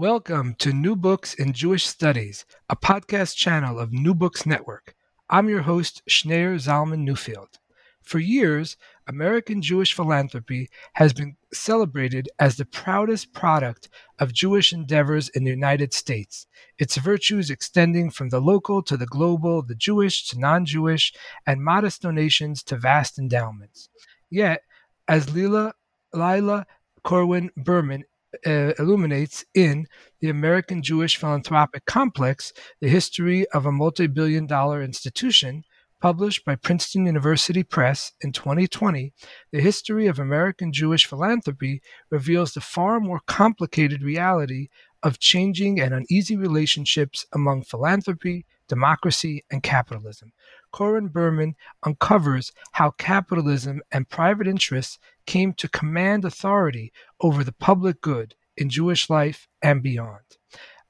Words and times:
Welcome 0.00 0.54
to 0.60 0.72
New 0.72 0.96
Books 0.96 1.34
in 1.34 1.52
Jewish 1.52 1.84
Studies, 1.84 2.46
a 2.70 2.74
podcast 2.74 3.36
channel 3.36 3.78
of 3.78 3.92
New 3.92 4.14
Books 4.14 4.46
Network. 4.46 4.94
I'm 5.28 5.50
your 5.50 5.60
host, 5.60 6.00
Schneur 6.08 6.54
Zalman 6.54 7.06
Newfield. 7.06 7.58
For 8.00 8.18
years, 8.18 8.78
American 9.06 9.60
Jewish 9.60 9.92
philanthropy 9.92 10.70
has 10.94 11.12
been 11.12 11.36
celebrated 11.52 12.30
as 12.38 12.56
the 12.56 12.64
proudest 12.64 13.34
product 13.34 13.90
of 14.18 14.32
Jewish 14.32 14.72
endeavors 14.72 15.28
in 15.28 15.44
the 15.44 15.50
United 15.50 15.92
States, 15.92 16.46
its 16.78 16.96
virtues 16.96 17.50
extending 17.50 18.08
from 18.08 18.30
the 18.30 18.40
local 18.40 18.82
to 18.84 18.96
the 18.96 19.04
global, 19.04 19.60
the 19.60 19.74
Jewish 19.74 20.26
to 20.28 20.40
non 20.40 20.64
Jewish, 20.64 21.12
and 21.46 21.62
modest 21.62 22.00
donations 22.00 22.62
to 22.62 22.78
vast 22.78 23.18
endowments. 23.18 23.90
Yet, 24.30 24.62
as 25.06 25.34
Lila, 25.34 25.74
Lila 26.14 26.64
Corwin 27.04 27.50
Berman 27.54 28.04
uh, 28.46 28.72
illuminates 28.78 29.44
in 29.54 29.86
The 30.20 30.30
American 30.30 30.82
Jewish 30.82 31.16
Philanthropic 31.16 31.84
Complex 31.86 32.52
The 32.80 32.88
History 32.88 33.46
of 33.50 33.66
a 33.66 33.72
Multi 33.72 34.06
Billion 34.06 34.46
Dollar 34.46 34.82
Institution, 34.82 35.64
published 36.00 36.44
by 36.44 36.54
Princeton 36.54 37.06
University 37.06 37.62
Press 37.62 38.12
in 38.20 38.32
2020, 38.32 39.12
the 39.52 39.60
history 39.60 40.06
of 40.06 40.18
American 40.18 40.72
Jewish 40.72 41.06
philanthropy 41.06 41.82
reveals 42.10 42.54
the 42.54 42.60
far 42.60 43.00
more 43.00 43.20
complicated 43.26 44.02
reality 44.02 44.68
of 45.02 45.18
changing 45.18 45.80
and 45.80 45.94
uneasy 45.94 46.36
relationships 46.36 47.26
among 47.32 47.62
philanthropy, 47.62 48.46
democracy, 48.68 49.44
and 49.50 49.62
capitalism. 49.62 50.32
Corwin 50.72 51.08
Berman 51.08 51.54
uncovers 51.82 52.52
how 52.72 52.92
capitalism 52.92 53.80
and 53.92 54.08
private 54.08 54.46
interests 54.46 54.98
came 55.26 55.52
to 55.54 55.68
command 55.68 56.24
authority 56.24 56.92
over 57.20 57.44
the 57.44 57.52
public 57.52 58.00
good 58.00 58.34
in 58.56 58.68
Jewish 58.68 59.08
life 59.08 59.48
and 59.62 59.82
beyond. 59.82 60.24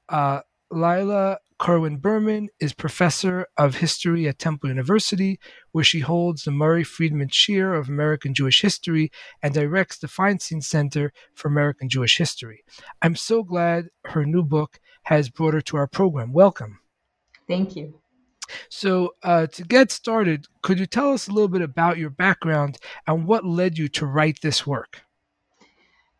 Uh, 0.09 0.41
Lila 0.71 1.39
Corwin 1.61 1.97
Berman 1.97 2.49
is 2.59 2.73
professor 2.73 3.45
of 3.55 3.75
history 3.75 4.27
at 4.27 4.39
Temple 4.39 4.69
University, 4.69 5.39
where 5.71 5.83
she 5.83 5.99
holds 5.99 6.43
the 6.43 6.49
Murray 6.49 6.83
Friedman 6.83 7.29
Chair 7.29 7.75
of 7.75 7.87
American 7.87 8.33
Jewish 8.33 8.61
History 8.61 9.11
and 9.43 9.53
directs 9.53 9.99
the 9.99 10.07
Feinstein 10.07 10.63
Center 10.63 11.13
for 11.35 11.49
American 11.49 11.87
Jewish 11.87 12.17
History. 12.17 12.63
I'm 13.03 13.15
so 13.15 13.43
glad 13.43 13.89
her 14.05 14.25
new 14.25 14.41
book 14.41 14.79
has 15.03 15.29
brought 15.29 15.53
her 15.53 15.61
to 15.61 15.77
our 15.77 15.87
program. 15.87 16.33
Welcome. 16.33 16.79
Thank 17.47 17.75
you. 17.75 18.00
So, 18.69 19.15
uh, 19.23 19.47
to 19.47 19.63
get 19.63 19.91
started, 19.91 20.47
could 20.61 20.79
you 20.79 20.85
tell 20.85 21.11
us 21.11 21.27
a 21.27 21.31
little 21.31 21.47
bit 21.47 21.61
about 21.61 21.97
your 21.97 22.09
background 22.09 22.77
and 23.07 23.25
what 23.25 23.45
led 23.45 23.77
you 23.77 23.87
to 23.89 24.05
write 24.05 24.41
this 24.41 24.65
work? 24.65 25.01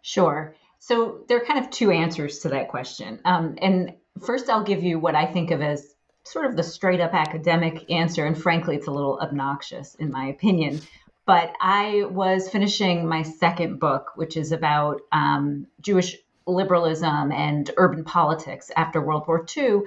Sure. 0.01 0.55
So, 0.79 1.23
there 1.27 1.37
are 1.37 1.45
kind 1.45 1.63
of 1.63 1.69
two 1.69 1.91
answers 1.91 2.39
to 2.39 2.49
that 2.49 2.69
question. 2.69 3.19
Um, 3.25 3.55
and 3.61 3.93
first, 4.25 4.49
I'll 4.49 4.63
give 4.63 4.83
you 4.83 4.99
what 4.99 5.15
I 5.15 5.25
think 5.25 5.51
of 5.51 5.61
as 5.61 5.95
sort 6.23 6.45
of 6.45 6.55
the 6.55 6.63
straight 6.63 7.01
up 7.01 7.13
academic 7.13 7.89
answer. 7.89 8.25
And 8.25 8.39
frankly, 8.39 8.75
it's 8.75 8.87
a 8.87 8.91
little 8.91 9.19
obnoxious, 9.19 9.95
in 9.95 10.11
my 10.11 10.27
opinion. 10.27 10.81
But 11.25 11.53
I 11.61 12.03
was 12.09 12.49
finishing 12.49 13.07
my 13.07 13.21
second 13.21 13.79
book, 13.79 14.11
which 14.15 14.37
is 14.37 14.51
about 14.51 15.01
um, 15.11 15.67
Jewish 15.79 16.17
liberalism 16.47 17.31
and 17.31 17.69
urban 17.77 18.03
politics 18.03 18.71
after 18.75 19.01
World 19.01 19.27
War 19.27 19.45
II. 19.55 19.81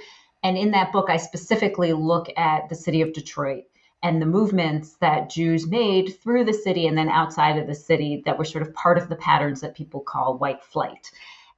And 0.44 0.58
in 0.58 0.72
that 0.72 0.92
book, 0.92 1.08
I 1.08 1.16
specifically 1.16 1.94
look 1.94 2.28
at 2.36 2.68
the 2.68 2.74
city 2.74 3.00
of 3.00 3.14
Detroit 3.14 3.64
and 4.02 4.20
the 4.20 4.26
movements 4.26 4.96
that 5.00 5.30
Jews 5.30 5.66
made 5.66 6.20
through 6.20 6.44
the 6.44 6.52
city 6.52 6.86
and 6.86 6.96
then 6.96 7.08
outside 7.08 7.56
of 7.56 7.66
the 7.66 7.74
city 7.74 8.22
that 8.26 8.36
were 8.36 8.44
sort 8.44 8.60
of 8.60 8.74
part 8.74 8.98
of 8.98 9.08
the 9.08 9.16
patterns 9.16 9.62
that 9.62 9.74
people 9.74 10.00
call 10.00 10.36
white 10.36 10.62
flight. 10.62 11.10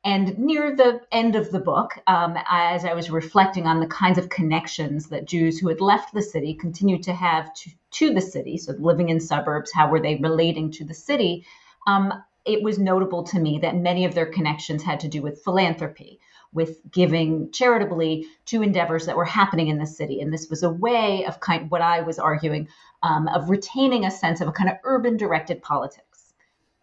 And 0.04 0.38
near 0.38 0.76
the 0.76 1.00
end 1.10 1.34
of 1.34 1.50
the 1.50 1.58
book, 1.58 1.98
um, 2.06 2.38
as 2.48 2.84
I 2.84 2.94
was 2.94 3.10
reflecting 3.10 3.66
on 3.66 3.80
the 3.80 3.88
kinds 3.88 4.18
of 4.18 4.28
connections 4.28 5.08
that 5.08 5.26
Jews 5.26 5.58
who 5.58 5.66
had 5.66 5.80
left 5.80 6.14
the 6.14 6.22
city 6.22 6.54
continued 6.54 7.02
to 7.02 7.12
have 7.12 7.52
to, 7.54 7.70
to 7.90 8.14
the 8.14 8.20
city, 8.20 8.56
so 8.56 8.74
living 8.78 9.08
in 9.08 9.18
suburbs, 9.18 9.72
how 9.72 9.90
were 9.90 10.00
they 10.00 10.14
relating 10.14 10.70
to 10.72 10.84
the 10.84 10.94
city? 10.94 11.44
Um, 11.88 12.14
it 12.44 12.62
was 12.62 12.78
notable 12.78 13.24
to 13.24 13.40
me 13.40 13.58
that 13.62 13.74
many 13.74 14.04
of 14.04 14.14
their 14.14 14.26
connections 14.26 14.84
had 14.84 15.00
to 15.00 15.08
do 15.08 15.22
with 15.22 15.42
philanthropy 15.42 16.20
with 16.52 16.78
giving 16.90 17.50
charitably 17.52 18.26
to 18.46 18.62
endeavors 18.62 19.06
that 19.06 19.16
were 19.16 19.24
happening 19.24 19.68
in 19.68 19.78
the 19.78 19.86
city. 19.86 20.20
And 20.20 20.32
this 20.32 20.48
was 20.48 20.62
a 20.62 20.70
way 20.70 21.24
of 21.26 21.40
kind 21.40 21.70
what 21.70 21.82
I 21.82 22.02
was 22.02 22.18
arguing 22.18 22.68
um, 23.02 23.28
of 23.28 23.50
retaining 23.50 24.04
a 24.04 24.10
sense 24.10 24.40
of 24.40 24.48
a 24.48 24.52
kind 24.52 24.70
of 24.70 24.76
urban 24.84 25.16
directed 25.16 25.62
politics. 25.62 26.34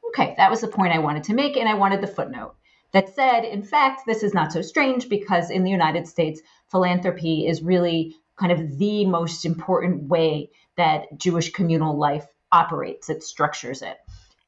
Okay, 0.10 0.36
that 0.38 0.52
was 0.52 0.62
the 0.62 0.68
point 0.68 0.94
I 0.94 1.00
wanted 1.00 1.24
to 1.26 1.34
make, 1.34 1.58
and 1.58 1.68
I 1.68 1.74
wanted 1.74 2.02
the 2.02 2.08
footnote 2.08 2.56
that 2.92 3.16
said, 3.16 3.44
in 3.44 3.64
fact, 3.64 4.04
this 4.06 4.22
is 4.22 4.34
not 4.34 4.54
so 4.54 4.62
strange 4.62 5.10
because 5.10 5.50
in 5.50 5.64
the 5.64 5.72
United 5.72 6.08
States, 6.08 6.42
philanthropy 6.70 7.48
is 7.48 7.64
really 7.64 8.16
kind 8.36 8.52
of 8.52 8.78
the 8.78 9.06
most 9.06 9.46
important 9.46 10.04
way 10.04 10.50
that 10.78 11.18
Jewish 11.18 11.52
communal 11.52 11.98
life 11.98 12.28
operates, 12.52 13.10
it 13.10 13.24
structures 13.24 13.82
it. 13.82 13.98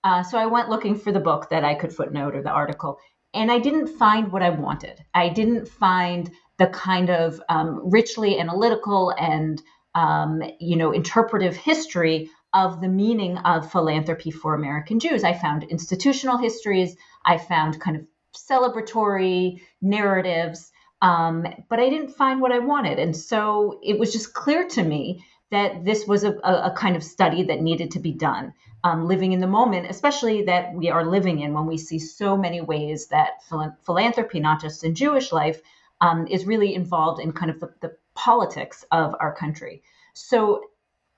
Uh, 0.03 0.21
so 0.21 0.37
I 0.37 0.45
went 0.45 0.69
looking 0.69 0.95
for 0.95 1.11
the 1.11 1.19
book 1.19 1.49
that 1.49 1.65
I 1.65 1.73
could 1.73 1.91
footnote 1.91 2.35
or 2.35 2.43
the 2.43 2.51
article, 2.51 2.99
and 3.35 3.51
I 3.51 3.59
didn't 3.59 3.87
find 3.87 4.31
what 4.31 4.41
I 4.41 4.49
wanted. 4.49 5.03
I 5.13 5.29
didn't 5.29 5.67
find 5.67 6.31
the 6.57 6.67
kind 6.67 7.09
of 7.09 7.41
um, 7.49 7.91
richly 7.91 8.39
analytical 8.39 9.11
and 9.11 9.61
um, 9.93 10.41
you 10.59 10.77
know 10.77 10.91
interpretive 10.91 11.55
history 11.55 12.29
of 12.53 12.79
the 12.79 12.87
meaning 12.87 13.37
of 13.39 13.71
philanthropy 13.71 14.31
for 14.31 14.55
American 14.55 14.99
Jews. 14.99 15.23
I 15.23 15.33
found 15.33 15.63
institutional 15.63 16.37
histories. 16.37 16.95
I 17.25 17.37
found 17.37 17.81
kind 17.81 17.97
of 17.97 18.07
celebratory 18.33 19.61
narratives, 19.81 20.71
um, 21.01 21.45
but 21.69 21.79
I 21.79 21.89
didn't 21.89 22.15
find 22.15 22.39
what 22.39 22.53
I 22.53 22.59
wanted. 22.59 22.97
And 22.97 23.15
so 23.15 23.79
it 23.83 23.99
was 23.99 24.13
just 24.13 24.33
clear 24.33 24.67
to 24.69 24.83
me 24.83 25.25
that 25.51 25.83
this 25.83 26.07
was 26.07 26.23
a, 26.23 26.31
a, 26.31 26.73
kind 26.75 26.95
of 26.95 27.03
study 27.03 27.43
that 27.43 27.61
needed 27.61 27.91
to 27.91 27.99
be 27.99 28.11
done 28.11 28.53
um, 28.85 29.07
living 29.07 29.33
in 29.33 29.39
the 29.39 29.47
moment, 29.47 29.87
especially 29.89 30.43
that 30.43 30.71
we 30.75 30.91
are 30.91 31.03
living 31.03 31.39
in 31.39 31.53
when 31.53 31.65
we 31.65 31.75
see 31.75 31.97
so 31.97 32.37
many 32.37 32.61
ways 32.61 33.07
that 33.07 33.41
philanthropy, 33.83 34.39
not 34.39 34.61
just 34.61 34.83
in 34.83 34.93
Jewish 34.93 35.31
life, 35.31 35.59
um, 36.01 36.27
is 36.27 36.45
really 36.45 36.75
involved 36.75 37.19
in 37.19 37.31
kind 37.31 37.49
of 37.49 37.59
the, 37.59 37.73
the 37.81 37.97
politics 38.13 38.85
of 38.91 39.15
our 39.19 39.33
country. 39.33 39.81
So 40.13 40.65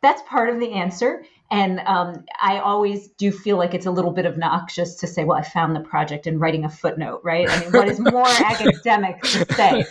that's 0.02 0.22
part 0.30 0.50
of 0.50 0.62
the 0.62 0.72
answer. 0.72 1.26
And 1.52 1.82
um, 1.82 2.24
I 2.42 2.60
always 2.60 3.10
do 3.10 3.34
feel 3.34 3.58
like 3.58 3.74
it's 3.74 3.86
a 3.86 3.92
little 3.92 4.12
bit 4.12 4.26
obnoxious 4.26 4.96
to 4.96 5.08
say, 5.08 5.26
well, 5.26 5.38
I 5.38 5.44
found 5.44 5.76
the 5.76 5.82
project 5.82 6.26
and 6.26 6.40
writing 6.40 6.64
a 6.64 6.70
footnote, 6.70 7.20
right? 7.26 7.50
I 7.50 7.60
mean, 7.60 7.72
what 7.74 7.90
is 7.90 8.00
more 8.00 8.28
academic 8.46 9.22
to 9.24 9.54
say? 9.54 9.86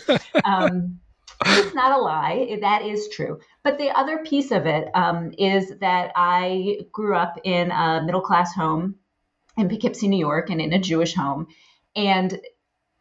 Um, 0.46 0.98
it's 1.44 1.74
not 1.74 1.92
a 1.92 2.00
lie. 2.00 2.58
That 2.60 2.82
is 2.82 3.08
true. 3.08 3.40
But 3.62 3.78
the 3.78 3.90
other 3.90 4.18
piece 4.18 4.50
of 4.50 4.66
it 4.66 4.88
um, 4.94 5.32
is 5.38 5.72
that 5.80 6.12
I 6.16 6.86
grew 6.92 7.16
up 7.16 7.38
in 7.44 7.70
a 7.70 8.02
middle 8.04 8.20
class 8.20 8.54
home 8.54 8.96
in 9.56 9.68
Poughkeepsie, 9.68 10.08
New 10.08 10.18
York, 10.18 10.50
and 10.50 10.60
in 10.60 10.72
a 10.72 10.78
Jewish 10.78 11.14
home, 11.14 11.48
and 11.94 12.40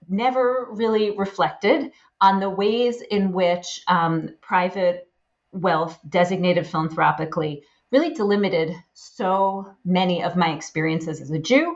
never 0.08 0.68
really 0.72 1.12
reflected 1.12 1.92
on 2.22 2.40
the 2.40 2.50
ways 2.50 3.02
in 3.02 3.34
which 3.34 3.82
um, 3.88 4.30
private 4.42 5.10
wealth 5.52 5.98
designated 6.08 6.68
philanthropically 6.68 7.64
really 7.92 8.14
delimited 8.14 8.76
so 8.94 9.74
many 9.86 10.24
of 10.24 10.36
my 10.36 10.54
experiences 10.54 11.22
as 11.22 11.32
a 11.32 11.40
Jew 11.40 11.76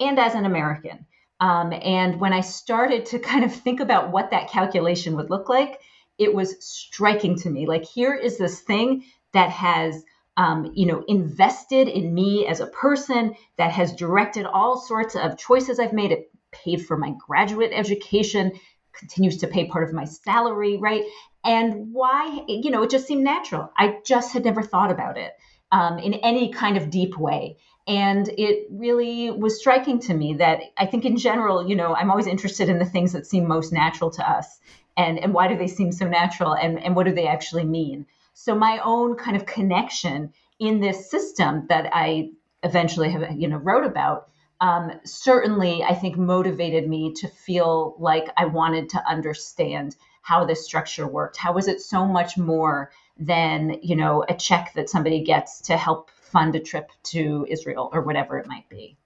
and 0.00 0.18
as 0.18 0.34
an 0.34 0.44
American. 0.44 1.06
Um, 1.38 1.72
and 1.72 2.20
when 2.20 2.32
I 2.32 2.40
started 2.40 3.06
to 3.06 3.18
kind 3.18 3.44
of 3.44 3.54
think 3.54 3.80
about 3.80 4.10
what 4.10 4.30
that 4.30 4.50
calculation 4.50 5.16
would 5.16 5.30
look 5.30 5.48
like, 5.48 5.80
it 6.20 6.34
was 6.34 6.62
striking 6.64 7.36
to 7.40 7.50
me. 7.50 7.66
Like 7.66 7.84
here 7.84 8.14
is 8.14 8.38
this 8.38 8.60
thing 8.60 9.04
that 9.32 9.50
has 9.50 10.04
um, 10.36 10.70
you 10.74 10.86
know 10.86 11.02
invested 11.08 11.88
in 11.88 12.14
me 12.14 12.46
as 12.46 12.60
a 12.60 12.66
person 12.66 13.34
that 13.56 13.72
has 13.72 13.94
directed 13.94 14.46
all 14.46 14.78
sorts 14.78 15.16
of 15.16 15.38
choices 15.38 15.80
I've 15.80 15.92
made. 15.92 16.12
It 16.12 16.30
paid 16.52 16.84
for 16.84 16.96
my 16.96 17.14
graduate 17.26 17.72
education, 17.72 18.52
continues 18.92 19.38
to 19.38 19.48
pay 19.48 19.66
part 19.66 19.88
of 19.88 19.94
my 19.94 20.04
salary, 20.04 20.76
right? 20.76 21.04
And 21.42 21.92
why, 21.92 22.44
you 22.46 22.70
know, 22.70 22.82
it 22.82 22.90
just 22.90 23.06
seemed 23.06 23.24
natural. 23.24 23.72
I 23.76 24.00
just 24.04 24.32
had 24.32 24.44
never 24.44 24.62
thought 24.62 24.90
about 24.90 25.16
it 25.16 25.32
um, 25.72 25.98
in 25.98 26.14
any 26.14 26.52
kind 26.52 26.76
of 26.76 26.90
deep 26.90 27.16
way. 27.18 27.56
And 27.86 28.28
it 28.28 28.66
really 28.70 29.30
was 29.30 29.58
striking 29.58 30.00
to 30.00 30.14
me 30.14 30.34
that 30.34 30.60
I 30.76 30.86
think 30.86 31.04
in 31.04 31.16
general, 31.16 31.66
you 31.66 31.74
know, 31.74 31.94
I'm 31.94 32.10
always 32.10 32.26
interested 32.26 32.68
in 32.68 32.78
the 32.78 32.84
things 32.84 33.12
that 33.12 33.26
seem 33.26 33.48
most 33.48 33.72
natural 33.72 34.10
to 34.12 34.30
us 34.30 34.60
and, 34.96 35.18
and 35.18 35.32
why 35.32 35.48
do 35.48 35.56
they 35.56 35.66
seem 35.66 35.92
so 35.92 36.06
natural 36.08 36.54
and, 36.54 36.82
and 36.82 36.94
what 36.94 37.06
do 37.06 37.14
they 37.14 37.26
actually 37.26 37.64
mean? 37.64 38.06
So 38.34 38.54
my 38.54 38.80
own 38.84 39.16
kind 39.16 39.36
of 39.36 39.46
connection 39.46 40.32
in 40.58 40.80
this 40.80 41.10
system 41.10 41.66
that 41.68 41.90
I 41.92 42.30
eventually 42.62 43.10
have, 43.10 43.38
you 43.38 43.48
know, 43.48 43.56
wrote 43.56 43.84
about 43.84 44.28
um, 44.60 44.92
certainly 45.04 45.82
I 45.82 45.94
think 45.94 46.16
motivated 46.18 46.88
me 46.88 47.14
to 47.14 47.28
feel 47.28 47.96
like 47.98 48.28
I 48.36 48.44
wanted 48.44 48.90
to 48.90 49.08
understand 49.08 49.96
how 50.22 50.44
this 50.44 50.64
structure 50.64 51.06
worked. 51.06 51.38
How 51.38 51.52
was 51.52 51.66
it 51.66 51.80
so 51.80 52.06
much 52.06 52.36
more 52.36 52.90
than, 53.18 53.78
you 53.82 53.96
know, 53.96 54.24
a 54.28 54.34
check 54.34 54.72
that 54.74 54.90
somebody 54.90 55.22
gets 55.24 55.62
to 55.62 55.76
help 55.76 56.10
fund 56.10 56.54
a 56.54 56.60
trip 56.60 56.90
to 57.04 57.46
Israel 57.48 57.88
or 57.92 58.02
whatever 58.02 58.38
it 58.38 58.46
might 58.46 58.68
be? 58.68 58.96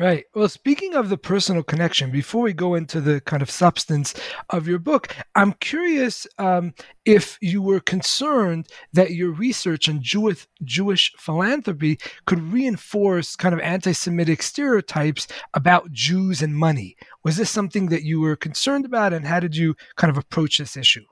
Right. 0.00 0.24
Well, 0.34 0.48
speaking 0.48 0.94
of 0.94 1.10
the 1.10 1.18
personal 1.18 1.62
connection, 1.62 2.10
before 2.10 2.40
we 2.40 2.54
go 2.54 2.74
into 2.74 3.02
the 3.02 3.20
kind 3.20 3.42
of 3.42 3.50
substance 3.50 4.14
of 4.48 4.66
your 4.66 4.78
book, 4.78 5.14
I'm 5.34 5.52
curious 5.52 6.26
um, 6.38 6.72
if 7.04 7.36
you 7.42 7.60
were 7.60 7.80
concerned 7.80 8.68
that 8.94 9.10
your 9.10 9.30
research 9.30 9.90
on 9.90 10.02
Jewish 10.02 10.46
Jewish 10.64 11.12
philanthropy 11.18 11.98
could 12.24 12.40
reinforce 12.40 13.36
kind 13.36 13.52
of 13.54 13.60
anti-Semitic 13.60 14.42
stereotypes 14.42 15.28
about 15.52 15.92
Jews 15.92 16.40
and 16.40 16.56
money. 16.56 16.96
Was 17.22 17.36
this 17.36 17.50
something 17.50 17.90
that 17.90 18.02
you 18.02 18.22
were 18.22 18.36
concerned 18.36 18.86
about, 18.86 19.12
and 19.12 19.26
how 19.26 19.38
did 19.38 19.54
you 19.54 19.74
kind 19.96 20.10
of 20.10 20.16
approach 20.16 20.56
this 20.56 20.78
issue? 20.78 21.04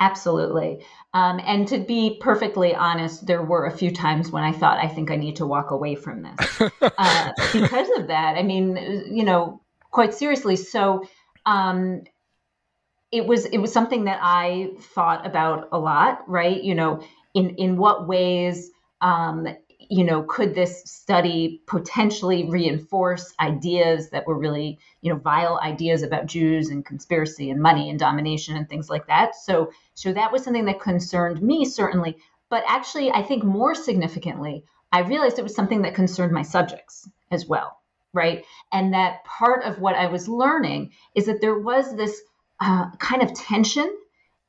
Absolutely. 0.00 0.82
Um, 1.12 1.40
and 1.44 1.68
to 1.68 1.78
be 1.78 2.18
perfectly 2.20 2.74
honest, 2.74 3.26
there 3.26 3.42
were 3.42 3.66
a 3.66 3.70
few 3.70 3.90
times 3.90 4.30
when 4.30 4.42
I 4.42 4.52
thought, 4.52 4.78
I 4.78 4.88
think 4.88 5.10
I 5.10 5.16
need 5.16 5.36
to 5.36 5.46
walk 5.46 5.70
away 5.70 5.94
from 5.94 6.22
this 6.22 6.60
uh, 6.98 7.32
because 7.52 7.88
of 7.98 8.08
that. 8.08 8.36
I 8.36 8.42
mean, 8.42 8.76
you 9.10 9.24
know, 9.24 9.60
quite 9.90 10.14
seriously. 10.14 10.56
So 10.56 11.04
um, 11.44 12.04
it 13.12 13.26
was 13.26 13.44
it 13.44 13.58
was 13.58 13.72
something 13.72 14.04
that 14.04 14.20
I 14.22 14.70
thought 14.94 15.26
about 15.26 15.68
a 15.72 15.78
lot, 15.78 16.28
right? 16.28 16.62
You 16.62 16.74
know, 16.74 17.02
in 17.34 17.56
in 17.56 17.76
what 17.76 18.08
ways 18.08 18.70
um, 19.02 19.48
you 19.90 20.04
know, 20.04 20.22
could 20.22 20.54
this 20.54 20.84
study 20.84 21.60
potentially 21.66 22.48
reinforce 22.48 23.34
ideas 23.40 24.10
that 24.10 24.24
were 24.24 24.38
really, 24.38 24.78
you 25.00 25.12
know, 25.12 25.18
vile 25.18 25.58
ideas 25.60 26.04
about 26.04 26.26
Jews 26.26 26.68
and 26.68 26.86
conspiracy 26.86 27.50
and 27.50 27.60
money 27.60 27.90
and 27.90 27.98
domination 27.98 28.56
and 28.56 28.68
things 28.68 28.88
like 28.88 29.08
that? 29.08 29.34
So, 29.34 29.72
so 29.94 30.12
that 30.12 30.30
was 30.30 30.44
something 30.44 30.66
that 30.66 30.80
concerned 30.80 31.42
me 31.42 31.64
certainly. 31.64 32.16
But 32.50 32.62
actually, 32.68 33.10
I 33.10 33.22
think 33.22 33.42
more 33.42 33.74
significantly, 33.74 34.64
I 34.92 35.00
realized 35.00 35.40
it 35.40 35.42
was 35.42 35.56
something 35.56 35.82
that 35.82 35.96
concerned 35.96 36.32
my 36.32 36.42
subjects 36.42 37.08
as 37.32 37.46
well, 37.46 37.76
right? 38.12 38.44
And 38.72 38.94
that 38.94 39.24
part 39.24 39.64
of 39.64 39.80
what 39.80 39.96
I 39.96 40.06
was 40.06 40.28
learning 40.28 40.92
is 41.16 41.26
that 41.26 41.40
there 41.40 41.58
was 41.58 41.96
this 41.96 42.20
uh, 42.60 42.90
kind 42.98 43.22
of 43.22 43.34
tension 43.34 43.92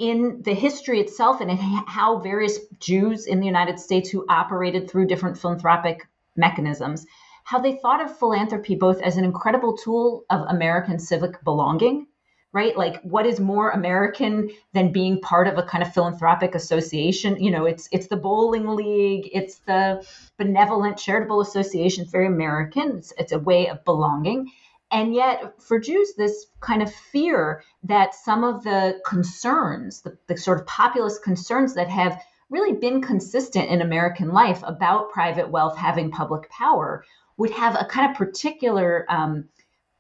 in 0.02 0.42
the 0.42 0.54
history 0.56 1.00
itself 1.00 1.42
and 1.42 1.52
in 1.52 1.58
how 1.58 2.18
various 2.18 2.60
Jews 2.80 3.28
in 3.28 3.40
the 3.40 3.46
United 3.46 3.80
States 3.80 4.10
who 4.10 4.26
operated 4.28 4.90
through 4.90 5.06
different 5.06 5.38
philanthropic 5.38 6.08
mechanisms, 6.36 7.06
how 7.44 7.60
they 7.60 7.76
thought 7.76 8.02
of 8.02 8.18
philanthropy 8.18 8.74
both 8.74 9.00
as 9.04 9.18
an 9.18 9.24
incredible 9.24 9.78
tool 9.78 10.26
of 10.32 10.42
American 10.50 10.98
civic 10.98 11.44
belonging, 11.44 12.08
right? 12.52 12.76
Like 12.76 13.00
what 13.04 13.28
is 13.28 13.40
more 13.40 13.70
American 13.70 14.50
than 14.74 14.92
being 14.92 15.22
part 15.22 15.48
of 15.48 15.60
a 15.60 15.64
kind 15.64 15.84
of 15.84 15.94
philanthropic 15.94 16.56
association? 16.56 17.40
You 17.40 17.52
know, 17.52 17.66
it's 17.66 17.88
it's 17.92 18.08
the 18.08 18.18
bowling 18.18 18.70
league, 18.70 19.30
it's 19.32 19.60
the 19.68 20.04
benevolent 20.40 20.98
charitable 20.98 21.42
association, 21.42 22.04
it's 22.04 22.12
very 22.12 22.26
American. 22.26 22.98
It's, 22.98 23.14
it's 23.20 23.34
a 23.34 23.40
way 23.40 23.68
of 23.68 23.86
belonging. 23.86 24.52
And 24.92 25.16
yet, 25.16 25.62
for 25.62 25.80
Jews, 25.80 26.16
this 26.16 26.48
kind 26.60 26.82
of 26.82 26.94
fear 26.94 27.64
that 27.84 28.14
some 28.14 28.44
of 28.44 28.64
the 28.64 29.00
concerns, 29.06 30.02
the, 30.02 30.18
the, 30.28 30.36
sort 30.36 30.60
of 30.60 30.68
populist 30.68 31.24
concerns 31.24 31.76
that 31.76 31.90
have 31.90 32.22
really 32.50 32.74
been 32.74 33.02
consistent 33.02 33.70
in 33.70 33.82
American 33.82 34.30
life 34.30 34.62
about 34.64 35.12
private 35.12 35.50
wealth 35.50 35.78
having 35.78 36.12
public 36.12 36.50
power, 36.50 37.06
would 37.38 37.52
have 37.52 37.76
a 37.80 37.86
kind 37.86 38.12
of 38.12 38.18
particular 38.18 39.06
um, 39.08 39.46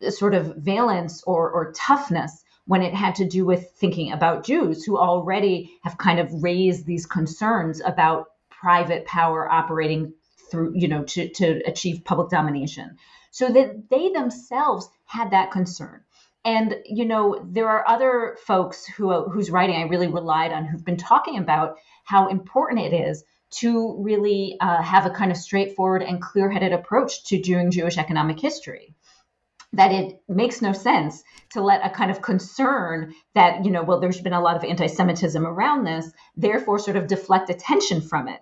sort 0.09 0.33
of 0.33 0.57
valence 0.57 1.23
or, 1.25 1.49
or 1.49 1.71
toughness 1.71 2.43
when 2.65 2.81
it 2.81 2.93
had 2.93 3.15
to 3.15 3.25
do 3.25 3.45
with 3.45 3.71
thinking 3.77 4.11
about 4.11 4.45
Jews 4.45 4.83
who 4.83 4.97
already 4.97 5.71
have 5.83 5.97
kind 5.97 6.19
of 6.19 6.43
raised 6.43 6.85
these 6.85 7.05
concerns 7.05 7.81
about 7.81 8.27
private 8.49 9.05
power 9.05 9.49
operating 9.49 10.13
through, 10.51 10.73
you 10.75 10.89
know, 10.89 11.03
to, 11.03 11.29
to 11.29 11.61
achieve 11.65 12.03
public 12.03 12.29
domination 12.29 12.97
so 13.31 13.49
that 13.49 13.89
they 13.89 14.09
themselves 14.09 14.89
had 15.05 15.31
that 15.31 15.51
concern. 15.51 16.01
And 16.43 16.75
you 16.85 17.05
know, 17.05 17.45
there 17.49 17.69
are 17.69 17.87
other 17.87 18.37
folks 18.45 18.85
who 18.85 19.29
whose 19.29 19.51
writing 19.51 19.77
I 19.77 19.83
really 19.83 20.07
relied 20.07 20.51
on 20.51 20.65
who've 20.65 20.85
been 20.85 20.97
talking 20.97 21.37
about 21.37 21.77
how 22.03 22.27
important 22.27 22.81
it 22.81 22.93
is 22.93 23.23
to 23.51 24.01
really 24.01 24.57
uh, 24.59 24.81
have 24.81 25.05
a 25.05 25.09
kind 25.09 25.31
of 25.31 25.37
straightforward 25.37 26.01
and 26.01 26.21
clear-headed 26.21 26.71
approach 26.71 27.25
to 27.25 27.41
doing 27.41 27.69
Jewish 27.69 27.97
economic 27.97 28.39
history. 28.39 28.95
That 29.73 29.91
it 29.91 30.21
makes 30.27 30.61
no 30.61 30.73
sense 30.73 31.23
to 31.51 31.61
let 31.61 31.85
a 31.85 31.89
kind 31.89 32.11
of 32.11 32.21
concern 32.21 33.13
that, 33.35 33.63
you 33.63 33.71
know, 33.71 33.83
well, 33.83 33.99
there's 33.99 34.19
been 34.19 34.33
a 34.33 34.41
lot 34.41 34.57
of 34.57 34.63
anti 34.63 34.87
Semitism 34.87 35.45
around 35.45 35.85
this, 35.85 36.11
therefore 36.35 36.79
sort 36.79 36.97
of 36.97 37.07
deflect 37.07 37.49
attention 37.49 38.01
from 38.01 38.27
it 38.27 38.41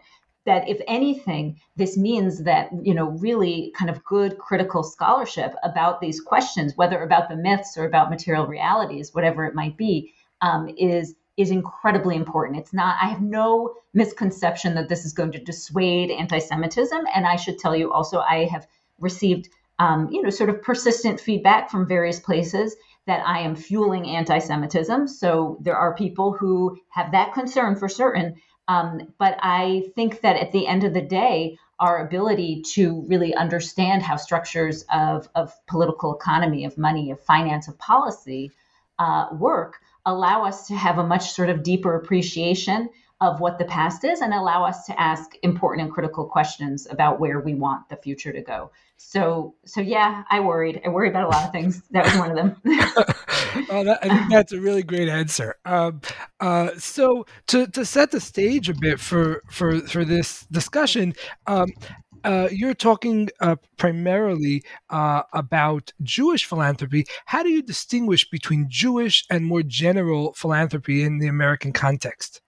that 0.49 0.67
if 0.67 0.81
anything 0.87 1.59
this 1.75 1.95
means 1.95 2.43
that 2.43 2.69
you 2.81 2.93
know 2.95 3.11
really 3.27 3.71
kind 3.77 3.89
of 3.91 4.03
good 4.03 4.39
critical 4.39 4.81
scholarship 4.81 5.53
about 5.63 6.01
these 6.01 6.19
questions 6.19 6.73
whether 6.75 7.03
about 7.03 7.29
the 7.29 7.35
myths 7.35 7.77
or 7.77 7.85
about 7.85 8.09
material 8.09 8.47
realities 8.47 9.13
whatever 9.13 9.45
it 9.45 9.53
might 9.53 9.77
be 9.77 10.11
um, 10.41 10.67
is 10.77 11.15
is 11.37 11.51
incredibly 11.51 12.15
important. 12.15 12.59
It's 12.59 12.73
not 12.73 12.97
i 12.99 13.07
have 13.07 13.21
no 13.21 13.75
misconception 13.93 14.73
that 14.75 14.89
this 14.89 15.05
is 15.05 15.13
going 15.13 15.31
to 15.33 15.39
dissuade 15.51 16.09
anti-semitism 16.11 17.01
and 17.15 17.27
i 17.27 17.35
should 17.35 17.59
tell 17.59 17.75
you 17.75 17.93
also 17.93 18.19
i 18.19 18.45
have 18.45 18.65
received 18.99 19.49
um, 19.77 20.09
you 20.11 20.21
know 20.23 20.31
sort 20.31 20.49
of 20.49 20.61
persistent 20.63 21.19
feedback 21.19 21.69
from 21.69 21.87
various 21.87 22.19
places 22.19 22.75
that 23.05 23.21
i 23.25 23.39
am 23.39 23.55
fueling 23.55 24.07
anti-semitism. 24.07 25.07
So 25.07 25.57
there 25.61 25.77
are 25.77 25.95
people 25.95 26.33
who 26.33 26.77
have 26.89 27.11
that 27.11 27.33
concern 27.33 27.75
for 27.75 27.87
certain 27.87 28.35
um, 28.69 29.13
but 29.17 29.37
I 29.41 29.89
think 29.95 30.21
that 30.21 30.37
at 30.37 30.51
the 30.51 30.67
end 30.67 30.83
of 30.83 30.93
the 30.93 31.01
day, 31.01 31.57
our 31.79 32.05
ability 32.05 32.61
to 32.73 33.03
really 33.07 33.33
understand 33.33 34.03
how 34.03 34.15
structures 34.15 34.85
of, 34.93 35.27
of 35.33 35.53
political 35.65 36.15
economy, 36.15 36.65
of 36.65 36.77
money, 36.77 37.09
of 37.09 37.19
finance, 37.19 37.67
of 37.67 37.79
policy 37.79 38.51
uh, 38.99 39.29
work 39.31 39.77
allow 40.05 40.45
us 40.45 40.67
to 40.67 40.75
have 40.75 40.99
a 40.99 41.03
much 41.03 41.31
sort 41.31 41.49
of 41.49 41.63
deeper 41.63 41.95
appreciation 41.95 42.89
of 43.21 43.39
what 43.39 43.57
the 43.57 43.65
past 43.65 44.03
is 44.03 44.21
and 44.21 44.33
allow 44.33 44.63
us 44.63 44.85
to 44.85 45.01
ask 45.01 45.35
important 45.41 45.85
and 45.85 45.93
critical 45.93 46.25
questions 46.25 46.87
about 46.89 47.19
where 47.19 47.39
we 47.39 47.55
want 47.55 47.89
the 47.89 47.97
future 47.97 48.31
to 48.31 48.41
go. 48.41 48.71
So, 48.97 49.55
so 49.65 49.81
yeah, 49.81 50.23
I 50.29 50.41
worried. 50.41 50.81
I 50.85 50.89
worry 50.89 51.09
about 51.09 51.25
a 51.25 51.29
lot 51.29 51.45
of 51.45 51.51
things. 51.51 51.81
That 51.91 52.05
was 52.05 52.17
one 52.17 52.31
of 52.31 52.35
them. 52.35 52.61
well, 53.69 53.83
that, 53.85 53.99
I 54.03 54.09
think 54.09 54.31
that's 54.31 54.51
a 54.51 54.59
really 54.59 54.83
great 54.83 55.09
answer. 55.09 55.55
Um, 55.65 56.01
uh, 56.39 56.71
so, 56.77 57.25
to, 57.47 57.67
to 57.67 57.85
set 57.85 58.11
the 58.11 58.19
stage 58.19 58.69
a 58.69 58.73
bit 58.73 58.99
for 58.99 59.43
for 59.49 59.79
for 59.81 60.05
this 60.05 60.45
discussion, 60.51 61.13
um, 61.47 61.69
uh, 62.23 62.49
you're 62.51 62.73
talking 62.73 63.29
uh, 63.39 63.55
primarily 63.77 64.63
uh, 64.89 65.23
about 65.33 65.93
Jewish 66.01 66.45
philanthropy. 66.45 67.05
How 67.25 67.43
do 67.43 67.49
you 67.49 67.61
distinguish 67.61 68.29
between 68.29 68.67
Jewish 68.69 69.25
and 69.29 69.45
more 69.45 69.63
general 69.63 70.33
philanthropy 70.33 71.03
in 71.03 71.19
the 71.19 71.27
American 71.27 71.73
context? 71.73 72.41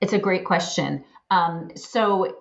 It's 0.00 0.12
a 0.12 0.18
great 0.18 0.44
question. 0.44 1.04
Um, 1.30 1.70
so 1.74 2.36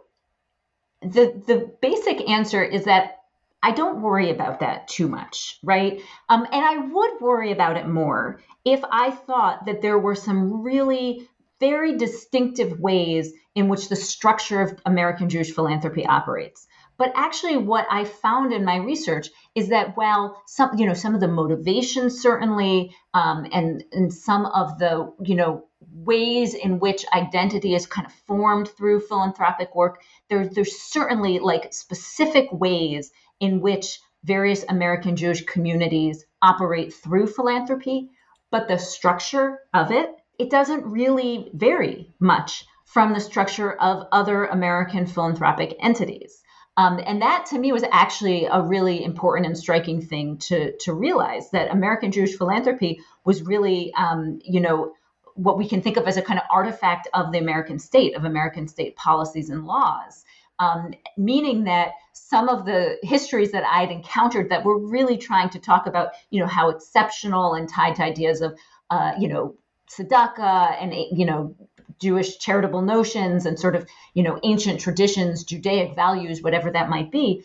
the 1.02 1.42
the 1.48 1.72
basic 1.82 2.28
answer 2.30 2.64
is 2.64 2.86
that 2.86 3.23
I 3.64 3.72
don't 3.72 4.02
worry 4.02 4.30
about 4.30 4.60
that 4.60 4.90
too 4.90 5.08
much, 5.08 5.58
right? 5.64 6.02
Um, 6.28 6.46
and 6.52 6.66
I 6.66 6.78
would 6.78 7.22
worry 7.22 7.54
about 7.54 7.78
it 7.78 7.88
more 7.88 8.42
if 8.66 8.84
I 8.92 9.12
thought 9.12 9.66
that 9.66 9.82
there 9.82 9.98
were 9.98 10.16
some 10.16 10.62
really 10.62 11.30
very 11.62 11.98
distinctive 11.98 12.78
ways 12.78 13.32
in 13.56 13.70
which 13.70 13.88
the 13.88 13.96
structure 13.96 14.62
of 14.62 14.78
American 14.86 15.30
Jewish 15.30 15.54
philanthropy 15.54 16.06
operates. 16.06 16.68
But 16.98 17.14
actually, 17.16 17.58
what 17.58 17.88
I 17.90 18.04
found 18.04 18.54
in 18.54 18.66
my 18.66 18.76
research 18.76 19.30
is 19.56 19.70
that 19.70 19.96
while 19.96 20.42
some, 20.46 20.78
you 20.78 20.86
know, 20.86 20.94
some 20.94 21.16
of 21.16 21.22
the 21.22 21.28
motivations 21.28 22.22
certainly, 22.22 22.96
um, 23.14 23.48
and 23.52 23.84
and 23.92 24.14
some 24.14 24.46
of 24.46 24.78
the, 24.78 25.12
you 25.24 25.36
know, 25.36 25.66
ways 25.92 26.54
in 26.54 26.80
which 26.80 27.06
identity 27.14 27.74
is 27.76 27.88
kind 27.88 28.06
of 28.06 28.14
formed 28.28 28.68
through 28.68 29.00
philanthropic 29.00 29.74
work. 29.74 30.02
There, 30.30 30.48
there's 30.48 30.82
certainly 30.82 31.40
like 31.40 31.74
specific 31.74 32.52
ways 32.52 33.12
in 33.44 33.60
which 33.60 34.00
various 34.24 34.64
American 34.70 35.18
Jewish 35.18 35.44
communities 35.44 36.26
operate 36.42 36.94
through 36.94 37.28
philanthropy, 37.28 38.10
but 38.52 38.70
the 38.70 38.80
structure 38.80 39.60
of 39.74 39.92
it, 39.92 40.10
it 40.40 40.50
doesn't 40.50 40.86
really 40.86 41.52
vary 41.54 42.14
much 42.22 42.64
from 42.86 43.12
the 43.12 43.20
structure 43.20 43.74
of 43.74 44.08
other 44.14 44.46
American 44.46 45.06
philanthropic 45.06 45.76
entities. 45.82 46.42
Um, 46.78 47.02
and 47.06 47.22
that 47.22 47.48
to 47.48 47.60
me 47.60 47.74
was 47.74 47.84
actually 47.92 48.46
a 48.46 48.62
really 48.62 49.04
important 49.04 49.46
and 49.48 49.58
striking 49.58 50.02
thing 50.02 50.38
to, 50.48 50.78
to 50.78 50.94
realize 50.94 51.52
that 51.52 51.70
American 51.70 52.14
Jewish 52.14 52.38
philanthropy 52.38 53.02
was 53.26 53.44
really, 53.44 53.94
um, 53.94 54.40
you 54.42 54.62
know, 54.62 54.94
what 55.36 55.58
we 55.58 55.68
can 55.68 55.82
think 55.82 55.98
of 55.98 56.08
as 56.08 56.16
a 56.16 56.22
kind 56.22 56.40
of 56.40 56.46
artifact 56.50 57.10
of 57.14 57.34
the 57.34 57.40
American 57.40 57.78
state, 57.78 58.16
of 58.16 58.24
American 58.24 58.70
state 58.70 58.96
policies 58.96 59.50
and 59.50 59.66
laws. 59.66 60.24
Um, 60.64 60.94
meaning 61.18 61.66
that 61.66 61.90
some 62.14 62.48
of 62.48 62.66
the 62.66 62.98
histories 63.02 63.52
that 63.52 63.66
I'd 63.78 63.92
encountered 63.92 64.50
that 64.50 64.64
were 64.64 64.80
really 64.96 65.18
trying 65.18 65.50
to 65.50 65.60
talk 65.60 65.88
about, 65.88 66.08
you 66.30 66.40
know, 66.40 66.48
how 66.58 66.70
exceptional 66.70 67.54
and 67.58 67.68
tied 67.68 67.96
to 67.98 68.04
ideas 68.04 68.42
of, 68.42 68.52
uh, 68.90 69.12
you 69.22 69.28
know, 69.28 69.56
tzedakah 69.92 70.82
and, 70.82 70.94
you 71.20 71.26
know, 71.26 71.56
Jewish 72.00 72.38
charitable 72.38 72.82
notions 72.82 73.46
and 73.46 73.60
sort 73.60 73.76
of, 73.76 73.86
you 74.14 74.24
know, 74.24 74.40
ancient 74.44 74.80
traditions, 74.80 75.44
Judaic 75.44 75.96
values, 75.96 76.42
whatever 76.42 76.72
that 76.72 76.90
might 76.90 77.12
be, 77.12 77.44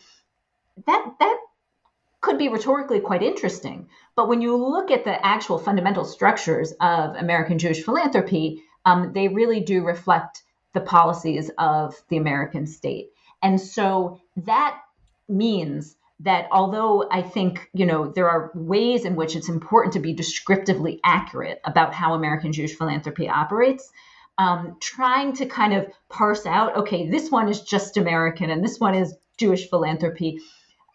that 0.87 1.03
that 1.19 1.37
could 2.21 2.37
be 2.37 2.49
rhetorically 2.49 2.99
quite 2.99 3.23
interesting. 3.23 3.87
But 4.15 4.27
when 4.27 4.41
you 4.41 4.55
look 4.55 4.91
at 4.91 5.03
the 5.03 5.25
actual 5.25 5.57
fundamental 5.57 6.05
structures 6.05 6.73
of 6.81 7.15
American 7.15 7.57
Jewish 7.57 7.83
philanthropy, 7.83 8.63
um, 8.85 9.13
they 9.13 9.27
really 9.27 9.61
do 9.61 9.85
reflect 9.85 10.43
the 10.73 10.81
policies 10.81 11.49
of 11.57 11.95
the 12.09 12.17
American 12.17 12.67
state. 12.67 13.11
And 13.41 13.59
so 13.59 14.19
that 14.37 14.79
means 15.27 15.95
that 16.21 16.47
although 16.51 17.07
I 17.09 17.21
think, 17.21 17.69
you 17.73 17.85
know, 17.85 18.11
there 18.11 18.29
are 18.29 18.51
ways 18.53 19.05
in 19.05 19.15
which 19.15 19.35
it's 19.35 19.47
important 19.47 19.93
to 19.93 19.99
be 19.99 20.13
descriptively 20.13 20.99
accurate 21.03 21.61
about 21.63 21.93
how 21.93 22.13
American 22.13 22.51
Jewish 22.51 22.75
philanthropy 22.75 23.29
operates, 23.29 23.89
um, 24.37 24.77
trying 24.81 25.33
to 25.33 25.45
kind 25.45 25.73
of 25.73 25.87
parse 26.09 26.45
out, 26.45 26.75
okay, 26.75 27.09
this 27.09 27.31
one 27.31 27.47
is 27.47 27.61
just 27.61 27.97
American 27.97 28.49
and 28.49 28.63
this 28.63 28.79
one 28.79 28.95
is 28.95 29.15
Jewish 29.37 29.69
philanthropy. 29.69 30.39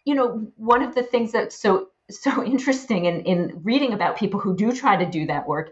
You 0.03 0.13
know, 0.15 0.47
one 0.57 0.83
of 0.83 0.93
the 0.93 1.03
things 1.03 1.31
that's 1.31 1.55
so 1.55 1.87
so 2.09 2.43
interesting 2.45 3.05
in, 3.05 3.21
in 3.21 3.61
reading 3.63 3.93
about 3.93 4.17
people 4.17 4.39
who 4.39 4.55
do 4.55 4.71
try 4.71 4.95
to 4.95 5.09
do 5.09 5.25
that 5.25 5.47
work 5.47 5.71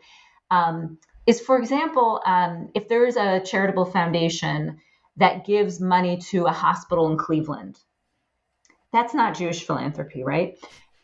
um, 0.50 0.98
is, 1.26 1.40
for 1.40 1.58
example, 1.58 2.22
um, 2.26 2.70
if 2.74 2.88
there's 2.88 3.16
a 3.16 3.40
charitable 3.40 3.86
foundation 3.86 4.80
that 5.18 5.46
gives 5.46 5.80
money 5.80 6.18
to 6.18 6.46
a 6.46 6.52
hospital 6.52 7.10
in 7.12 7.18
Cleveland, 7.18 7.80
that's 8.92 9.14
not 9.14 9.36
Jewish 9.36 9.66
philanthropy, 9.66 10.24
right? 10.24 10.58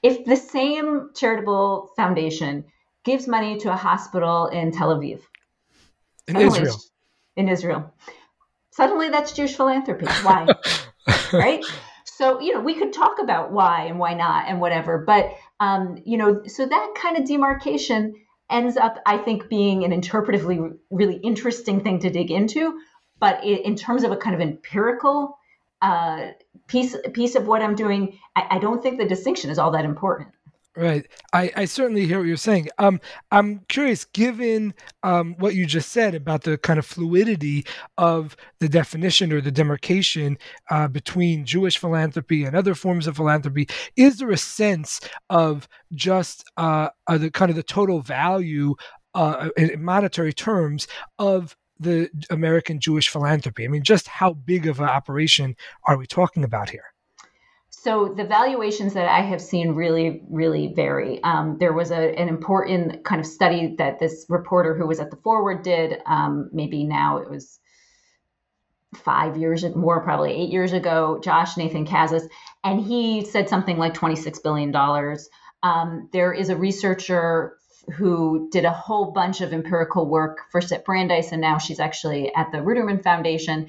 If 0.04 0.26
the 0.26 0.36
same 0.36 1.10
charitable 1.16 1.92
foundation 1.96 2.66
gives 3.04 3.28
money 3.28 3.58
to 3.60 3.72
a 3.72 3.76
hospital 3.76 4.48
in 4.48 4.72
Tel 4.72 4.96
Aviv, 4.96 5.22
in 6.28 6.38
Israel. 6.38 6.78
In 7.36 7.50
Israel. 7.50 7.94
Suddenly 8.72 9.10
that's 9.10 9.32
Jewish 9.32 9.56
philanthropy. 9.56 10.06
Why? 10.24 10.48
right? 11.34 11.66
So, 12.06 12.40
you 12.40 12.54
know, 12.54 12.62
we 12.62 12.76
could 12.76 12.94
talk 12.94 13.20
about 13.20 13.52
why 13.52 13.86
and 13.86 13.98
why 13.98 14.14
not 14.14 14.48
and 14.48 14.60
whatever, 14.60 15.00
but, 15.00 15.32
um, 15.60 16.02
you 16.06 16.18
know, 16.18 16.44
so 16.46 16.66
that 16.66 16.94
kind 16.96 17.18
of 17.18 17.26
demarcation 17.26 18.16
ends 18.50 18.78
up, 18.78 19.00
I 19.06 19.18
think, 19.18 19.50
being 19.50 19.84
an 19.84 19.92
interpretively 19.92 20.78
really 20.90 21.16
interesting 21.16 21.82
thing 21.82 22.00
to 22.00 22.10
dig 22.10 22.32
into. 22.32 22.80
But 23.20 23.44
in 23.44 23.76
terms 23.76 24.04
of 24.04 24.12
a 24.12 24.18
kind 24.18 24.36
of 24.36 24.42
empirical 24.42 25.38
uh, 25.82 26.32
piece 26.68 26.96
piece 27.14 27.36
of 27.36 27.48
what 27.48 27.62
I'm 27.62 27.76
doing, 27.76 28.18
I, 28.36 28.48
I 28.52 28.60
don't 28.60 28.82
think 28.82 28.98
the 28.98 29.06
distinction 29.06 29.50
is 29.50 29.60
all 29.60 29.72
that 29.72 29.86
important. 29.86 30.30
Right. 30.80 31.08
I, 31.34 31.52
I 31.58 31.66
certainly 31.66 32.06
hear 32.06 32.20
what 32.20 32.28
you're 32.28 32.38
saying. 32.38 32.70
Um, 32.78 33.02
I'm 33.32 33.66
curious, 33.68 34.06
given 34.06 34.74
um, 35.04 35.36
what 35.38 35.54
you 35.54 35.66
just 35.66 35.92
said 35.92 36.16
about 36.16 36.44
the 36.44 36.58
kind 36.58 36.80
of 36.80 36.86
fluidity 36.86 37.66
of 37.98 38.38
the 38.60 38.70
definition 38.70 39.34
or 39.34 39.42
the 39.42 39.52
demarcation 39.52 40.38
uh, 40.70 40.88
between 40.88 41.46
Jewish 41.46 41.78
philanthropy 41.78 42.46
and 42.46 42.56
other 42.56 42.76
forms 42.76 43.08
of 43.08 43.18
philanthropy, 43.18 43.68
is 43.98 44.20
there 44.20 44.32
a 44.32 44.38
sense 44.38 45.02
of 45.30 45.68
just 45.96 46.50
uh, 46.56 46.88
uh, 47.08 47.18
the 47.18 47.30
kind 47.30 47.50
of 47.50 47.58
the 47.58 47.64
total 47.64 48.00
value 48.00 48.76
uh, 49.16 49.50
in 49.58 49.84
monetary 49.84 50.32
terms 50.32 50.88
of 51.18 51.58
the 51.78 52.10
American 52.30 52.80
Jewish 52.80 53.10
philanthropy? 53.10 53.66
I 53.66 53.68
mean, 53.68 53.84
just 53.84 54.08
how 54.08 54.32
big 54.32 54.66
of 54.66 54.80
an 54.80 54.88
operation 54.88 55.58
are 55.90 55.98
we 55.98 56.08
talking 56.08 56.46
about 56.46 56.70
here? 56.70 56.86
So 57.82 58.14
the 58.14 58.26
valuations 58.26 58.94
that 58.96 59.08
I 59.08 59.22
have 59.22 59.42
seen 59.42 59.72
really, 59.72 60.22
really 60.30 60.74
vary. 60.76 61.24
Um, 61.24 61.58
there 61.60 61.72
was 61.72 61.92
a, 61.92 62.20
an 62.20 62.28
important 62.28 63.06
kind 63.06 63.22
of 63.22 63.26
study 63.26 63.76
that 63.78 64.00
this 64.00 64.26
reporter 64.28 64.76
who 64.76 64.86
was 64.86 65.00
at 65.00 65.12
the 65.12 65.18
Forward 65.18 65.64
did. 65.64 66.02
Um, 66.06 66.50
maybe 66.52 66.84
now 66.84 67.20
it 67.20 67.30
was 67.30 67.58
five 68.96 69.38
years 69.38 69.64
more, 69.76 70.04
probably 70.04 70.34
eight 70.34 70.50
years 70.50 70.74
ago. 70.74 71.22
Josh 71.24 71.56
Nathan 71.56 71.86
Kazis, 71.86 72.28
and 72.66 72.82
he 72.82 73.24
said 73.24 73.48
something 73.48 73.78
like 73.78 73.94
twenty 73.94 74.18
six 74.18 74.40
billion 74.40 74.72
dollars. 74.72 75.30
Um, 75.64 76.10
there 76.12 76.34
is 76.34 76.50
a 76.50 76.58
researcher 76.58 77.58
who 77.94 78.50
did 78.52 78.66
a 78.66 78.74
whole 78.74 79.12
bunch 79.12 79.40
of 79.40 79.54
empirical 79.54 80.06
work 80.06 80.40
first 80.52 80.74
at 80.74 80.84
Brandeis, 80.84 81.32
and 81.32 81.40
now 81.40 81.60
she's 81.60 81.80
actually 81.80 82.34
at 82.36 82.52
the 82.52 82.58
Ruderman 82.58 83.04
Foundation 83.04 83.68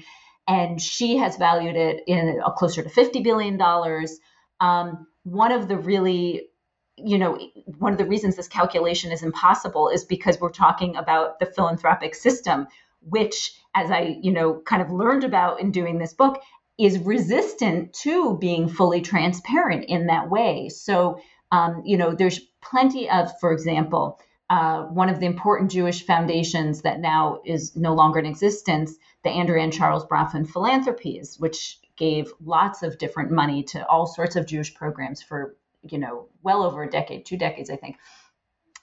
and 0.51 0.81
she 0.81 1.15
has 1.15 1.37
valued 1.37 1.77
it 1.77 2.03
in 2.07 2.41
a 2.45 2.51
closer 2.51 2.83
to 2.83 2.89
$50 2.89 3.23
billion. 3.23 3.59
Um, 4.59 5.07
one 5.23 5.53
of 5.53 5.69
the 5.69 5.77
really 5.77 6.47
you 6.97 7.17
know 7.17 7.39
one 7.79 7.93
of 7.93 7.97
the 7.97 8.05
reasons 8.05 8.35
this 8.35 8.49
calculation 8.49 9.11
is 9.11 9.23
impossible 9.23 9.87
is 9.87 10.03
because 10.03 10.39
we're 10.39 10.51
talking 10.51 10.95
about 10.97 11.39
the 11.39 11.45
philanthropic 11.45 12.13
system 12.13 12.67
which 13.01 13.53
as 13.73 13.89
i 13.89 14.17
you 14.21 14.31
know 14.31 14.61
kind 14.65 14.81
of 14.81 14.91
learned 14.91 15.23
about 15.23 15.61
in 15.61 15.71
doing 15.71 15.97
this 15.97 16.13
book 16.13 16.41
is 16.77 16.99
resistant 16.99 17.93
to 17.93 18.37
being 18.39 18.67
fully 18.67 19.01
transparent 19.01 19.85
in 19.85 20.07
that 20.07 20.29
way 20.29 20.67
so 20.69 21.19
um, 21.51 21.81
you 21.85 21.97
know 21.97 22.13
there's 22.13 22.41
plenty 22.61 23.09
of 23.09 23.31
for 23.39 23.53
example 23.53 24.19
uh, 24.51 24.83
one 24.83 25.07
of 25.07 25.21
the 25.21 25.25
important 25.25 25.71
Jewish 25.71 26.05
foundations 26.05 26.81
that 26.81 26.99
now 26.99 27.39
is 27.45 27.73
no 27.77 27.93
longer 27.93 28.19
in 28.19 28.25
existence, 28.25 28.93
the 29.23 29.29
Andrew 29.29 29.57
and 29.57 29.71
Charles 29.71 30.05
Bronfman 30.05 30.45
Philanthropies, 30.45 31.39
which 31.39 31.79
gave 31.95 32.33
lots 32.43 32.83
of 32.83 32.97
different 32.97 33.31
money 33.31 33.63
to 33.63 33.87
all 33.87 34.05
sorts 34.05 34.35
of 34.35 34.45
Jewish 34.45 34.75
programs 34.75 35.21
for, 35.21 35.55
you 35.89 35.97
know, 35.97 36.27
well 36.43 36.63
over 36.63 36.83
a 36.83 36.89
decade, 36.89 37.25
two 37.25 37.37
decades, 37.37 37.69
I 37.69 37.77
think. 37.77 37.95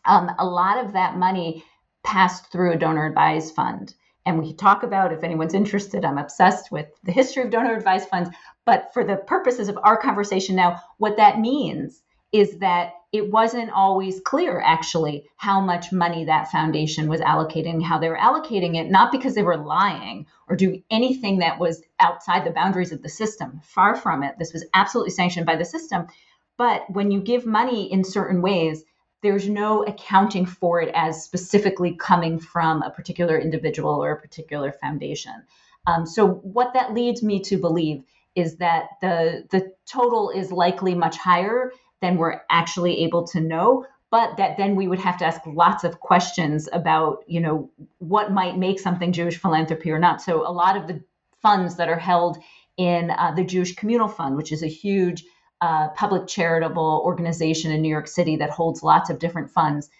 Um, 0.06 0.30
a 0.38 0.46
lot 0.46 0.82
of 0.82 0.94
that 0.94 1.18
money 1.18 1.62
passed 2.02 2.50
through 2.50 2.72
a 2.72 2.78
donor 2.78 3.04
advised 3.04 3.54
fund. 3.54 3.92
And 4.24 4.38
we 4.38 4.54
talk 4.54 4.84
about, 4.84 5.12
if 5.12 5.22
anyone's 5.22 5.52
interested, 5.52 6.02
I'm 6.02 6.16
obsessed 6.16 6.72
with 6.72 6.86
the 7.04 7.12
history 7.12 7.42
of 7.42 7.50
donor 7.50 7.76
advised 7.76 8.08
funds. 8.08 8.30
But 8.64 8.94
for 8.94 9.04
the 9.04 9.16
purposes 9.16 9.68
of 9.68 9.78
our 9.82 9.98
conversation 9.98 10.56
now, 10.56 10.80
what 10.96 11.18
that 11.18 11.38
means 11.38 12.00
is 12.32 12.58
that 12.58 12.92
it 13.10 13.30
wasn't 13.30 13.70
always 13.70 14.20
clear 14.20 14.60
actually 14.60 15.24
how 15.36 15.60
much 15.60 15.92
money 15.92 16.24
that 16.24 16.50
foundation 16.50 17.08
was 17.08 17.22
allocating, 17.22 17.82
how 17.82 17.98
they 17.98 18.10
were 18.10 18.18
allocating 18.18 18.76
it, 18.76 18.90
not 18.90 19.10
because 19.10 19.34
they 19.34 19.42
were 19.42 19.56
lying 19.56 20.26
or 20.46 20.56
doing 20.56 20.82
anything 20.90 21.38
that 21.38 21.58
was 21.58 21.82
outside 22.00 22.44
the 22.44 22.50
boundaries 22.50 22.92
of 22.92 23.02
the 23.02 23.08
system. 23.08 23.60
Far 23.64 23.96
from 23.96 24.22
it. 24.22 24.34
This 24.38 24.52
was 24.52 24.66
absolutely 24.74 25.10
sanctioned 25.10 25.46
by 25.46 25.56
the 25.56 25.64
system. 25.64 26.06
But 26.58 26.82
when 26.90 27.10
you 27.10 27.20
give 27.20 27.46
money 27.46 27.90
in 27.90 28.04
certain 28.04 28.42
ways, 28.42 28.84
there's 29.22 29.48
no 29.48 29.84
accounting 29.84 30.44
for 30.44 30.80
it 30.82 30.90
as 30.94 31.24
specifically 31.24 31.96
coming 31.96 32.38
from 32.38 32.82
a 32.82 32.90
particular 32.90 33.38
individual 33.38 34.04
or 34.04 34.12
a 34.12 34.20
particular 34.20 34.70
foundation. 34.72 35.32
Um, 35.86 36.04
so, 36.06 36.26
what 36.26 36.74
that 36.74 36.92
leads 36.92 37.22
me 37.22 37.40
to 37.44 37.56
believe 37.56 38.02
is 38.34 38.56
that 38.56 38.90
the 39.00 39.44
the 39.50 39.72
total 39.86 40.30
is 40.30 40.52
likely 40.52 40.94
much 40.94 41.16
higher 41.16 41.72
than 42.00 42.16
we're 42.16 42.40
actually 42.50 43.04
able 43.04 43.26
to 43.26 43.40
know 43.40 43.84
but 44.10 44.36
that 44.38 44.56
then 44.56 44.74
we 44.74 44.88
would 44.88 44.98
have 44.98 45.18
to 45.18 45.26
ask 45.26 45.40
lots 45.46 45.84
of 45.84 46.00
questions 46.00 46.68
about 46.72 47.24
you 47.26 47.40
know 47.40 47.70
what 47.98 48.32
might 48.32 48.56
make 48.56 48.80
something 48.80 49.12
jewish 49.12 49.38
philanthropy 49.38 49.90
or 49.90 49.98
not. 49.98 50.22
So 50.22 50.46
a 50.46 50.52
lot 50.52 50.76
of 50.76 50.86
the 50.86 51.02
funds 51.42 51.76
that 51.76 51.88
are 51.88 51.98
held 51.98 52.38
in 52.76 53.10
uh, 53.10 53.32
the 53.34 53.44
jewish 53.44 53.74
communal 53.74 54.08
fund 54.08 54.36
which 54.36 54.52
is 54.52 54.62
a 54.62 54.68
huge 54.68 55.24
uh, 55.60 55.88
public 55.88 56.26
charitable 56.26 57.02
organization 57.04 57.72
in 57.72 57.82
new 57.82 57.88
york 57.88 58.06
city 58.06 58.36
that 58.36 58.50
holds 58.50 58.82
lots 58.82 59.10
of 59.10 59.18
different 59.18 59.50
funds 59.50 59.90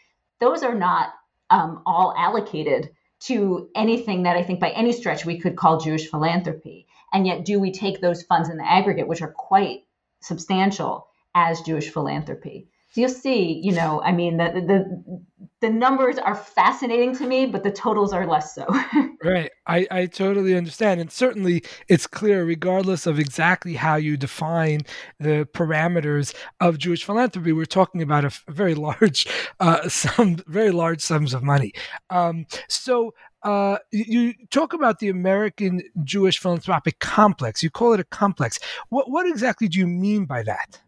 those 0.41 0.63
are 0.63 0.75
not 0.75 1.13
um, 1.51 1.83
all 1.85 2.15
allocated 2.17 2.91
to 3.21 3.69
anything 3.75 4.23
that 4.23 4.37
i 4.37 4.43
think 4.43 4.61
by 4.61 4.71
any 4.71 4.93
stretch 4.93 5.25
we 5.25 5.39
could 5.39 5.57
call 5.57 5.81
jewish 5.81 6.09
philanthropy. 6.09 6.87
And 7.13 7.27
yet 7.27 7.45
do 7.45 7.59
we 7.59 7.73
take 7.73 8.01
those 8.01 8.23
funds 8.23 8.49
in 8.49 8.59
the 8.59 8.71
aggregate 8.71 9.09
which 9.09 9.23
are 9.23 9.33
quite 9.33 9.85
substantial 10.21 11.08
as 11.39 11.61
Jewish 11.61 11.91
philanthropy. 11.91 12.67
So 12.91 13.03
you'll 13.03 13.11
see, 13.11 13.61
you 13.63 13.73
know, 13.73 14.03
I 14.03 14.13
mean, 14.13 14.39
the 14.39 14.65
the 14.67 15.23
the 15.61 15.71
numbers 15.71 16.19
are 16.19 16.35
fascinating 16.35 17.15
to 17.17 17.27
me, 17.27 17.47
but 17.47 17.65
the 17.65 17.71
totals 17.71 18.13
are 18.13 18.27
less 18.27 18.55
so. 18.55 18.65
right. 19.25 19.51
I, 19.67 19.87
I 19.91 20.07
totally 20.07 20.57
understand. 20.57 21.01
And 21.01 21.11
certainly 21.11 21.65
it's 21.89 22.07
clear, 22.07 22.45
regardless 22.45 23.07
of 23.07 23.19
exactly 23.19 23.75
how 23.75 23.97
you 23.97 24.17
define 24.17 24.83
the 25.19 25.49
parameters 25.53 26.33
of 26.61 26.79
Jewish 26.79 27.05
philanthropy, 27.05 27.53
we're 27.53 27.65
talking 27.67 28.03
about 28.03 28.25
a, 28.25 28.31
very 28.49 28.75
large 28.89 29.27
uh, 29.59 29.89
sum, 29.89 30.37
very 30.47 30.71
large 30.71 31.01
sums 31.01 31.35
of 31.35 31.43
money. 31.43 31.73
Um, 32.09 32.47
so 32.69 33.15
uh, 33.43 33.79
you 33.91 34.35
talk 34.51 34.73
about 34.73 35.01
the 35.01 35.09
American 35.09 35.83
Jewish 36.05 36.39
philanthropic 36.39 37.01
complex. 37.01 37.63
You 37.63 37.71
call 37.71 37.93
it 37.95 38.01
a 38.01 38.05
complex. 38.05 38.59
What 38.89 39.11
what 39.11 39.27
exactly 39.27 39.69
do 39.69 39.79
you 39.79 39.87
mean 39.87 40.25
by 40.25 40.43
that? 40.45 40.81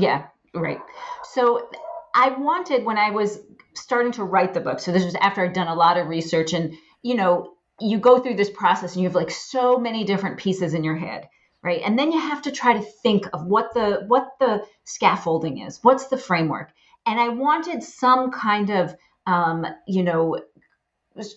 Yeah, 0.00 0.26
right. 0.54 0.80
So 1.24 1.68
I 2.14 2.30
wanted 2.30 2.84
when 2.84 2.96
I 2.96 3.10
was 3.10 3.38
starting 3.74 4.12
to 4.12 4.24
write 4.24 4.54
the 4.54 4.60
book. 4.60 4.80
So 4.80 4.92
this 4.92 5.04
was 5.04 5.14
after 5.14 5.44
I'd 5.44 5.52
done 5.52 5.68
a 5.68 5.74
lot 5.74 5.98
of 5.98 6.08
research, 6.08 6.52
and 6.54 6.74
you 7.02 7.14
know, 7.14 7.52
you 7.78 7.98
go 7.98 8.18
through 8.18 8.34
this 8.34 8.50
process, 8.50 8.94
and 8.94 9.02
you 9.02 9.08
have 9.08 9.14
like 9.14 9.30
so 9.30 9.78
many 9.78 10.04
different 10.04 10.38
pieces 10.38 10.74
in 10.74 10.84
your 10.84 10.96
head, 10.96 11.28
right? 11.62 11.82
And 11.84 11.98
then 11.98 12.12
you 12.12 12.18
have 12.18 12.42
to 12.42 12.50
try 12.50 12.72
to 12.72 12.82
think 13.02 13.26
of 13.32 13.44
what 13.44 13.74
the 13.74 14.04
what 14.08 14.32
the 14.40 14.64
scaffolding 14.84 15.58
is, 15.58 15.78
what's 15.82 16.08
the 16.08 16.18
framework, 16.18 16.72
and 17.06 17.20
I 17.20 17.28
wanted 17.28 17.82
some 17.82 18.30
kind 18.30 18.70
of 18.70 18.96
um, 19.26 19.66
you 19.86 20.02
know 20.02 20.40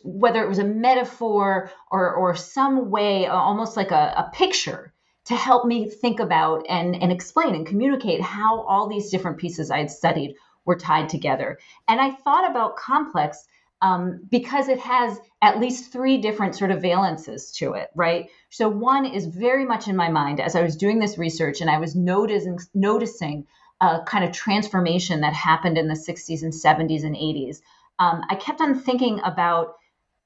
whether 0.03 0.41
it 0.41 0.47
was 0.47 0.59
a 0.59 0.63
metaphor 0.63 1.69
or 1.91 2.13
or 2.13 2.35
some 2.35 2.89
way 2.89 3.25
almost 3.25 3.75
like 3.75 3.91
a, 3.91 4.13
a 4.17 4.31
picture 4.33 4.92
to 5.25 5.35
help 5.35 5.65
me 5.65 5.89
think 5.89 6.19
about 6.19 6.65
and 6.69 6.95
and 7.01 7.11
explain 7.11 7.55
and 7.55 7.65
communicate 7.65 8.21
how 8.21 8.61
all 8.61 8.87
these 8.87 9.09
different 9.09 9.37
pieces 9.37 9.71
I 9.71 9.79
had 9.79 9.91
studied 9.91 10.35
were 10.65 10.75
tied 10.75 11.09
together. 11.09 11.59
And 11.87 11.99
I 11.99 12.11
thought 12.11 12.49
about 12.49 12.77
complex 12.77 13.45
um, 13.81 14.21
because 14.31 14.69
it 14.69 14.79
has 14.79 15.19
at 15.41 15.59
least 15.59 15.91
three 15.91 16.17
different 16.17 16.55
sort 16.55 16.71
of 16.71 16.81
valences 16.81 17.53
to 17.55 17.73
it, 17.73 17.89
right? 17.95 18.29
So 18.49 18.69
one 18.69 19.05
is 19.05 19.25
very 19.25 19.65
much 19.65 19.89
in 19.89 19.97
my 19.97 20.07
mind 20.09 20.39
as 20.39 20.55
I 20.55 20.61
was 20.61 20.77
doing 20.77 20.99
this 20.99 21.17
research 21.17 21.59
and 21.59 21.69
I 21.69 21.79
was 21.79 21.95
noticing 21.95 22.59
noticing 22.73 23.45
a 23.81 24.01
kind 24.05 24.23
of 24.23 24.31
transformation 24.31 25.21
that 25.21 25.33
happened 25.33 25.77
in 25.77 25.89
the 25.89 25.95
60s 25.95 26.43
and 26.43 26.53
70s 26.53 27.03
and 27.03 27.15
80s. 27.15 27.61
Um, 27.99 28.21
I 28.29 28.35
kept 28.35 28.61
on 28.61 28.79
thinking 28.79 29.19
about 29.23 29.75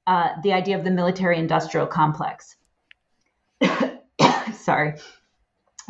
uh, 0.06 0.28
the 0.42 0.52
idea 0.52 0.78
of 0.78 0.84
the 0.84 0.92
military 0.92 1.38
industrial 1.38 1.86
complex. 1.86 2.56
Sorry. 4.68 4.96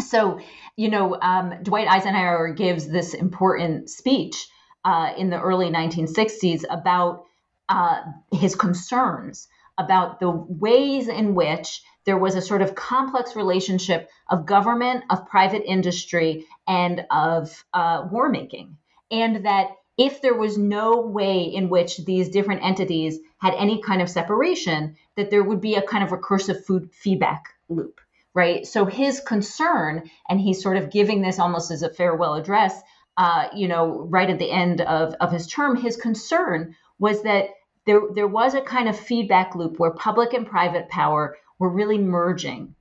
So, 0.07 0.39
you 0.77 0.89
know, 0.89 1.19
um, 1.21 1.65
Dwight 1.65 1.89
Eisenhower 1.89 2.53
gives 2.53 2.87
this 2.87 3.13
important 3.13 3.91
speech 3.91 4.47
uh, 4.85 5.15
in 5.19 5.31
the 5.31 5.41
early 5.41 5.69
1960s 5.69 6.63
about 6.71 7.25
uh, 7.69 8.03
his 8.33 8.55
concerns 8.55 9.49
about 9.79 10.21
the 10.21 10.31
ways 10.31 11.09
in 11.09 11.35
which 11.35 11.83
there 12.05 12.17
was 12.17 12.37
a 12.37 12.41
sort 12.41 12.63
of 12.63 12.77
complex 12.77 13.35
relationship 13.35 14.09
of 14.31 14.47
government, 14.47 15.03
of 15.11 15.27
private 15.27 15.65
industry, 15.67 16.47
and 16.69 17.05
of 17.11 17.65
uh, 17.75 18.07
war 18.13 18.29
making. 18.29 18.77
And 19.11 19.45
that 19.45 19.71
if 19.97 20.23
there 20.23 20.37
was 20.37 20.57
no 20.57 21.01
way 21.01 21.43
in 21.43 21.69
which 21.69 21.97
these 22.05 22.29
different 22.29 22.63
entities 22.63 23.19
had 23.39 23.55
any 23.55 23.83
kind 23.83 24.03
of 24.03 24.09
separation, 24.09 24.95
that 25.17 25.31
there 25.33 25.43
would 25.43 25.61
be 25.61 25.75
a 25.75 25.83
kind 25.83 26.05
of 26.05 26.11
recursive 26.11 26.65
food 26.65 26.91
feedback 26.93 27.43
loop 27.69 28.01
right? 28.35 28.67
So 28.67 28.85
his 28.85 29.21
concern, 29.21 30.11
and 30.29 30.41
he's 30.41 30.63
sort 30.63 30.77
of 30.77 30.91
giving 30.91 31.23
this 31.23 31.39
almost 31.39 31.71
as 31.71 31.83
a 31.83 31.93
farewell 31.93 32.35
address, 32.35 32.81
uh, 33.17 33.49
you 33.55 33.69
know, 33.69 34.07
right 34.09 34.31
at 34.31 34.39
the 34.39 34.51
end 34.51 34.81
of, 34.81 35.15
of 35.15 35.33
his 35.33 35.47
term, 35.47 35.77
his 35.77 35.97
concern 35.97 36.77
was 36.99 37.23
that 37.23 37.51
there, 37.87 38.03
there 38.15 38.29
was 38.29 38.55
a 38.55 38.61
kind 38.61 38.89
of 38.89 38.99
feedback 38.99 39.55
loop 39.55 39.79
where 39.79 39.91
public 39.91 40.35
and 40.35 40.47
private 40.47 40.89
power 40.89 41.37
were 41.59 41.71
really 41.71 41.99
merging 41.99 42.75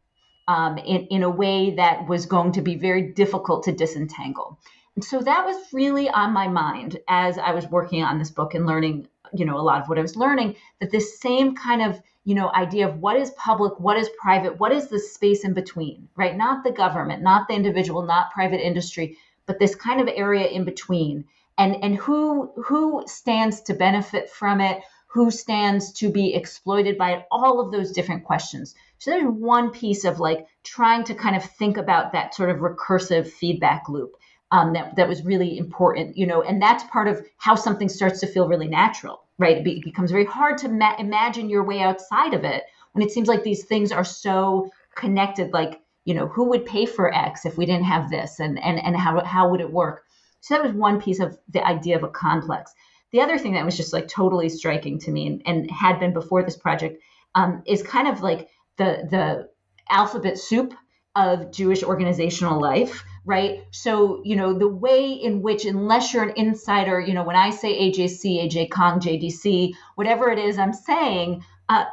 um, 0.47 0.77
in, 0.77 1.07
in 1.07 1.23
a 1.23 1.29
way 1.29 1.71
that 1.71 2.07
was 2.07 2.25
going 2.25 2.51
to 2.53 2.61
be 2.61 2.75
very 2.75 3.13
difficult 3.13 3.63
to 3.63 3.71
disentangle. 3.71 4.59
And 4.95 5.03
so 5.03 5.19
that 5.19 5.45
was 5.45 5.73
really 5.73 6.09
on 6.09 6.33
my 6.33 6.47
mind 6.47 6.99
as 7.07 7.37
I 7.37 7.51
was 7.51 7.67
working 7.67 8.03
on 8.03 8.17
this 8.17 8.31
book 8.31 8.53
and 8.53 8.65
learning, 8.65 9.07
you 9.33 9.45
know, 9.45 9.57
a 9.57 9.61
lot 9.61 9.81
of 9.81 9.89
what 9.89 9.99
I 9.99 10.01
was 10.01 10.15
learning, 10.15 10.55
that 10.79 10.91
this 10.91 11.19
same 11.19 11.55
kind 11.55 11.81
of 11.81 12.01
you 12.27 12.35
know 12.35 12.51
idea 12.53 12.87
of 12.87 12.99
what 12.99 13.15
is 13.15 13.31
public 13.31 13.79
what 13.79 13.97
is 13.97 14.09
private 14.21 14.59
what 14.59 14.71
is 14.71 14.87
the 14.87 14.99
space 14.99 15.43
in 15.45 15.53
between 15.53 16.09
right? 16.15 16.35
Not 16.35 16.63
the 16.63 16.71
government 16.83 17.23
not 17.23 17.47
the 17.47 17.55
individual 17.55 18.01
not 18.03 18.31
private 18.31 18.65
industry 18.65 19.17
but 19.47 19.59
this 19.59 19.73
kind 19.73 19.99
of 20.01 20.09
area 20.13 20.45
in 20.47 20.65
between. 20.65 21.25
And 21.57 21.83
and 21.83 21.95
who 21.95 22.51
who 22.63 23.03
stands 23.07 23.61
to 23.61 23.73
benefit 23.73 24.29
from 24.29 24.61
it? 24.61 24.81
Who 25.07 25.31
stands 25.31 25.93
to 25.93 26.11
be 26.11 26.35
exploited 26.35 26.97
by 26.97 27.13
it? 27.13 27.25
All 27.31 27.59
of 27.59 27.71
those 27.71 27.91
different 27.91 28.25
questions. 28.25 28.75
So 28.99 29.09
there's 29.09 29.25
one 29.25 29.71
piece 29.71 30.03
of 30.03 30.19
like 30.19 30.47
trying 30.63 31.05
to 31.05 31.15
kind 31.15 31.35
of 31.35 31.43
think 31.43 31.77
about 31.77 32.11
that 32.11 32.35
sort 32.35 32.49
of 32.49 32.57
recursive 32.57 33.27
feedback 33.27 33.89
loop 33.89 34.15
um, 34.51 34.73
that, 34.73 34.95
that 34.97 35.07
was 35.07 35.23
really 35.23 35.57
important, 35.57 36.17
you 36.17 36.27
know, 36.27 36.41
and 36.41 36.61
that's 36.61 36.83
part 36.85 37.07
of 37.07 37.25
how 37.37 37.55
something 37.55 37.89
starts 37.89 38.19
to 38.21 38.27
feel 38.27 38.47
really 38.47 38.67
natural, 38.67 39.23
right? 39.37 39.65
It, 39.65 39.83
becomes 39.83 40.11
very 40.11 40.25
hard 40.25 40.57
to 40.59 40.69
ma- 40.69 40.95
imagine 40.97 41.49
your 41.49 41.63
way 41.63 41.81
outside 41.81 42.33
of 42.33 42.43
it 42.43 42.63
when 42.93 43.05
it 43.05 43.11
seems 43.11 43.27
like 43.27 43.43
these 43.43 43.65
things 43.65 43.91
are 43.91 44.03
so 44.03 44.69
connected, 44.95 45.53
like, 45.53 45.79
you 46.05 46.13
know, 46.13 46.27
who 46.27 46.45
would 46.49 46.65
pay 46.65 46.85
for 46.85 47.13
X 47.13 47.45
if 47.45 47.57
we 47.57 47.65
didn't 47.65 47.85
have 47.85 48.09
this 48.09 48.39
and, 48.39 48.61
and, 48.63 48.79
and 48.79 48.95
how, 48.95 49.23
how 49.23 49.49
would 49.49 49.61
it 49.61 49.71
work? 49.71 50.03
So 50.41 50.53
that 50.53 50.63
was 50.63 50.73
one 50.73 51.01
piece 51.01 51.19
of 51.19 51.37
the 51.49 51.65
idea 51.65 51.97
of 51.97 52.03
a 52.03 52.09
complex. 52.09 52.73
The 53.11 53.21
other 53.21 53.37
thing 53.37 53.53
that 53.53 53.65
was 53.65 53.77
just 53.77 53.93
like 53.93 54.07
totally 54.07 54.49
striking 54.49 54.99
to 54.99 55.11
me 55.11 55.27
and, 55.27 55.41
and 55.45 55.71
had 55.71 55.99
been 55.99 56.13
before 56.13 56.43
this 56.43 56.57
project 56.57 57.01
um, 57.35 57.63
is 57.65 57.83
kind 57.83 58.07
of 58.07 58.21
like 58.21 58.49
the, 58.77 59.07
the 59.09 59.49
alphabet 59.89 60.37
soup 60.37 60.73
of 61.15 61.51
Jewish 61.51 61.83
organizational 61.83 62.61
life 62.61 63.03
right? 63.27 63.65
So, 63.71 64.21
you 64.23 64.37
know, 64.37 64.57
the 64.57 64.69
way 64.69 65.11
in 65.11 65.41
which, 65.41 65.65
unless 65.65 66.13
you're 66.13 66.23
an 66.23 66.33
insider, 66.37 66.97
you 66.99 67.13
know, 67.13 67.23
when 67.23 67.35
I 67.35 67.49
say 67.49 67.91
AJC, 67.91 68.47
AJ 68.47 68.71
Kong, 68.71 69.01
JDC, 69.01 69.73
whatever 69.95 70.31
it 70.31 70.39
is 70.39 70.57
I'm 70.57 70.71
saying, 70.71 71.43
uh, 71.67 71.83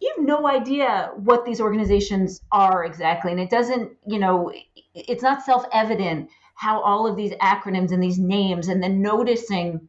you 0.00 0.14
have 0.16 0.24
no 0.24 0.48
idea 0.48 1.12
what 1.16 1.44
these 1.44 1.60
organizations 1.60 2.40
are 2.50 2.82
exactly. 2.82 3.30
And 3.30 3.40
it 3.40 3.50
doesn't, 3.50 3.92
you 4.06 4.18
know, 4.18 4.52
it's 4.94 5.22
not 5.22 5.44
self 5.44 5.66
evident 5.70 6.30
how 6.54 6.80
all 6.80 7.06
of 7.06 7.16
these 7.16 7.32
acronyms 7.32 7.92
and 7.92 8.02
these 8.02 8.18
names, 8.18 8.68
and 8.68 8.82
then 8.82 9.02
noticing 9.02 9.88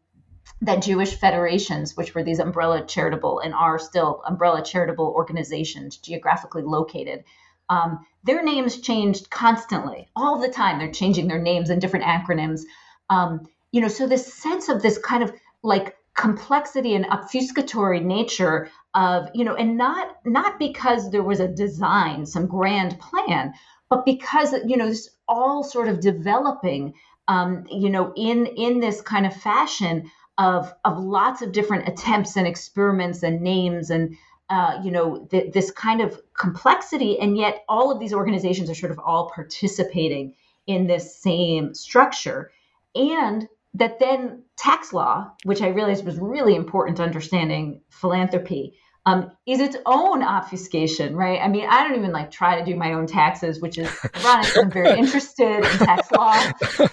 that 0.62 0.82
Jewish 0.82 1.16
federations, 1.16 1.96
which 1.96 2.14
were 2.14 2.24
these 2.24 2.40
umbrella 2.40 2.86
charitable 2.86 3.40
and 3.40 3.54
are 3.54 3.80
still 3.80 4.22
umbrella 4.28 4.62
charitable 4.62 5.14
organizations 5.16 5.98
geographically 5.98 6.64
located, 6.64 7.24
um, 7.69 8.06
their 8.23 8.43
names 8.43 8.80
changed 8.80 9.30
constantly, 9.30 10.08
all 10.15 10.39
the 10.39 10.49
time. 10.49 10.80
They're 10.80 10.91
changing 10.91 11.28
their 11.28 11.41
names 11.41 11.69
and 11.69 11.82
different 11.82 12.06
acronyms. 12.06 12.62
Um, 13.10 13.47
you 13.71 13.82
know, 13.82 13.88
so 13.88 14.08
this 14.08 14.34
sense 14.34 14.69
of 14.69 14.82
this 14.82 14.97
kind 14.97 15.23
of 15.23 15.34
like 15.63 15.95
complexity 16.15 16.95
and 16.95 17.06
obfuscatory 17.06 18.04
nature 18.04 18.69
of 18.93 19.28
you 19.34 19.43
know 19.43 19.54
and 19.56 19.78
not 19.78 20.15
not 20.25 20.58
because 20.58 21.12
there 21.12 21.23
was 21.23 21.41
a 21.41 21.47
design 21.47 22.25
some 22.25 22.47
grand 22.47 22.97
plan 22.99 23.54
but 23.89 24.06
because 24.06 24.54
you 24.65 24.78
know 24.78 24.88
this 24.88 25.10
all 25.28 25.62
sort 25.62 25.89
of 25.89 25.99
developing 25.99 26.93
um, 27.28 27.65
you 27.69 27.89
know 27.89 28.13
in 28.15 28.45
in 28.45 28.80
this 28.80 29.01
kind 29.01 29.25
of 29.25 29.36
fashion 29.36 30.10
of 30.38 30.73
of 30.86 30.97
lots 30.97 31.41
of 31.41 31.51
different 31.51 31.88
attempts 31.88 32.38
and 32.38 32.47
experiments 32.47 33.21
and 33.21 33.41
names 33.41 33.89
and 33.89 34.15
uh, 34.49 34.79
you 34.84 34.91
know, 34.91 35.27
th- 35.31 35.53
this 35.53 35.71
kind 35.71 36.01
of 36.01 36.21
complexity, 36.34 37.19
and 37.19 37.38
yet 37.38 37.63
all 37.67 37.91
of 37.91 37.99
these 37.99 38.13
organizations 38.13 38.69
are 38.69 38.75
sort 38.75 38.91
of 38.91 38.99
all 38.99 39.31
participating 39.34 40.34
in 40.67 40.88
this 40.88 41.15
same 41.15 41.73
structure, 41.73 42.51
and 42.93 43.47
that 43.73 43.99
then 43.99 44.43
tax 44.58 44.93
law, 44.93 45.31
which 45.43 45.62
I 45.62 45.67
realized 45.67 46.05
was 46.05 46.17
really 46.17 46.55
important 46.55 46.97
to 46.97 47.03
understanding 47.03 47.81
philanthropy, 47.89 48.75
um, 49.05 49.31
is 49.45 49.60
its 49.60 49.77
own 49.86 50.23
obfuscation, 50.23 51.15
right? 51.15 51.39
I 51.39 51.47
mean, 51.47 51.67
I 51.69 51.88
don't 51.88 51.97
even 51.97 52.12
like 52.12 52.31
try 52.31 52.58
to 52.58 52.65
do 52.65 52.75
my 52.75 52.93
own 52.93 53.05
taxes, 53.05 53.62
which 53.62 53.77
is 53.77 53.89
ironic. 54.15 54.58
I'm 54.58 54.71
very 54.71 54.97
interested 54.99 55.58
in 55.58 55.77
tax 55.79 56.12
law. 56.12 56.51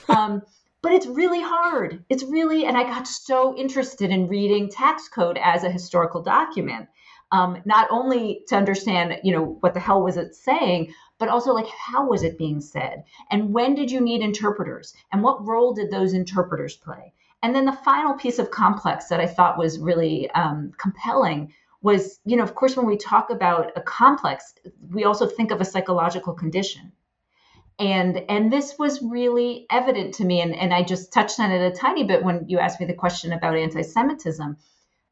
Um, 0.08 0.42
but 0.82 0.92
it's 0.92 1.06
really 1.06 1.40
hard. 1.40 2.04
It's 2.08 2.24
really, 2.24 2.66
and 2.66 2.76
I 2.76 2.82
got 2.82 3.06
so 3.06 3.56
interested 3.56 4.10
in 4.10 4.26
reading 4.28 4.68
tax 4.68 5.08
code 5.08 5.38
as 5.42 5.62
a 5.62 5.70
historical 5.70 6.22
document 6.22 6.88
um, 7.32 7.60
not 7.64 7.88
only 7.90 8.42
to 8.48 8.56
understand, 8.56 9.18
you 9.24 9.32
know, 9.32 9.56
what 9.60 9.74
the 9.74 9.80
hell 9.80 10.02
was 10.02 10.16
it 10.16 10.34
saying, 10.34 10.94
but 11.18 11.28
also 11.28 11.52
like 11.52 11.66
how 11.68 12.06
was 12.06 12.22
it 12.22 12.38
being 12.38 12.60
said, 12.60 13.04
and 13.30 13.52
when 13.52 13.74
did 13.74 13.90
you 13.90 14.00
need 14.00 14.22
interpreters, 14.22 14.94
and 15.10 15.22
what 15.22 15.46
role 15.46 15.72
did 15.74 15.90
those 15.90 16.12
interpreters 16.12 16.76
play? 16.76 17.12
And 17.42 17.54
then 17.54 17.64
the 17.64 17.72
final 17.72 18.14
piece 18.14 18.38
of 18.38 18.50
complex 18.52 19.08
that 19.08 19.20
I 19.20 19.26
thought 19.26 19.58
was 19.58 19.80
really 19.80 20.30
um, 20.30 20.72
compelling 20.78 21.52
was, 21.80 22.20
you 22.24 22.36
know, 22.36 22.44
of 22.44 22.54
course, 22.54 22.76
when 22.76 22.86
we 22.86 22.96
talk 22.96 23.30
about 23.30 23.72
a 23.74 23.80
complex, 23.80 24.54
we 24.90 25.04
also 25.04 25.26
think 25.26 25.50
of 25.50 25.60
a 25.60 25.64
psychological 25.64 26.34
condition. 26.34 26.92
And 27.78 28.22
and 28.28 28.52
this 28.52 28.78
was 28.78 29.02
really 29.02 29.66
evident 29.70 30.14
to 30.14 30.24
me, 30.24 30.40
and, 30.40 30.54
and 30.54 30.72
I 30.72 30.82
just 30.82 31.12
touched 31.12 31.40
on 31.40 31.50
it 31.50 31.72
a 31.72 31.74
tiny 31.74 32.04
bit 32.04 32.22
when 32.22 32.44
you 32.48 32.58
asked 32.60 32.78
me 32.78 32.86
the 32.86 32.94
question 32.94 33.32
about 33.32 33.56
anti-Semitism. 33.56 34.56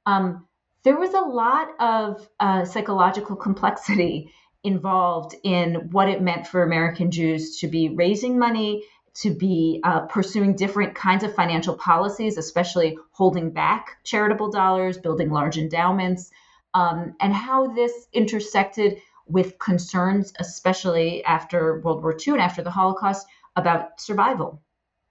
Um, 0.07 0.47
there 0.83 0.99
was 0.99 1.15
a 1.15 1.21
lot 1.21 1.69
of 1.79 2.29
uh, 2.39 2.65
psychological 2.65 3.37
complexity 3.37 4.33
involved 4.63 5.35
in 5.43 5.91
what 5.91 6.09
it 6.09 6.23
meant 6.23 6.47
for 6.47 6.63
American 6.63 7.11
Jews 7.11 7.59
to 7.61 7.69
be 7.69 7.89
raising 7.89 8.39
money, 8.39 8.85
to 9.15 9.35
be 9.35 9.81
uh, 9.83 10.01
pursuing 10.01 10.55
different 10.55 10.95
kinds 10.95 11.25
of 11.25 11.35
financial 11.35 11.75
policies, 11.75 12.39
especially 12.39 12.97
holding 13.11 13.51
back 13.51 13.99
charitable 14.05 14.51
dollars, 14.51 14.99
building 14.99 15.31
large 15.31 15.59
endowments, 15.59 16.31
um, 16.75 17.15
and 17.21 17.33
how 17.35 17.69
this 17.69 17.93
intersected 18.13 19.01
with 19.27 19.59
concerns, 19.59 20.33
especially 20.39 21.25
after 21.25 21.81
World 21.81 22.03
War 22.03 22.15
II 22.15 22.35
and 22.35 22.43
after 22.43 22.63
the 22.63 22.71
Holocaust, 22.71 23.27
about 23.57 24.01
survival, 24.01 24.63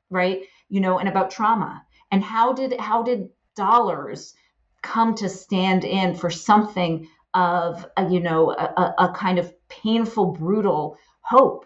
right? 0.10 0.43
You 0.69 0.82
know, 0.82 0.99
and 0.99 1.10
about 1.10 1.32
trauma. 1.32 1.86
And 2.12 2.23
how 2.23 2.53
did 2.53 2.79
how 2.79 3.03
did 3.03 3.29
dollars 3.55 4.34
come 4.81 5.15
to 5.15 5.29
stand 5.29 5.83
in 5.83 6.15
for 6.15 6.29
something 6.29 7.07
of 7.33 7.85
a, 7.97 8.09
you 8.09 8.19
know 8.19 8.51
a, 8.51 8.93
a 8.97 9.13
kind 9.15 9.39
of 9.39 9.53
painful, 9.69 10.27
brutal 10.27 10.97
hope 11.21 11.65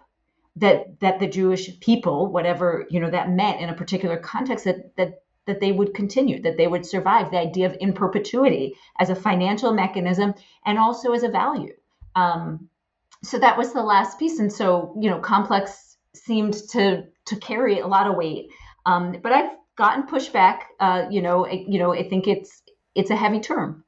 that 0.56 1.00
that 1.00 1.20
the 1.20 1.28
Jewish 1.28 1.80
people, 1.80 2.32
whatever 2.32 2.86
you 2.90 3.00
know 3.00 3.10
that 3.10 3.32
meant 3.32 3.62
in 3.62 3.70
a 3.70 3.76
particular 3.76 4.18
context, 4.18 4.66
that 4.66 4.96
that 4.98 5.24
that 5.46 5.60
they 5.60 5.72
would 5.72 5.94
continue, 5.94 6.42
that 6.42 6.58
they 6.58 6.68
would 6.68 6.86
survive. 6.86 7.32
The 7.32 7.40
idea 7.40 7.66
of 7.68 7.78
in 7.80 7.94
perpetuity 7.94 8.76
as 9.00 9.10
a 9.10 9.16
financial 9.16 9.74
mechanism 9.74 10.34
and 10.66 10.78
also 10.78 11.12
as 11.14 11.24
a 11.24 11.30
value. 11.30 11.74
Um, 12.16 12.70
so 13.24 13.40
that 13.40 13.58
was 13.58 13.74
the 13.74 13.84
last 13.84 14.20
piece, 14.20 14.40
and 14.40 14.52
so 14.52 14.96
you 15.00 15.10
know, 15.10 15.20
complex 15.20 15.98
seemed 16.14 16.54
to 16.70 17.06
to 17.26 17.36
carry 17.38 17.80
a 17.80 17.88
lot 17.88 18.08
of 18.08 18.16
weight. 18.16 18.50
Um, 18.86 19.16
but 19.24 19.32
I've 19.32 19.52
gotten 19.76 20.04
pushback. 20.04 20.60
Uh, 20.80 21.06
you 21.10 21.22
know, 21.22 21.46
I, 21.46 21.66
you 21.68 21.80
know, 21.80 21.94
I 21.94 22.08
think 22.08 22.28
it's 22.28 22.63
it's 22.96 23.10
a 23.10 23.16
heavy 23.16 23.40
term. 23.40 23.84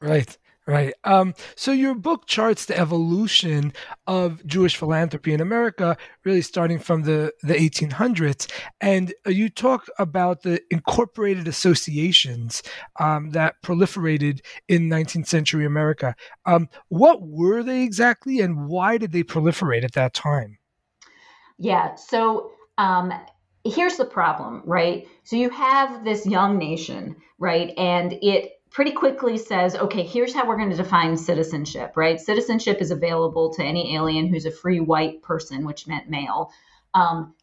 Right. 0.00 0.36
Right. 0.66 0.94
Um, 1.02 1.34
so 1.56 1.72
your 1.72 1.96
book 1.96 2.26
charts 2.26 2.66
the 2.66 2.78
evolution 2.78 3.72
of 4.06 4.46
Jewish 4.46 4.76
philanthropy 4.76 5.32
in 5.32 5.40
America, 5.40 5.96
really 6.22 6.42
starting 6.42 6.78
from 6.78 7.02
the, 7.02 7.32
the 7.42 7.54
1800s. 7.54 8.48
And 8.80 9.12
uh, 9.26 9.30
you 9.30 9.48
talk 9.48 9.88
about 9.98 10.42
the 10.42 10.60
incorporated 10.70 11.48
associations 11.48 12.62
um, 13.00 13.30
that 13.30 13.56
proliferated 13.64 14.42
in 14.68 14.88
19th 14.88 15.26
century 15.26 15.66
America. 15.66 16.14
Um, 16.46 16.68
what 16.88 17.20
were 17.22 17.64
they 17.64 17.82
exactly, 17.82 18.38
and 18.38 18.68
why 18.68 18.96
did 18.96 19.10
they 19.10 19.24
proliferate 19.24 19.82
at 19.82 19.94
that 19.94 20.14
time? 20.14 20.58
Yeah. 21.58 21.96
So 21.96 22.52
um, 22.78 23.12
here's 23.64 23.96
the 23.96 24.04
problem, 24.04 24.62
right? 24.64 25.06
So 25.24 25.36
you 25.36 25.50
have 25.50 26.04
this 26.04 26.26
young 26.26 26.58
nation, 26.58 27.16
right? 27.38 27.72
And 27.76 28.12
it 28.22 28.60
pretty 28.70 28.92
quickly 28.92 29.36
says, 29.36 29.74
okay, 29.74 30.02
here's 30.02 30.32
how 30.32 30.46
we're 30.46 30.56
going 30.56 30.70
to 30.70 30.76
define 30.76 31.16
citizenship, 31.16 31.92
right? 31.96 32.20
Citizenship 32.20 32.80
is 32.80 32.90
available 32.90 33.52
to 33.54 33.64
any 33.64 33.96
alien 33.96 34.28
who's 34.28 34.46
a 34.46 34.50
free 34.50 34.80
white 34.80 35.22
person, 35.22 35.64
which 35.64 35.86
meant 35.86 36.08
male. 36.08 36.52
Um, 36.94 37.34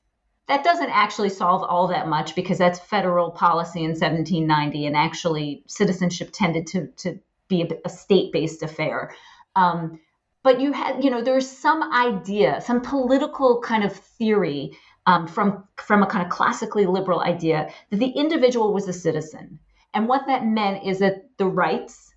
that 0.48 0.64
doesn't 0.64 0.90
actually 0.90 1.30
solve 1.30 1.64
all 1.64 1.88
that 1.88 2.08
much 2.08 2.34
because 2.34 2.58
that's 2.58 2.80
federal 2.80 3.32
policy 3.32 3.80
in 3.80 3.92
1790, 3.92 4.86
and 4.86 4.96
actually 4.96 5.64
citizenship 5.68 6.30
tended 6.32 6.68
to, 6.68 6.88
to 6.98 7.20
be 7.50 7.64
a, 7.64 7.68
a 7.86 7.90
state-based 7.90 8.64
affair. 8.64 9.14
Um, 9.56 10.00
but 10.44 10.62
you 10.62 10.72
had, 10.72 11.04
you 11.04 11.10
know, 11.10 11.22
there's 11.22 11.50
some 11.50 11.92
idea, 11.92 12.62
some 12.62 12.80
political 12.80 13.60
kind 13.60 13.84
of 13.84 13.94
theory 13.94 14.78
um, 15.08 15.26
from 15.28 15.64
from 15.78 16.04
a 16.04 16.06
kind 16.06 16.24
of 16.24 16.32
classically 16.32 16.86
liberal 16.86 17.22
idea 17.22 17.72
that 17.90 17.98
the 17.98 18.10
individual 18.10 18.72
was 18.74 18.88
a 18.88 18.94
citizen 18.94 19.60
and 19.94 20.08
what 20.08 20.28
that 20.28 20.46
meant 20.46 20.86
is 20.86 21.00
that 21.00 21.30
the 21.38 21.48
rights 21.48 22.14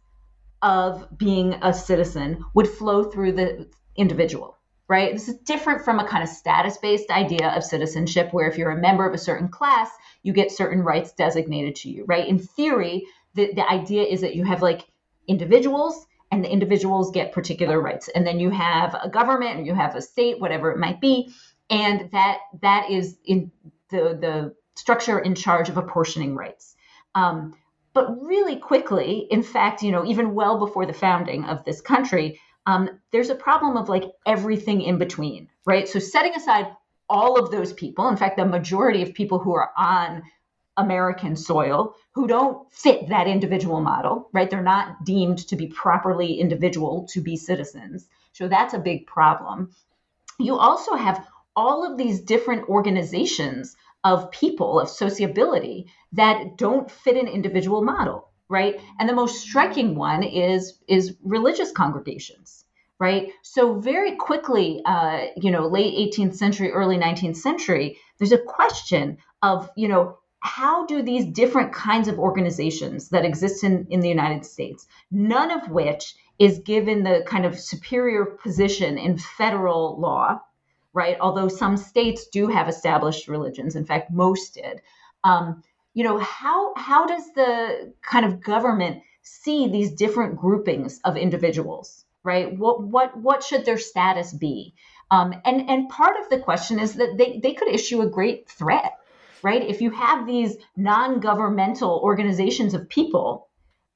of 0.62 1.16
being 1.16 1.54
a 1.62 1.72
citizen 1.72 2.44
would 2.54 2.68
flow 2.68 3.04
through 3.04 3.32
the 3.32 3.68
individual, 3.96 4.58
right? 4.88 5.14
This 5.14 5.28
is 5.28 5.38
different 5.38 5.82
from 5.82 5.98
a 5.98 6.06
kind 6.06 6.22
of 6.22 6.28
status 6.28 6.76
based 6.76 7.10
idea 7.10 7.48
of 7.48 7.64
citizenship, 7.64 8.32
where 8.32 8.48
if 8.48 8.58
you're 8.58 8.70
a 8.70 8.76
member 8.76 9.08
of 9.08 9.14
a 9.14 9.18
certain 9.18 9.48
class, 9.48 9.90
you 10.22 10.32
get 10.32 10.50
certain 10.50 10.82
rights 10.82 11.12
designated 11.12 11.76
to 11.76 11.88
you, 11.88 12.04
right? 12.06 12.28
In 12.28 12.38
theory, 12.38 13.06
the, 13.34 13.52
the 13.54 13.66
idea 13.66 14.02
is 14.02 14.20
that 14.20 14.34
you 14.34 14.44
have 14.44 14.60
like 14.60 14.82
individuals 15.26 16.06
and 16.30 16.44
the 16.44 16.52
individuals 16.52 17.10
get 17.10 17.32
particular 17.32 17.80
rights. 17.80 18.08
And 18.08 18.26
then 18.26 18.38
you 18.38 18.50
have 18.50 18.94
a 19.02 19.08
government 19.08 19.56
and 19.56 19.66
you 19.66 19.74
have 19.74 19.96
a 19.96 20.02
state, 20.02 20.38
whatever 20.38 20.70
it 20.70 20.78
might 20.78 21.00
be. 21.00 21.32
And 21.70 22.10
that 22.12 22.38
that 22.62 22.90
is 22.90 23.16
in 23.24 23.52
the, 23.90 24.18
the 24.20 24.54
structure 24.74 25.18
in 25.18 25.34
charge 25.34 25.68
of 25.68 25.76
apportioning 25.76 26.34
rights. 26.34 26.74
Um, 27.14 27.54
but 27.92 28.22
really 28.22 28.56
quickly, 28.56 29.26
in 29.30 29.42
fact, 29.42 29.82
you 29.82 29.92
know, 29.92 30.04
even 30.04 30.34
well 30.34 30.58
before 30.58 30.86
the 30.86 30.92
founding 30.92 31.44
of 31.44 31.64
this 31.64 31.80
country, 31.80 32.40
um, 32.66 32.88
there's 33.10 33.30
a 33.30 33.34
problem 33.34 33.76
of 33.76 33.88
like 33.88 34.04
everything 34.26 34.82
in 34.82 34.98
between, 34.98 35.48
right? 35.64 35.88
So 35.88 35.98
setting 35.98 36.34
aside 36.34 36.68
all 37.08 37.38
of 37.38 37.50
those 37.50 37.72
people, 37.72 38.08
in 38.08 38.16
fact, 38.16 38.36
the 38.36 38.44
majority 38.44 39.02
of 39.02 39.14
people 39.14 39.38
who 39.38 39.54
are 39.54 39.70
on 39.76 40.22
American 40.76 41.36
soil 41.36 41.96
who 42.12 42.26
don't 42.26 42.72
fit 42.72 43.08
that 43.08 43.26
individual 43.26 43.80
model, 43.80 44.28
right? 44.32 44.48
They're 44.48 44.62
not 44.62 45.04
deemed 45.04 45.38
to 45.48 45.56
be 45.56 45.66
properly 45.66 46.34
individual 46.34 47.08
to 47.10 47.20
be 47.20 47.36
citizens. 47.36 48.06
So 48.32 48.48
that's 48.48 48.74
a 48.74 48.78
big 48.78 49.06
problem. 49.06 49.72
You 50.38 50.56
also 50.56 50.94
have 50.94 51.26
all 51.60 51.84
of 51.84 51.98
these 51.98 52.22
different 52.22 52.66
organizations 52.70 53.76
of 54.02 54.30
people, 54.30 54.80
of 54.80 54.88
sociability 54.88 55.86
that 56.12 56.56
don't 56.56 56.90
fit 56.90 57.18
an 57.18 57.28
individual 57.28 57.82
model, 57.82 58.30
right? 58.48 58.80
And 58.98 59.06
the 59.06 59.20
most 59.22 59.42
striking 59.42 59.94
one 59.94 60.22
is 60.22 60.78
is 60.88 61.16
religious 61.22 61.70
congregations, 61.70 62.64
right? 62.98 63.32
So 63.42 63.74
very 63.78 64.16
quickly, 64.16 64.80
uh, 64.86 65.26
you 65.36 65.50
know, 65.50 65.66
late 65.68 65.94
18th 66.14 66.34
century, 66.34 66.70
early 66.72 66.96
19th 66.96 67.36
century, 67.36 67.98
there's 68.16 68.32
a 68.32 68.38
question 68.38 69.18
of, 69.42 69.68
you 69.76 69.88
know, 69.88 70.16
how 70.40 70.86
do 70.86 71.02
these 71.02 71.26
different 71.26 71.74
kinds 71.74 72.08
of 72.08 72.18
organizations 72.18 73.10
that 73.10 73.26
exist 73.26 73.64
in, 73.64 73.86
in 73.90 74.00
the 74.00 74.08
United 74.08 74.46
States, 74.46 74.86
none 75.10 75.50
of 75.50 75.68
which 75.68 76.14
is 76.38 76.60
given 76.60 77.02
the 77.02 77.22
kind 77.26 77.44
of 77.44 77.60
superior 77.60 78.24
position 78.24 78.96
in 78.96 79.18
federal 79.18 80.00
law, 80.00 80.40
right? 80.92 81.16
Although 81.20 81.48
some 81.48 81.76
states 81.76 82.26
do 82.28 82.48
have 82.48 82.68
established 82.68 83.28
religions, 83.28 83.76
in 83.76 83.84
fact, 83.84 84.10
most 84.10 84.54
did. 84.54 84.80
Um, 85.24 85.62
you 85.94 86.04
know, 86.04 86.18
how 86.18 86.74
how 86.76 87.06
does 87.06 87.32
the 87.34 87.92
kind 88.02 88.24
of 88.24 88.42
government 88.42 89.02
see 89.22 89.68
these 89.68 89.92
different 89.92 90.36
groupings 90.36 91.00
of 91.04 91.16
individuals, 91.16 92.04
right? 92.24 92.56
What 92.56 92.82
what 92.82 93.16
what 93.16 93.42
should 93.42 93.64
their 93.64 93.78
status 93.78 94.32
be? 94.32 94.74
Um, 95.10 95.34
and 95.44 95.68
and 95.68 95.88
part 95.88 96.16
of 96.20 96.30
the 96.30 96.38
question 96.38 96.78
is 96.78 96.94
that 96.94 97.16
they 97.16 97.40
they 97.42 97.54
could 97.54 97.68
issue 97.68 98.02
a 98.02 98.10
great 98.10 98.48
threat, 98.48 98.92
right? 99.42 99.62
If 99.62 99.80
you 99.80 99.90
have 99.90 100.26
these 100.26 100.56
non-governmental 100.76 102.00
organizations 102.02 102.74
of 102.74 102.88
people. 102.88 103.48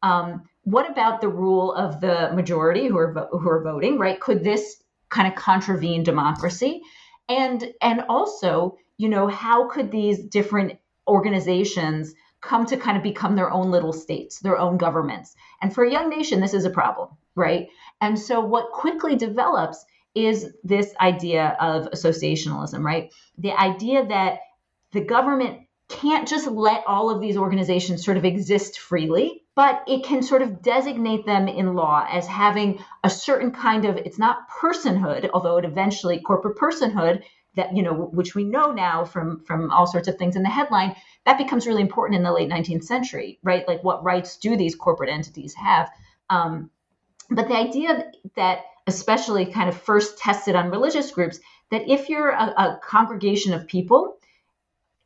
Um, 0.02 0.42
what 0.64 0.90
about 0.90 1.20
the 1.20 1.28
rule 1.28 1.72
of 1.72 2.00
the 2.00 2.30
majority 2.34 2.86
who 2.88 2.98
are 2.98 3.28
who 3.30 3.48
are 3.48 3.62
voting? 3.62 3.98
Right? 3.98 4.20
Could 4.20 4.42
this 4.42 4.82
kind 5.14 5.28
of 5.28 5.34
contravene 5.36 6.02
democracy. 6.02 6.82
And 7.28 7.72
and 7.80 8.02
also 8.08 8.76
you 8.98 9.08
know 9.08 9.28
how 9.28 9.68
could 9.68 9.90
these 9.90 10.18
different 10.24 10.78
organizations 11.08 12.14
come 12.40 12.66
to 12.66 12.76
kind 12.76 12.96
of 12.96 13.02
become 13.02 13.36
their 13.36 13.50
own 13.50 13.70
little 13.70 13.92
states 13.92 14.40
their 14.40 14.58
own 14.58 14.76
governments? 14.76 15.34
And 15.62 15.72
for 15.72 15.84
a 15.84 15.90
young 15.90 16.10
nation 16.10 16.40
this 16.40 16.54
is 16.54 16.64
a 16.64 16.70
problem 16.70 17.10
right? 17.36 17.68
And 18.00 18.18
so 18.18 18.40
what 18.40 18.72
quickly 18.72 19.16
develops 19.16 19.84
is 20.14 20.52
this 20.62 20.94
idea 21.00 21.56
of 21.60 21.90
associationalism 21.90 22.84
right? 22.84 23.12
The 23.38 23.52
idea 23.52 24.06
that 24.06 24.40
the 24.92 25.00
government 25.00 25.60
can't 25.88 26.28
just 26.28 26.46
let 26.46 26.84
all 26.86 27.10
of 27.10 27.20
these 27.20 27.36
organizations 27.36 28.04
sort 28.04 28.16
of 28.16 28.24
exist 28.24 28.78
freely 28.78 29.43
but 29.56 29.84
it 29.86 30.04
can 30.04 30.22
sort 30.22 30.42
of 30.42 30.62
designate 30.62 31.24
them 31.26 31.46
in 31.48 31.74
law 31.74 32.06
as 32.10 32.26
having 32.26 32.78
a 33.02 33.10
certain 33.10 33.52
kind 33.52 33.84
of 33.84 33.96
it's 33.96 34.18
not 34.18 34.48
personhood 34.50 35.28
although 35.32 35.56
it 35.56 35.64
eventually 35.64 36.20
corporate 36.20 36.56
personhood 36.56 37.22
that 37.56 37.74
you 37.76 37.82
know 37.82 37.92
which 37.92 38.34
we 38.34 38.44
know 38.44 38.72
now 38.72 39.04
from 39.04 39.40
from 39.44 39.70
all 39.70 39.86
sorts 39.86 40.08
of 40.08 40.16
things 40.16 40.36
in 40.36 40.42
the 40.42 40.48
headline 40.48 40.94
that 41.24 41.38
becomes 41.38 41.66
really 41.66 41.82
important 41.82 42.16
in 42.16 42.22
the 42.22 42.32
late 42.32 42.48
19th 42.50 42.84
century 42.84 43.38
right? 43.42 43.66
Like 43.66 43.82
what 43.84 44.04
rights 44.04 44.36
do 44.36 44.56
these 44.56 44.74
corporate 44.74 45.10
entities 45.10 45.54
have? 45.54 45.90
Um, 46.30 46.70
but 47.30 47.48
the 47.48 47.56
idea 47.56 48.10
that 48.36 48.64
especially 48.86 49.46
kind 49.46 49.68
of 49.68 49.80
first 49.80 50.18
tested 50.18 50.54
on 50.54 50.70
religious 50.70 51.10
groups 51.10 51.40
that 51.70 51.88
if 51.88 52.08
you're 52.08 52.30
a, 52.30 52.44
a 52.56 52.80
congregation 52.82 53.54
of 53.54 53.66
people 53.66 54.18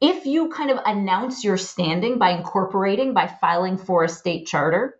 if 0.00 0.26
you 0.26 0.48
kind 0.50 0.70
of 0.70 0.78
announce 0.84 1.44
your 1.44 1.56
standing 1.56 2.18
by 2.18 2.30
incorporating, 2.30 3.14
by 3.14 3.26
filing 3.26 3.76
for 3.76 4.04
a 4.04 4.08
state 4.08 4.46
charter, 4.46 4.98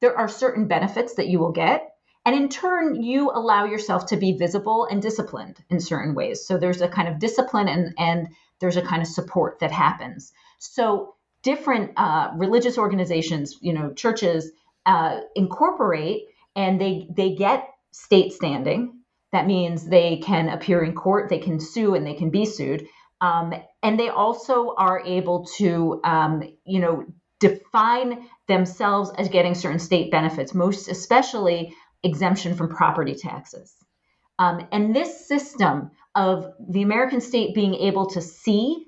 there 0.00 0.16
are 0.16 0.28
certain 0.28 0.66
benefits 0.66 1.14
that 1.14 1.28
you 1.28 1.38
will 1.38 1.52
get. 1.52 1.94
And 2.24 2.34
in 2.36 2.48
turn, 2.48 3.02
you 3.02 3.30
allow 3.30 3.64
yourself 3.64 4.06
to 4.06 4.16
be 4.16 4.36
visible 4.36 4.86
and 4.90 5.02
disciplined 5.02 5.58
in 5.70 5.80
certain 5.80 6.14
ways. 6.14 6.46
So 6.46 6.58
there's 6.58 6.80
a 6.80 6.88
kind 6.88 7.08
of 7.08 7.18
discipline 7.18 7.68
and, 7.68 7.94
and 7.98 8.28
there's 8.60 8.76
a 8.76 8.82
kind 8.82 9.02
of 9.02 9.08
support 9.08 9.58
that 9.60 9.72
happens. 9.72 10.32
So 10.58 11.14
different 11.42 11.92
uh, 11.96 12.30
religious 12.36 12.78
organizations, 12.78 13.58
you 13.60 13.72
know, 13.72 13.92
churches 13.92 14.50
uh, 14.86 15.20
incorporate 15.34 16.26
and 16.54 16.80
they 16.80 17.08
they 17.10 17.34
get 17.34 17.68
state 17.90 18.32
standing. 18.32 19.00
That 19.32 19.46
means 19.46 19.84
they 19.84 20.18
can 20.18 20.48
appear 20.48 20.82
in 20.82 20.94
court, 20.94 21.28
they 21.28 21.38
can 21.38 21.58
sue, 21.58 21.94
and 21.94 22.06
they 22.06 22.14
can 22.14 22.30
be 22.30 22.44
sued. 22.44 22.86
Um, 23.22 23.54
and 23.82 23.98
they 23.98 24.08
also 24.08 24.74
are 24.76 25.00
able 25.06 25.46
to, 25.58 26.00
um, 26.02 26.42
you 26.64 26.80
know, 26.80 27.06
define 27.38 28.28
themselves 28.48 29.10
as 29.16 29.28
getting 29.28 29.54
certain 29.54 29.78
state 29.78 30.10
benefits, 30.10 30.54
most 30.54 30.88
especially 30.88 31.74
exemption 32.02 32.54
from 32.56 32.68
property 32.68 33.14
taxes. 33.14 33.74
Um, 34.38 34.66
and 34.72 34.94
this 34.94 35.28
system 35.28 35.92
of 36.14 36.52
the 36.74 36.82
American 36.82 37.20
state 37.20 37.54
being 37.54 37.74
able 37.74 38.06
to 38.06 38.20
see, 38.20 38.86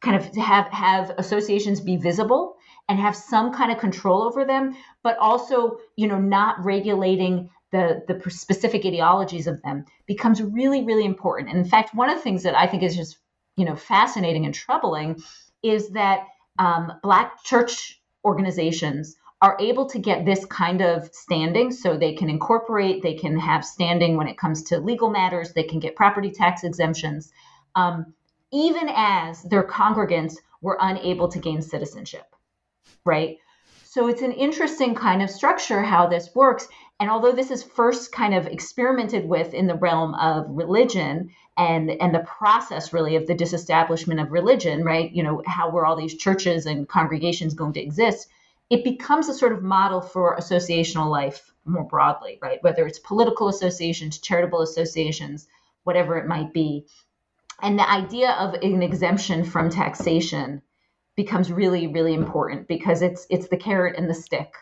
kind 0.00 0.16
of 0.16 0.36
have 0.36 0.66
have 0.68 1.12
associations 1.16 1.80
be 1.80 1.96
visible 1.96 2.56
and 2.88 2.98
have 2.98 3.16
some 3.16 3.54
kind 3.54 3.72
of 3.72 3.78
control 3.78 4.22
over 4.22 4.44
them, 4.44 4.76
but 5.02 5.16
also, 5.18 5.78
you 5.96 6.06
know, 6.06 6.18
not 6.18 6.62
regulating 6.62 7.48
the 7.72 8.02
the 8.06 8.30
specific 8.30 8.84
ideologies 8.84 9.46
of 9.46 9.62
them 9.62 9.84
becomes 10.06 10.42
really, 10.42 10.84
really 10.84 11.06
important. 11.06 11.48
And 11.48 11.58
in 11.58 11.64
fact, 11.64 11.94
one 11.94 12.10
of 12.10 12.16
the 12.18 12.22
things 12.22 12.42
that 12.42 12.54
I 12.54 12.66
think 12.66 12.82
is 12.82 12.94
just, 12.94 13.16
you 13.56 13.64
know, 13.64 13.76
fascinating 13.76 14.44
and 14.44 14.54
troubling 14.54 15.22
is 15.62 15.90
that 15.90 16.26
um, 16.58 16.92
Black 17.02 17.42
church 17.44 18.00
organizations 18.24 19.16
are 19.42 19.56
able 19.60 19.86
to 19.86 19.98
get 19.98 20.24
this 20.24 20.44
kind 20.46 20.80
of 20.80 21.08
standing 21.12 21.70
so 21.70 21.96
they 21.96 22.14
can 22.14 22.30
incorporate, 22.30 23.02
they 23.02 23.14
can 23.14 23.38
have 23.38 23.64
standing 23.64 24.16
when 24.16 24.28
it 24.28 24.38
comes 24.38 24.62
to 24.62 24.78
legal 24.78 25.10
matters, 25.10 25.52
they 25.52 25.62
can 25.62 25.80
get 25.80 25.96
property 25.96 26.30
tax 26.30 26.64
exemptions, 26.64 27.30
um, 27.74 28.14
even 28.52 28.88
as 28.94 29.42
their 29.42 29.62
congregants 29.62 30.36
were 30.62 30.78
unable 30.80 31.28
to 31.28 31.38
gain 31.38 31.60
citizenship, 31.60 32.34
right? 33.04 33.36
So 33.94 34.08
it's 34.08 34.22
an 34.22 34.32
interesting 34.32 34.96
kind 34.96 35.22
of 35.22 35.30
structure 35.30 35.80
how 35.80 36.08
this 36.08 36.34
works. 36.34 36.66
And 36.98 37.08
although 37.08 37.30
this 37.30 37.52
is 37.52 37.62
first 37.62 38.10
kind 38.10 38.34
of 38.34 38.48
experimented 38.48 39.24
with 39.24 39.54
in 39.54 39.68
the 39.68 39.76
realm 39.76 40.14
of 40.14 40.46
religion 40.48 41.30
and 41.56 41.88
and 41.88 42.12
the 42.12 42.26
process 42.26 42.92
really 42.92 43.14
of 43.14 43.28
the 43.28 43.36
disestablishment 43.36 44.18
of 44.18 44.32
religion, 44.32 44.82
right? 44.82 45.12
You 45.12 45.22
know, 45.22 45.42
how 45.46 45.70
were 45.70 45.86
all 45.86 45.94
these 45.94 46.16
churches 46.16 46.66
and 46.66 46.88
congregations 46.88 47.54
going 47.54 47.74
to 47.74 47.80
exist? 47.80 48.28
it 48.70 48.82
becomes 48.82 49.28
a 49.28 49.34
sort 49.34 49.52
of 49.52 49.62
model 49.62 50.00
for 50.00 50.36
associational 50.36 51.08
life 51.08 51.52
more 51.64 51.84
broadly, 51.84 52.38
right? 52.42 52.62
Whether 52.62 52.86
it's 52.86 52.98
political 52.98 53.48
associations, 53.48 54.18
charitable 54.18 54.62
associations, 54.62 55.46
whatever 55.84 56.16
it 56.16 56.26
might 56.26 56.52
be. 56.52 56.86
And 57.62 57.78
the 57.78 57.88
idea 57.88 58.32
of 58.32 58.54
an 58.54 58.82
exemption 58.82 59.44
from 59.44 59.70
taxation 59.70 60.62
becomes 61.16 61.52
really, 61.52 61.86
really 61.86 62.14
important 62.14 62.68
because 62.68 63.02
it's 63.02 63.26
it's 63.30 63.48
the 63.48 63.56
carrot 63.56 63.96
and 63.96 64.08
the 64.08 64.14
stick 64.14 64.52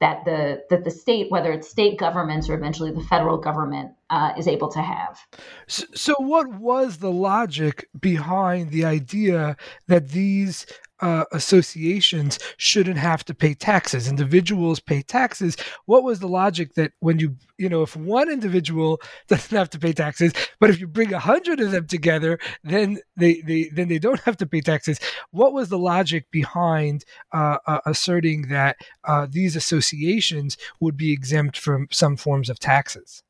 that 0.00 0.24
the 0.24 0.64
that 0.70 0.84
the 0.84 0.90
state, 0.90 1.30
whether 1.30 1.52
it's 1.52 1.68
state 1.68 1.98
governments 1.98 2.48
or 2.48 2.54
eventually 2.54 2.90
the 2.92 3.02
federal 3.04 3.38
government, 3.38 3.92
uh, 4.12 4.32
is 4.36 4.46
able 4.46 4.68
to 4.68 4.82
have. 4.82 5.18
So, 5.66 6.14
what 6.18 6.46
was 6.54 6.98
the 6.98 7.10
logic 7.10 7.88
behind 7.98 8.70
the 8.70 8.84
idea 8.84 9.56
that 9.88 10.10
these 10.10 10.66
uh, 11.00 11.24
associations 11.32 12.38
shouldn't 12.58 12.96
have 12.96 13.24
to 13.24 13.34
pay 13.34 13.54
taxes. 13.54 14.06
Individuals 14.06 14.78
pay 14.78 15.02
taxes. 15.02 15.56
What 15.86 16.04
was 16.04 16.20
the 16.20 16.28
logic 16.28 16.74
that 16.74 16.92
when 17.00 17.18
you, 17.18 17.36
you 17.58 17.68
know, 17.68 17.82
if 17.82 17.96
one 17.96 18.30
individual 18.30 19.00
doesn't 19.28 19.58
have 19.58 19.68
to 19.70 19.80
pay 19.80 19.92
taxes, 19.92 20.32
but 20.60 20.70
if 20.70 20.78
you 20.78 20.86
bring 20.86 21.12
a 21.12 21.18
hundred 21.18 21.58
of 21.58 21.72
them 21.72 21.88
together, 21.88 22.38
then 22.62 22.98
they, 23.16 23.40
they 23.40 23.64
then 23.74 23.88
they 23.88 23.98
don't 23.98 24.20
have 24.20 24.36
to 24.36 24.46
pay 24.46 24.60
taxes. 24.60 25.00
What 25.32 25.52
was 25.52 25.70
the 25.70 25.78
logic 25.78 26.30
behind 26.30 27.04
uh, 27.32 27.58
uh, 27.66 27.80
asserting 27.84 28.42
that 28.48 28.76
uh, 29.02 29.26
these 29.28 29.56
associations 29.56 30.56
would 30.78 30.96
be 30.96 31.12
exempt 31.12 31.58
from 31.58 31.88
some 31.90 32.16
forms 32.16 32.48
of 32.48 32.60
taxes? 32.60 33.24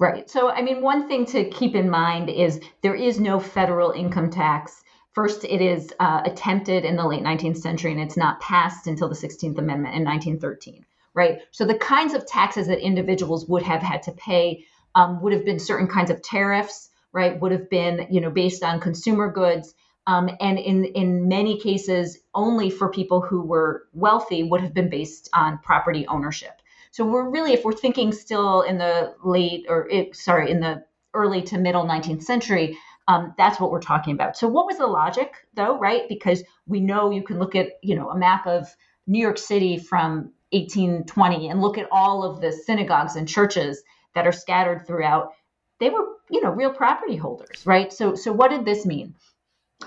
Right. 0.00 0.28
So, 0.28 0.50
I 0.50 0.62
mean, 0.62 0.82
one 0.82 1.06
thing 1.06 1.26
to 1.26 1.48
keep 1.50 1.76
in 1.76 1.88
mind 1.88 2.30
is 2.30 2.60
there 2.80 2.96
is 2.96 3.20
no 3.20 3.38
federal 3.38 3.92
income 3.92 4.30
tax 4.30 4.82
First, 5.12 5.44
it 5.44 5.60
is 5.60 5.92
uh, 5.98 6.22
attempted 6.24 6.84
in 6.84 6.94
the 6.94 7.04
late 7.06 7.22
19th 7.22 7.56
century 7.56 7.90
and 7.90 8.00
it's 8.00 8.16
not 8.16 8.40
passed 8.40 8.86
until 8.86 9.08
the 9.08 9.16
16th 9.16 9.58
Amendment 9.58 9.96
in 9.96 10.04
1913, 10.04 10.86
right? 11.14 11.40
So 11.50 11.64
the 11.64 11.74
kinds 11.74 12.14
of 12.14 12.26
taxes 12.26 12.68
that 12.68 12.78
individuals 12.78 13.46
would 13.46 13.64
have 13.64 13.82
had 13.82 14.04
to 14.04 14.12
pay 14.12 14.64
um, 14.94 15.20
would 15.20 15.32
have 15.32 15.44
been 15.44 15.58
certain 15.58 15.88
kinds 15.88 16.10
of 16.10 16.22
tariffs, 16.22 16.90
right? 17.12 17.40
Would 17.40 17.52
have 17.52 17.68
been, 17.68 18.06
you 18.10 18.20
know, 18.20 18.30
based 18.30 18.62
on 18.62 18.78
consumer 18.78 19.32
goods. 19.32 19.74
Um, 20.06 20.30
and 20.40 20.58
in, 20.58 20.84
in 20.84 21.28
many 21.28 21.58
cases, 21.58 22.18
only 22.32 22.70
for 22.70 22.88
people 22.88 23.20
who 23.20 23.42
were 23.42 23.88
wealthy 23.92 24.44
would 24.44 24.60
have 24.60 24.74
been 24.74 24.90
based 24.90 25.28
on 25.32 25.58
property 25.58 26.06
ownership. 26.06 26.59
So 26.92 27.04
we're 27.04 27.28
really, 27.28 27.52
if 27.52 27.64
we're 27.64 27.72
thinking 27.72 28.12
still 28.12 28.62
in 28.62 28.78
the 28.78 29.14
late 29.24 29.66
or 29.68 29.88
it, 29.88 30.16
sorry, 30.16 30.50
in 30.50 30.60
the 30.60 30.84
early 31.14 31.42
to 31.42 31.58
middle 31.58 31.84
19th 31.84 32.22
century, 32.22 32.78
um, 33.08 33.34
that's 33.36 33.58
what 33.58 33.70
we're 33.70 33.80
talking 33.80 34.14
about. 34.14 34.36
So, 34.36 34.46
what 34.48 34.66
was 34.66 34.78
the 34.78 34.86
logic, 34.86 35.34
though, 35.54 35.78
right? 35.78 36.08
Because 36.08 36.44
we 36.66 36.80
know 36.80 37.10
you 37.10 37.22
can 37.22 37.38
look 37.38 37.54
at, 37.54 37.72
you 37.82 37.96
know, 37.96 38.10
a 38.10 38.16
map 38.16 38.46
of 38.46 38.68
New 39.06 39.20
York 39.20 39.38
City 39.38 39.78
from 39.78 40.32
1820 40.52 41.48
and 41.48 41.60
look 41.60 41.78
at 41.78 41.88
all 41.90 42.22
of 42.22 42.40
the 42.40 42.52
synagogues 42.52 43.16
and 43.16 43.26
churches 43.26 43.82
that 44.14 44.26
are 44.26 44.32
scattered 44.32 44.86
throughout. 44.86 45.32
They 45.80 45.90
were, 45.90 46.06
you 46.28 46.40
know, 46.42 46.50
real 46.50 46.72
property 46.72 47.16
holders, 47.16 47.66
right? 47.66 47.92
So, 47.92 48.14
so 48.14 48.32
what 48.32 48.50
did 48.50 48.64
this 48.64 48.86
mean? 48.86 49.14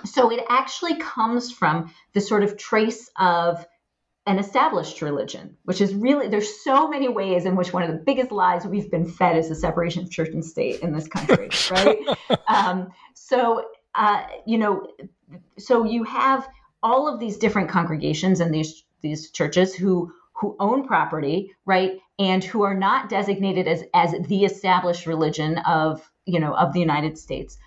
So, 0.06 0.30
it 0.32 0.44
actually 0.50 0.98
comes 0.98 1.52
from 1.52 1.94
the 2.14 2.22
sort 2.22 2.44
of 2.44 2.58
trace 2.58 3.10
of 3.18 3.66
an 4.26 4.40
established 4.40 5.02
religion, 5.02 5.58
which 5.64 5.82
is 5.82 5.94
really, 5.94 6.28
there's 6.30 6.64
so 6.64 6.88
many 6.88 7.10
ways 7.10 7.46
in 7.46 7.56
which 7.56 7.74
one 7.74 7.84
of 7.84 7.90
the 7.92 7.98
biggest 8.06 8.32
lies 8.32 8.66
we've 8.66 8.90
been 8.90 9.06
fed 9.06 9.36
is 9.36 9.50
the 9.50 9.56
separation 9.56 10.04
of 10.04 10.10
church 10.10 10.30
and 10.30 10.46
state 10.46 10.80
in 10.80 10.94
this 10.94 11.08
country, 11.08 11.50
right? 11.72 11.98
um, 12.48 12.90
so, 13.14 13.66
uh, 13.96 14.24
you 14.46 14.58
know, 14.58 14.88
so 15.58 15.84
you 15.84 16.04
have 16.04 16.48
all 16.82 17.08
of 17.12 17.20
these 17.20 17.38
different 17.38 17.70
congregations 17.70 18.40
and 18.40 18.54
these 18.54 18.84
these 19.02 19.32
churches 19.32 19.74
who 19.76 20.14
who 20.34 20.56
own 20.60 20.86
property, 20.86 21.54
right, 21.66 22.00
and 22.20 22.44
who 22.44 22.64
are 22.64 22.74
not 22.74 23.10
designated 23.10 23.68
as 23.68 23.84
as 23.94 24.14
the 24.28 24.46
established 24.46 25.06
religion 25.06 25.58
of 25.60 26.10
you 26.26 26.40
know 26.40 26.54
of 26.56 26.74
the 26.74 26.80
United 26.80 27.18
States, 27.18 27.58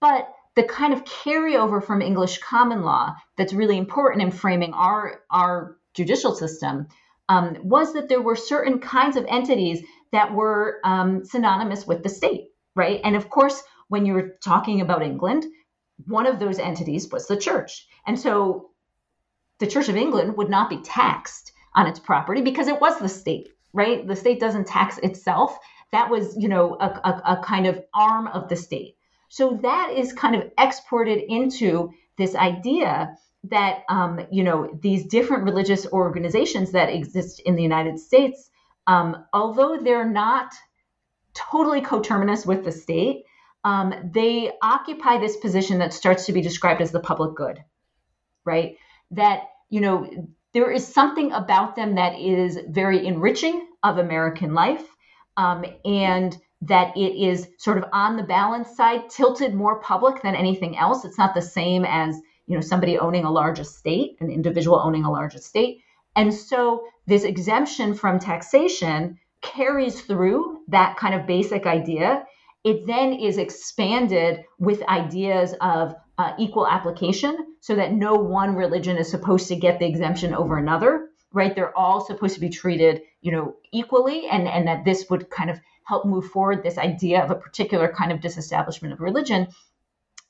but 0.00 0.28
the 0.54 0.62
kind 0.64 0.92
of 0.92 1.04
carryover 1.04 1.82
from 1.82 2.02
English 2.02 2.38
common 2.38 2.82
law 2.82 3.14
that's 3.36 3.52
really 3.52 3.78
important 3.78 4.22
in 4.22 4.30
framing 4.30 4.72
our 4.74 5.22
our 5.30 5.76
judicial 5.94 6.34
system 6.34 6.88
um, 7.28 7.56
was 7.62 7.92
that 7.92 8.08
there 8.08 8.22
were 8.22 8.36
certain 8.36 8.78
kinds 8.78 9.16
of 9.16 9.26
entities 9.28 9.82
that 10.12 10.32
were 10.32 10.80
um, 10.84 11.24
synonymous 11.24 11.86
with 11.86 12.02
the 12.02 12.08
state, 12.08 12.48
right? 12.74 13.00
And 13.04 13.16
of 13.16 13.28
course, 13.28 13.62
when 13.88 14.06
you 14.06 14.14
were 14.14 14.36
talking 14.42 14.80
about 14.80 15.02
England, 15.02 15.44
one 16.06 16.26
of 16.26 16.38
those 16.38 16.58
entities 16.58 17.08
was 17.10 17.26
the 17.26 17.36
church. 17.36 17.86
And 18.06 18.18
so 18.18 18.70
the 19.58 19.66
Church 19.66 19.88
of 19.88 19.96
England 19.96 20.36
would 20.36 20.48
not 20.48 20.70
be 20.70 20.78
taxed 20.78 21.52
on 21.74 21.86
its 21.86 21.98
property 21.98 22.40
because 22.42 22.68
it 22.68 22.80
was 22.80 22.98
the 22.98 23.08
state, 23.08 23.48
right? 23.72 24.06
The 24.06 24.16
state 24.16 24.40
doesn't 24.40 24.66
tax 24.66 24.98
itself. 24.98 25.58
That 25.92 26.10
was, 26.10 26.36
you 26.36 26.48
know, 26.48 26.76
a, 26.80 26.86
a, 26.86 27.22
a 27.38 27.42
kind 27.44 27.66
of 27.66 27.82
arm 27.94 28.28
of 28.28 28.48
the 28.48 28.56
state. 28.56 28.96
So 29.28 29.58
that 29.62 29.92
is 29.94 30.12
kind 30.12 30.36
of 30.36 30.50
exported 30.58 31.22
into 31.30 31.92
this 32.16 32.34
idea 32.34 33.16
that 33.44 33.84
um, 33.88 34.26
you 34.30 34.42
know 34.44 34.78
these 34.82 35.06
different 35.06 35.44
religious 35.44 35.86
organizations 35.86 36.72
that 36.72 36.88
exist 36.90 37.40
in 37.40 37.56
the 37.56 37.62
United 37.62 37.98
States, 37.98 38.50
um, 38.86 39.24
although 39.32 39.78
they're 39.78 40.08
not 40.08 40.52
totally 41.34 41.80
coterminous 41.80 42.44
with 42.44 42.64
the 42.64 42.72
state, 42.72 43.24
um, 43.64 43.94
they 44.12 44.50
occupy 44.62 45.18
this 45.18 45.36
position 45.36 45.78
that 45.78 45.92
starts 45.92 46.26
to 46.26 46.32
be 46.32 46.40
described 46.40 46.80
as 46.80 46.90
the 46.90 47.00
public 47.00 47.36
good, 47.36 47.62
right? 48.44 48.76
That 49.12 49.42
you 49.70 49.80
know 49.80 50.28
there 50.52 50.70
is 50.70 50.86
something 50.86 51.32
about 51.32 51.76
them 51.76 51.94
that 51.94 52.18
is 52.18 52.58
very 52.68 53.06
enriching 53.06 53.66
of 53.82 53.98
American 53.98 54.54
life, 54.54 54.84
um, 55.36 55.64
and 55.84 56.36
that 56.62 56.96
it 56.96 57.14
is 57.14 57.48
sort 57.58 57.78
of 57.78 57.84
on 57.92 58.16
the 58.16 58.24
balance 58.24 58.76
side 58.76 59.08
tilted 59.10 59.54
more 59.54 59.80
public 59.80 60.22
than 60.22 60.34
anything 60.34 60.76
else. 60.76 61.04
It's 61.04 61.18
not 61.18 61.34
the 61.34 61.42
same 61.42 61.84
as 61.84 62.20
you 62.48 62.54
know 62.54 62.60
somebody 62.60 62.98
owning 62.98 63.24
a 63.24 63.30
large 63.30 63.60
estate, 63.60 64.16
an 64.20 64.30
individual 64.30 64.80
owning 64.82 65.04
a 65.04 65.10
large 65.10 65.34
estate. 65.34 65.82
And 66.16 66.34
so 66.34 66.84
this 67.06 67.24
exemption 67.24 67.94
from 67.94 68.18
taxation 68.18 69.18
carries 69.42 70.00
through 70.00 70.62
that 70.68 70.96
kind 70.96 71.14
of 71.14 71.26
basic 71.26 71.66
idea. 71.66 72.24
It 72.64 72.86
then 72.86 73.12
is 73.12 73.38
expanded 73.38 74.44
with 74.58 74.82
ideas 74.88 75.54
of 75.60 75.94
uh, 76.18 76.32
equal 76.38 76.66
application 76.66 77.36
so 77.60 77.76
that 77.76 77.92
no 77.92 78.14
one 78.14 78.56
religion 78.56 78.96
is 78.96 79.10
supposed 79.10 79.46
to 79.48 79.56
get 79.56 79.78
the 79.78 79.86
exemption 79.86 80.34
over 80.34 80.58
another 80.58 81.08
right 81.32 81.54
they're 81.54 81.76
all 81.76 82.04
supposed 82.04 82.34
to 82.34 82.40
be 82.40 82.48
treated 82.48 83.02
you 83.20 83.30
know 83.30 83.54
equally 83.72 84.26
and 84.28 84.48
and 84.48 84.66
that 84.66 84.84
this 84.84 85.06
would 85.10 85.30
kind 85.30 85.50
of 85.50 85.60
help 85.84 86.04
move 86.04 86.26
forward 86.26 86.62
this 86.62 86.78
idea 86.78 87.22
of 87.22 87.30
a 87.30 87.34
particular 87.34 87.88
kind 87.88 88.10
of 88.10 88.20
disestablishment 88.20 88.92
of 88.92 89.00
religion 89.00 89.46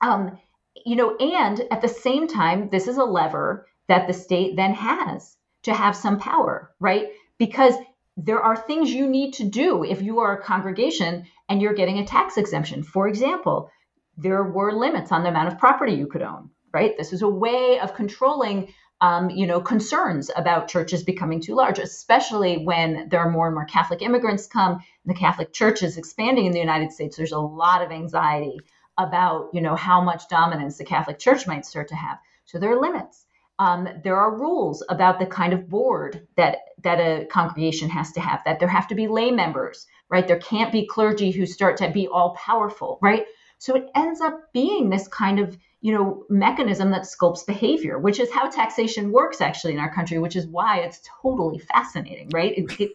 um, 0.01 0.39
you 0.85 0.97
know, 0.97 1.17
and 1.17 1.61
at 1.71 1.83
the 1.83 1.89
same 1.89 2.29
time, 2.29 2.69
this 2.71 2.89
is 2.89 2.97
a 2.97 3.05
lever 3.05 3.67
that 3.89 4.07
the 4.07 4.13
state 4.13 4.57
then 4.57 4.75
has 4.75 5.37
to 5.65 5.75
have 5.75 5.97
some 5.97 6.19
power, 6.19 6.73
right? 6.81 7.09
Because 7.39 7.75
there 8.17 8.43
are 8.43 8.57
things 8.57 8.93
you 8.93 9.09
need 9.09 9.35
to 9.35 9.45
do 9.45 9.85
if 9.85 10.03
you 10.03 10.19
are 10.21 10.37
a 10.37 10.43
congregation 10.43 11.27
and 11.49 11.63
you're 11.63 11.75
getting 11.75 11.99
a 11.99 12.07
tax 12.07 12.37
exemption. 12.37 12.83
For 12.83 13.09
example, 13.09 13.71
there 14.17 14.43
were 14.43 14.73
limits 14.73 15.13
on 15.13 15.23
the 15.23 15.29
amount 15.29 15.49
of 15.49 15.59
property 15.59 15.93
you 15.93 16.07
could 16.07 16.23
own, 16.23 16.51
right? 16.73 16.97
This 16.99 17.13
is 17.13 17.23
a 17.23 17.29
way 17.29 17.79
of 17.81 17.95
controlling 17.95 18.73
um, 19.01 19.31
you 19.31 19.47
know, 19.47 19.61
concerns 19.61 20.31
about 20.35 20.69
churches 20.69 21.05
becoming 21.05 21.41
too 21.41 21.55
large, 21.55 21.79
especially 21.79 22.65
when 22.65 23.09
there 23.09 23.21
are 23.21 23.31
more 23.31 23.47
and 23.47 23.55
more 23.55 23.65
Catholic 23.65 24.03
immigrants 24.03 24.49
come. 24.49 24.81
The 25.05 25.15
Catholic 25.15 25.53
Church 25.53 25.83
is 25.83 25.97
expanding 25.97 26.47
in 26.47 26.53
the 26.53 26.59
United 26.59 26.93
States. 26.93 27.17
There's 27.17 27.33
a 27.33 27.39
lot 27.39 27.83
of 27.83 27.93
anxiety 27.93 28.59
about, 28.99 29.51
you 29.53 29.61
know, 29.61 29.77
how 29.77 30.01
much 30.01 30.29
dominance 30.29 30.79
the 30.79 30.85
Catholic 30.85 31.19
Church 31.19 31.47
might 31.47 31.65
start 31.65 31.89
to 31.89 31.97
have. 31.97 32.19
So 32.45 32.59
there 32.59 32.73
are 32.73 32.81
limits. 32.81 33.25
Um, 33.59 33.89
there 34.05 34.17
are 34.17 34.39
rules 34.39 34.85
about 34.89 35.19
the 35.19 35.27
kind 35.27 35.53
of 35.53 35.69
board 35.69 36.27
that 36.37 36.59
that 36.85 37.01
a 37.01 37.27
congregation 37.27 37.91
has 37.91 38.13
to 38.13 38.21
have. 38.21 38.41
That 38.45 38.61
there 38.61 38.69
have 38.69 38.87
to 38.89 38.95
be 38.95 39.09
lay 39.09 39.31
members, 39.31 39.87
right? 40.09 40.27
There 40.27 40.39
can't 40.39 40.73
be 40.73 40.87
clergy 40.87 41.31
who 41.31 41.47
start 41.47 41.77
to 41.79 41.91
be 41.91 42.07
all 42.07 42.37
powerful, 42.37 42.99
right? 43.03 43.25
So 43.59 43.75
it 43.75 43.91
ends 43.97 44.21
up 44.21 44.53
being 44.53 44.91
this 44.91 45.09
kind 45.09 45.41
of 45.41 45.59
you 45.81 45.93
know 45.93 46.25
mechanism 46.29 46.91
that 46.91 47.03
sculpts 47.03 47.47
behavior 47.47 47.99
which 47.99 48.19
is 48.19 48.33
how 48.33 48.49
taxation 48.49 49.13
works 49.13 49.41
actually 49.41 49.73
in 49.73 49.79
our 49.79 49.93
country 49.93 50.19
which 50.19 50.35
is 50.35 50.47
why 50.47 50.81
it's 50.81 51.01
totally 51.23 51.59
fascinating 51.59 52.29
right 52.33 52.59
it, 52.59 52.81
it, 52.81 52.91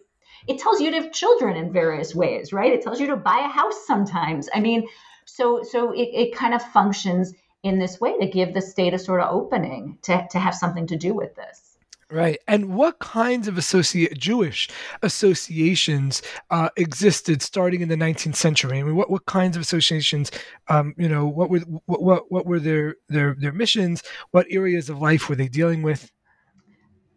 it 0.46 0.58
tells 0.58 0.80
you 0.80 0.90
to 0.90 1.00
have 1.00 1.12
children 1.12 1.56
in 1.56 1.72
various 1.72 2.14
ways 2.14 2.52
right 2.52 2.72
it 2.72 2.82
tells 2.82 3.00
you 3.00 3.06
to 3.06 3.16
buy 3.16 3.38
a 3.38 3.48
house 3.48 3.86
sometimes 3.86 4.48
i 4.54 4.60
mean 4.60 4.86
so 5.24 5.62
so 5.62 5.92
it, 5.92 6.08
it 6.12 6.34
kind 6.34 6.54
of 6.54 6.62
functions 6.62 7.32
in 7.62 7.78
this 7.78 8.00
way 8.00 8.18
to 8.18 8.26
give 8.26 8.52
the 8.52 8.60
state 8.60 8.92
a 8.92 8.98
sort 8.98 9.20
of 9.20 9.28
opening 9.32 9.98
to, 10.02 10.26
to 10.30 10.38
have 10.38 10.54
something 10.54 10.86
to 10.86 10.96
do 10.96 11.14
with 11.14 11.34
this 11.34 11.74
Right. 12.10 12.38
And 12.46 12.76
what 12.76 12.98
kinds 12.98 13.48
of 13.48 13.56
associate 13.56 14.16
Jewish 14.18 14.68
associations 15.02 16.22
uh, 16.50 16.68
existed 16.76 17.42
starting 17.42 17.80
in 17.80 17.88
the 17.88 17.96
19th 17.96 18.36
century? 18.36 18.78
I 18.78 18.82
mean, 18.82 18.94
what, 18.94 19.10
what 19.10 19.26
kinds 19.26 19.56
of 19.56 19.62
associations, 19.62 20.30
um, 20.68 20.94
you 20.98 21.08
know, 21.08 21.26
what 21.26 21.48
were 21.50 21.60
what, 21.86 22.02
what, 22.02 22.30
what 22.30 22.46
were 22.46 22.60
their, 22.60 22.96
their 23.08 23.34
their 23.34 23.52
missions? 23.52 24.02
What 24.32 24.46
areas 24.50 24.88
of 24.88 25.00
life 25.00 25.28
were 25.28 25.34
they 25.34 25.48
dealing 25.48 25.82
with? 25.82 26.12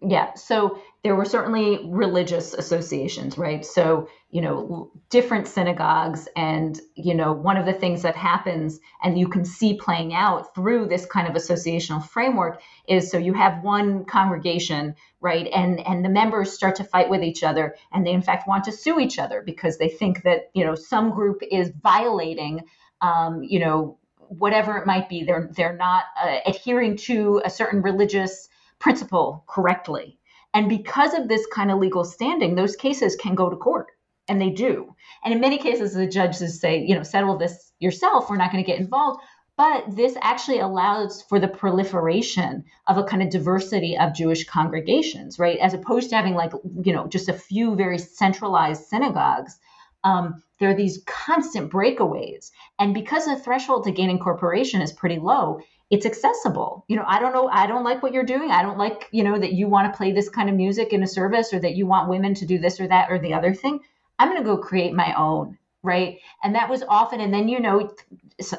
Yeah. 0.01 0.33
So 0.35 0.79
there 1.03 1.15
were 1.15 1.25
certainly 1.25 1.79
religious 1.85 2.53
associations, 2.53 3.37
right? 3.37 3.65
So, 3.65 4.09
you 4.29 4.41
know, 4.41 4.91
different 5.09 5.47
synagogues. 5.47 6.27
And, 6.35 6.79
you 6.95 7.13
know, 7.13 7.33
one 7.33 7.55
of 7.57 7.65
the 7.65 7.73
things 7.73 8.01
that 8.01 8.15
happens 8.15 8.79
and 9.03 9.17
you 9.17 9.27
can 9.29 9.45
see 9.45 9.75
playing 9.75 10.13
out 10.13 10.53
through 10.55 10.87
this 10.87 11.05
kind 11.05 11.27
of 11.27 11.35
associational 11.35 12.05
framework 12.05 12.61
is 12.87 13.11
so 13.11 13.17
you 13.17 13.33
have 13.33 13.63
one 13.63 14.05
congregation, 14.05 14.95
right? 15.21 15.47
And 15.53 15.79
and 15.79 16.03
the 16.03 16.09
members 16.09 16.51
start 16.51 16.75
to 16.77 16.83
fight 16.83 17.09
with 17.09 17.23
each 17.23 17.43
other 17.43 17.75
and 17.91 18.05
they 18.05 18.11
in 18.11 18.21
fact 18.21 18.47
want 18.47 18.65
to 18.65 18.71
sue 18.71 18.99
each 18.99 19.19
other 19.19 19.43
because 19.45 19.77
they 19.77 19.89
think 19.89 20.23
that, 20.23 20.49
you 20.53 20.65
know, 20.65 20.75
some 20.75 21.11
group 21.11 21.41
is 21.51 21.71
violating 21.81 22.63
um, 23.01 23.43
you 23.43 23.59
know, 23.59 23.97
whatever 24.29 24.77
it 24.77 24.85
might 24.85 25.09
be. 25.09 25.23
They're 25.23 25.49
they're 25.55 25.75
not 25.75 26.03
uh, 26.21 26.37
adhering 26.45 26.97
to 26.97 27.41
a 27.45 27.49
certain 27.49 27.81
religious 27.81 28.49
principle 28.79 29.43
correctly 29.47 30.17
and 30.57 30.67
because 30.67 31.13
of 31.13 31.27
this 31.27 31.45
kind 31.53 31.69
of 31.69 31.77
legal 31.77 32.03
standing, 32.03 32.55
those 32.55 32.75
cases 32.75 33.15
can 33.15 33.35
go 33.35 33.47
to 33.47 33.55
court, 33.55 33.91
and 34.27 34.41
they 34.41 34.49
do. 34.49 34.95
And 35.23 35.31
in 35.31 35.39
many 35.39 35.59
cases, 35.59 35.93
the 35.93 36.07
judges 36.07 36.59
say, 36.59 36.83
you 36.83 36.95
know, 36.95 37.03
settle 37.03 37.37
this 37.37 37.71
yourself. 37.77 38.27
We're 38.27 38.37
not 38.37 38.51
going 38.51 38.63
to 38.63 38.67
get 38.67 38.79
involved. 38.79 39.21
But 39.55 39.95
this 39.95 40.17
actually 40.19 40.57
allows 40.57 41.21
for 41.21 41.39
the 41.39 41.47
proliferation 41.47 42.65
of 42.87 42.97
a 42.97 43.03
kind 43.03 43.21
of 43.21 43.29
diversity 43.29 43.99
of 43.99 44.15
Jewish 44.15 44.45
congregations, 44.45 45.37
right? 45.37 45.59
As 45.59 45.75
opposed 45.75 46.09
to 46.09 46.15
having 46.15 46.33
like, 46.33 46.53
you 46.81 46.91
know, 46.91 47.05
just 47.05 47.29
a 47.29 47.33
few 47.33 47.75
very 47.75 47.99
centralized 47.99 48.85
synagogues. 48.85 49.59
Um, 50.03 50.41
there 50.59 50.71
are 50.71 50.75
these 50.75 51.03
constant 51.05 51.71
breakaways. 51.71 52.49
And 52.79 52.95
because 52.95 53.25
the 53.25 53.35
threshold 53.35 53.83
to 53.83 53.91
gain 53.91 54.09
incorporation 54.09 54.81
is 54.81 54.91
pretty 54.91 55.19
low, 55.19 55.59
it's 55.89 56.05
accessible. 56.05 56.83
You 56.87 56.97
know, 56.97 57.05
I 57.07 57.19
don't 57.19 57.33
know, 57.33 57.47
I 57.47 57.65
don't 57.65 57.83
like 57.83 58.03
what 58.03 58.13
you're 58.13 58.23
doing. 58.23 58.51
I 58.51 58.61
don't 58.61 58.77
like, 58.77 59.07
you 59.11 59.23
know, 59.23 59.39
that 59.39 59.53
you 59.53 59.67
want 59.67 59.91
to 59.91 59.97
play 59.97 60.11
this 60.11 60.29
kind 60.29 60.49
of 60.49 60.55
music 60.55 60.91
in 60.91 61.03
a 61.03 61.07
service 61.07 61.53
or 61.53 61.59
that 61.59 61.75
you 61.75 61.85
want 61.85 62.09
women 62.09 62.33
to 62.35 62.45
do 62.45 62.59
this 62.59 62.79
or 62.79 62.87
that 62.87 63.09
or 63.09 63.19
the 63.19 63.33
other 63.33 63.53
thing. 63.53 63.79
I'm 64.19 64.29
going 64.29 64.41
to 64.41 64.45
go 64.45 64.57
create 64.57 64.93
my 64.93 65.13
own, 65.17 65.57
right? 65.83 66.19
And 66.43 66.55
that 66.55 66.69
was 66.69 66.83
often, 66.87 67.21
and 67.21 67.33
then, 67.33 67.47
you 67.47 67.59
know, 67.59 67.93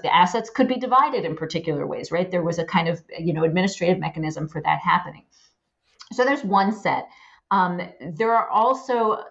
assets 0.04 0.48
could 0.48 0.68
be 0.68 0.76
divided 0.76 1.24
in 1.24 1.36
particular 1.36 1.86
ways, 1.86 2.10
right? 2.10 2.30
There 2.30 2.42
was 2.42 2.58
a 2.58 2.64
kind 2.64 2.88
of, 2.88 3.02
you 3.18 3.34
know, 3.34 3.44
administrative 3.44 3.98
mechanism 3.98 4.48
for 4.48 4.62
that 4.62 4.80
happening. 4.80 5.24
So 6.12 6.24
there's 6.24 6.44
one 6.44 6.72
set. 6.72 7.08
Um, 7.50 7.80
there 8.00 8.32
are 8.34 8.48
also 8.48 9.22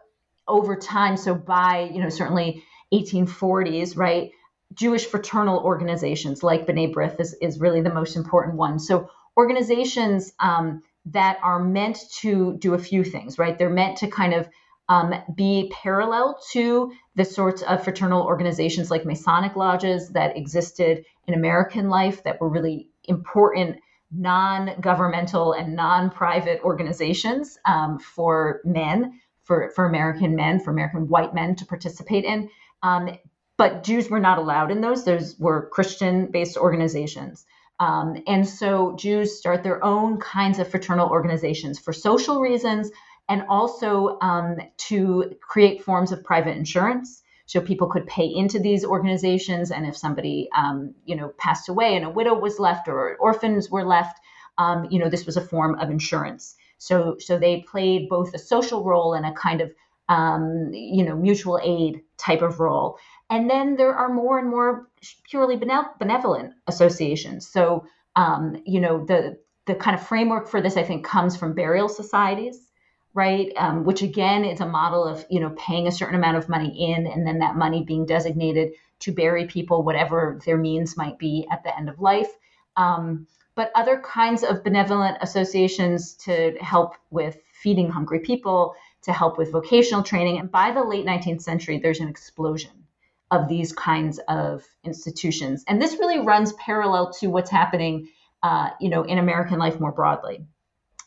over 0.48 0.76
time, 0.76 1.18
so 1.18 1.34
by, 1.34 1.90
you 1.92 2.02
know, 2.02 2.10
certainly 2.10 2.64
1840s, 2.94 3.98
right? 3.98 4.32
Jewish 4.74 5.06
fraternal 5.06 5.60
organizations 5.60 6.44
like 6.44 6.68
B'nai 6.68 6.94
B'rith 6.94 7.20
is, 7.20 7.34
is 7.42 7.60
really 7.60 7.82
the 7.82 7.94
most 7.94 8.16
important 8.16 8.58
one. 8.58 8.80
So 8.80 9.10
organizations 9.36 10.34
um, 10.40 10.84
that 11.06 11.40
are 11.42 11.64
meant 11.64 12.00
to 12.20 12.58
do 12.58 12.74
a 12.74 12.80
few 12.80 13.04
things, 13.04 13.40
right? 13.40 13.58
They're 13.58 13.70
meant 13.70 13.98
to 13.98 14.08
kind 14.08 14.34
of 14.34 14.50
um, 14.90 15.14
be 15.36 15.72
parallel 15.74 16.40
to 16.52 16.92
the 17.16 17.26
sorts 17.26 17.62
of 17.62 17.84
fraternal 17.84 18.24
organizations 18.24 18.90
like 18.90 19.06
Masonic 19.06 19.56
lodges 19.56 20.10
that 20.10 20.38
existed 20.38 21.06
in 21.28 21.34
American 21.34 21.90
life 21.90 22.24
that 22.24 22.40
were 22.40 22.50
really 22.50 22.90
important 23.04 23.78
non-governmental 24.12 25.52
and 25.52 25.76
non-private 25.76 26.62
organizations 26.64 27.58
um, 27.66 28.00
for 28.00 28.62
men, 28.64 29.20
for, 29.44 29.72
for 29.76 29.86
American 29.86 30.36
men, 30.36 30.60
for 30.60 30.72
American 30.72 31.08
white 31.10 31.34
men 31.34 31.56
to 31.56 31.66
participate 31.66 32.24
in. 32.24 32.50
Um, 32.84 33.10
but 33.58 33.84
Jews 33.84 34.10
were 34.10 34.20
not 34.20 34.38
allowed 34.38 34.72
in 34.72 34.82
those. 34.82 35.04
Those 35.04 35.38
were 35.40 35.70
Christian 35.70 36.28
based 36.32 36.58
organizations. 36.58 37.46
Um, 37.80 38.24
and 38.26 38.48
so 38.48 38.96
Jews 38.96 39.38
start 39.38 39.64
their 39.64 39.84
own 39.84 40.20
kinds 40.20 40.60
of 40.60 40.68
fraternal 40.68 41.10
organizations 41.10 41.78
for 41.80 41.94
social 41.94 42.40
reasons 42.40 42.92
and 43.30 43.44
also 43.50 44.18
um, 44.22 44.58
to 44.78 45.36
create 45.42 45.84
forms 45.84 46.12
of 46.12 46.24
private 46.24 46.58
insurance. 46.58 47.22
So 47.46 47.62
people 47.62 47.88
could 47.88 48.08
pay 48.08 48.26
into 48.26 48.60
these 48.60 48.84
organizations, 48.84 49.72
and 49.72 49.86
if 49.86 49.96
somebody, 49.96 50.50
um, 50.56 50.94
you 51.06 51.16
know, 51.16 51.30
passed 51.38 51.70
away 51.70 51.96
and 51.96 52.06
a 52.06 52.10
widow 52.10 52.38
was 52.38 52.60
left 52.60 52.90
or 52.90 53.16
orphans 53.18 53.70
were 53.70 53.86
left, 53.86 54.20
um, 54.58 54.88
you 54.90 55.00
know, 55.00 55.08
this 55.08 55.26
was 55.26 55.38
a 55.38 55.42
form 55.42 55.80
of 55.80 55.90
insurance. 55.90 56.56
So, 56.78 57.18
so 57.20 57.40
they 57.40 57.62
played 57.62 58.10
both 58.10 58.34
a 58.34 58.38
social 58.38 58.84
role 58.84 59.14
and 59.14 59.26
a 59.26 59.32
kind 59.32 59.62
of, 59.62 59.72
um, 60.10 60.72
you 60.74 61.06
know, 61.06 61.16
mutual 61.16 61.60
aid 61.64 62.02
type 62.18 62.42
of 62.42 62.60
role. 62.60 62.98
And 63.30 63.50
then 63.50 63.76
there 63.76 63.94
are 63.94 64.10
more 64.10 64.40
and 64.40 64.50
more 64.50 64.88
purely 65.30 65.58
benevolent 65.58 66.54
associations. 66.68 67.48
So, 67.48 67.86
um, 68.16 68.62
you 68.66 68.80
know, 68.80 69.06
the 69.06 69.38
the 69.66 69.76
kind 69.76 69.96
of 69.96 70.08
framework 70.08 70.48
for 70.48 70.62
this, 70.62 70.78
I 70.78 70.84
think, 70.84 71.06
comes 71.06 71.36
from 71.36 71.54
burial 71.54 71.90
societies, 71.90 72.72
right? 73.14 73.52
Um, 73.58 73.84
which 73.84 74.02
again 74.02 74.46
is 74.46 74.62
a 74.62 74.66
model 74.66 75.04
of 75.04 75.26
you 75.30 75.42
know 75.42 75.54
paying 75.58 75.88
a 75.88 75.92
certain 75.92 76.16
amount 76.16 76.38
of 76.38 76.48
money 76.48 76.94
in, 76.94 77.06
and 77.06 77.28
then 77.28 77.40
that 77.40 77.58
money 77.58 77.84
being 77.84 78.06
designated 78.06 78.74
to 79.00 79.12
bury 79.12 79.46
people, 79.46 79.84
whatever 79.84 80.40
their 80.46 80.58
means 80.58 80.98
might 80.98 81.20
be 81.20 81.48
at 81.52 81.64
the 81.64 81.78
end 81.78 81.90
of 81.90 82.00
life. 82.00 82.30
Um, 82.78 83.28
but 83.56 83.72
other 83.76 84.00
kinds 84.00 84.44
of 84.44 84.64
benevolent 84.64 85.18
associations 85.22 86.14
to 86.14 86.56
help 86.62 86.94
with 87.10 87.38
feeding 87.52 87.90
hungry 87.90 88.20
people, 88.20 88.76
to 89.02 89.12
help 89.12 89.38
with 89.38 89.52
vocational 89.52 90.04
training. 90.04 90.38
And 90.40 90.52
by 90.52 90.72
the 90.72 90.84
late 90.84 91.06
19th 91.06 91.42
century, 91.42 91.80
there's 91.80 92.00
an 92.00 92.08
explosion 92.08 92.87
of 93.32 93.48
these 93.48 93.74
kinds 93.74 94.20
of 94.28 94.64
institutions. 94.84 95.64
And 95.68 95.82
this 95.82 95.94
really 96.00 96.20
runs 96.20 96.54
parallel 96.54 97.12
to 97.20 97.28
what's 97.28 97.50
happening, 97.50 98.08
uh, 98.44 98.70
you 98.80 98.90
know, 98.90 99.04
in 99.04 99.18
American 99.18 99.60
life 99.60 99.80
more 99.80 99.92
broadly. 99.92 100.46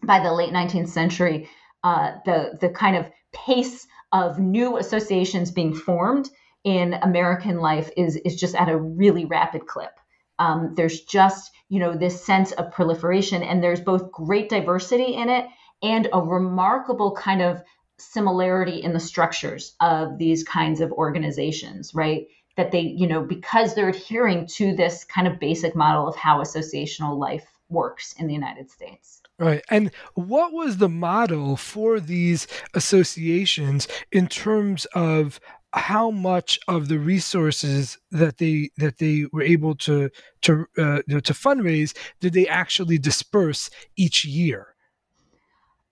By 0.03 0.21
the 0.21 0.33
late 0.33 0.53
19th 0.53 0.89
century, 0.89 1.49
uh, 1.83 2.13
the 2.25 2.59
the 2.61 2.69
kind 2.69 2.97
of 2.97 3.11
pace 3.33 3.87
of 4.13 4.39
new 4.39 4.77
associations 4.77 5.51
being 5.51 5.75
formed 5.75 6.29
in 6.65 6.95
American 6.95 7.61
life 7.61 7.91
is 7.97 8.17
is 8.17 8.37
just 8.37 8.55
at 8.55 8.69
a 8.69 8.77
really 8.77 9.25
rapid 9.25 9.67
clip. 9.67 9.93
Um, 10.39 10.75
there's 10.75 11.03
just 11.03 11.51
you 11.69 11.79
know 11.79 11.95
this 11.97 12.25
sense 12.25 12.53
of 12.53 12.73
proliferation, 12.73 13.43
and 13.43 13.63
there's 13.63 13.81
both 13.81 14.13
great 14.13 14.49
diversity 14.49 15.15
in 15.15 15.29
it 15.29 15.47
and 15.83 16.09
a 16.13 16.21
remarkable 16.21 17.13
kind 17.13 17.41
of 17.41 17.63
similarity 18.01 18.83
in 18.83 18.93
the 18.93 19.01
structures 19.01 19.75
of 19.81 20.19
these 20.19 20.43
kinds 20.45 20.81
of 20.81 20.93
organizations, 20.93 21.95
right? 21.95 22.27
That 22.57 22.73
they, 22.73 22.81
you 22.81 23.07
know, 23.07 23.23
because 23.23 23.75
they're 23.75 23.89
adhering 23.89 24.47
to 24.49 24.75
this 24.75 25.05
kind 25.05 25.27
of 25.27 25.39
basic 25.39 25.75
model 25.75 26.09
of 26.09 26.17
how 26.17 26.41
associational 26.41 27.19
life 27.19 27.47
works 27.69 28.15
in 28.19 28.27
the 28.27 28.35
United 28.35 28.71
States. 28.71 29.23
Right. 29.39 29.63
And 29.71 29.91
what 30.15 30.53
was 30.53 30.77
the 30.77 30.89
model 30.89 31.57
for 31.57 31.99
these 31.99 32.47
associations 32.75 33.89
in 34.13 34.27
terms 34.27 34.85
of 34.87 35.41
how 35.73 36.11
much 36.11 36.59
of 36.69 36.89
the 36.89 36.99
resources 36.99 37.97
that 38.11 38.39
they 38.39 38.71
that 38.77 38.99
they 38.99 39.27
were 39.33 39.43
able 39.43 39.77
to 39.77 40.11
to 40.43 40.67
uh, 40.77 41.01
to 41.07 41.33
fundraise 41.33 41.97
did 42.19 42.33
they 42.33 42.47
actually 42.49 42.99
disperse 42.99 43.71
each 43.97 44.25
year? 44.25 44.75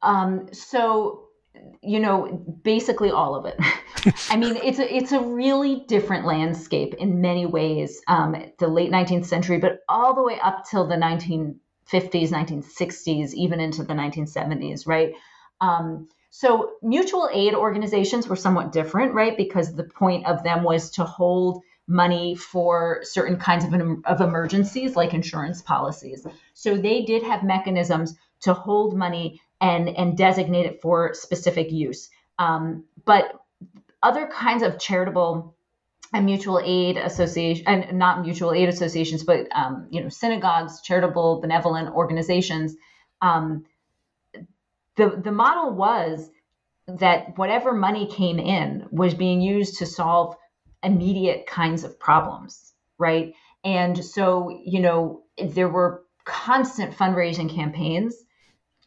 Um, 0.03 0.53
so 0.53 1.28
you 1.83 2.01
know, 2.01 2.45
basically 2.63 3.11
all 3.11 3.35
of 3.35 3.47
it. 3.47 3.59
I 4.31 4.37
mean, 4.37 4.57
it's 4.57 4.79
a 4.79 4.97
it's 4.97 5.13
a 5.13 5.21
really 5.21 5.85
different 5.87 6.27
landscape 6.27 6.95
in 6.95 7.21
many 7.21 7.47
ways. 7.47 8.01
Um, 8.07 8.37
the 8.59 8.69
late 8.69 8.91
19th 8.91 9.27
century, 9.27 9.59
but 9.59 9.81
all 9.89 10.15
the 10.15 10.23
way 10.23 10.39
up 10.41 10.65
till 10.69 10.87
the 10.87 10.97
1950s, 10.97 11.59
1960s, 12.31 13.35
even 13.35 13.61
into 13.61 13.85
the 13.85 13.95
1970s, 13.95 14.87
right? 14.87 15.15
Um, 15.61 16.09
so 16.31 16.73
mutual 16.83 17.29
aid 17.33 17.55
organizations 17.55 18.29
were 18.29 18.37
somewhat 18.37 18.73
different, 18.73 19.15
right? 19.15 19.37
Because 19.37 19.75
the 19.75 19.85
point 19.85 20.27
of 20.27 20.43
them 20.45 20.63
was 20.63 20.91
to 20.93 21.05
hold 21.05 21.63
money 21.89 22.35
for 22.35 23.01
certain 23.03 23.39
kinds 23.39 23.65
of, 23.65 23.73
of 24.05 24.21
emergencies 24.21 24.95
like 24.95 25.15
insurance 25.15 25.63
policies. 25.63 26.27
So 26.53 26.77
they 26.77 27.03
did 27.05 27.23
have 27.23 27.43
mechanisms 27.43 28.15
to 28.41 28.53
hold 28.53 28.97
money 28.97 29.41
and, 29.61 29.89
and 29.89 30.17
designate 30.17 30.67
it 30.67 30.81
for 30.81 31.15
specific 31.15 31.71
use. 31.71 32.11
Um, 32.39 32.85
but 33.05 33.33
other 34.03 34.27
kinds 34.27 34.63
of 34.63 34.79
charitable 34.79 35.55
and 36.13 36.25
mutual 36.25 36.61
aid 36.65 36.97
association 36.97 37.67
and 37.67 37.99
not 37.99 38.23
mutual 38.23 38.53
aid 38.53 38.69
associations, 38.69 39.25
but 39.25 39.47
um, 39.55 39.89
you 39.91 40.03
know 40.03 40.09
synagogues, 40.09 40.81
charitable 40.81 41.41
benevolent 41.41 41.95
organizations. 41.95 42.75
Um, 43.21 43.65
the 44.97 45.21
the 45.23 45.33
model 45.33 45.73
was 45.73 46.31
that 46.87 47.37
whatever 47.37 47.75
money 47.75 48.07
came 48.07 48.39
in 48.39 48.87
was 48.91 49.13
being 49.13 49.41
used 49.43 49.79
to 49.79 49.87
solve 49.87 50.35
immediate 50.83 51.47
kinds 51.47 51.85
of 51.85 52.01
problems, 52.01 52.73
right? 52.97 53.35
And 53.65 54.03
so 54.03 54.61
you 54.65 54.81
know 54.81 55.23
there 55.43 55.69
were 55.69 56.05
constant 56.25 56.97
fundraising 56.97 57.55
campaigns 57.55 58.15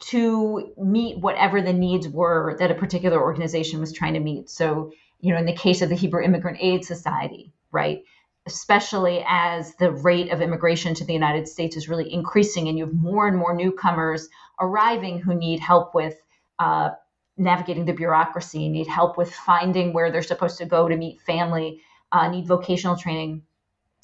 to 0.09 0.73
meet 0.77 1.19
whatever 1.19 1.61
the 1.61 1.73
needs 1.73 2.07
were 2.07 2.57
that 2.59 2.71
a 2.71 2.75
particular 2.75 3.21
organization 3.21 3.79
was 3.79 3.93
trying 3.93 4.13
to 4.13 4.19
meet. 4.19 4.49
So 4.49 4.91
you 5.21 5.33
know, 5.33 5.39
in 5.39 5.45
the 5.45 5.55
case 5.55 5.81
of 5.81 5.89
the 5.89 5.95
Hebrew 5.95 6.23
Immigrant 6.23 6.57
Aid 6.59 6.83
Society, 6.83 7.53
right? 7.71 8.03
Especially 8.47 9.23
as 9.27 9.75
the 9.75 9.91
rate 9.91 10.31
of 10.31 10.41
immigration 10.41 10.95
to 10.95 11.05
the 11.05 11.13
United 11.13 11.47
States 11.47 11.77
is 11.77 11.87
really 11.87 12.11
increasing, 12.11 12.67
and 12.67 12.77
you 12.77 12.85
have 12.85 12.93
more 12.93 13.27
and 13.27 13.37
more 13.37 13.55
newcomers 13.55 14.27
arriving 14.59 15.19
who 15.19 15.35
need 15.35 15.59
help 15.59 15.93
with 15.93 16.15
uh, 16.57 16.89
navigating 17.37 17.85
the 17.85 17.93
bureaucracy, 17.93 18.67
need 18.67 18.87
help 18.87 19.17
with 19.17 19.33
finding 19.33 19.93
where 19.93 20.11
they're 20.11 20.23
supposed 20.23 20.57
to 20.57 20.65
go 20.65 20.87
to 20.87 20.97
meet 20.97 21.21
family, 21.21 21.81
uh, 22.11 22.27
need 22.29 22.47
vocational 22.47 22.97
training, 22.97 23.43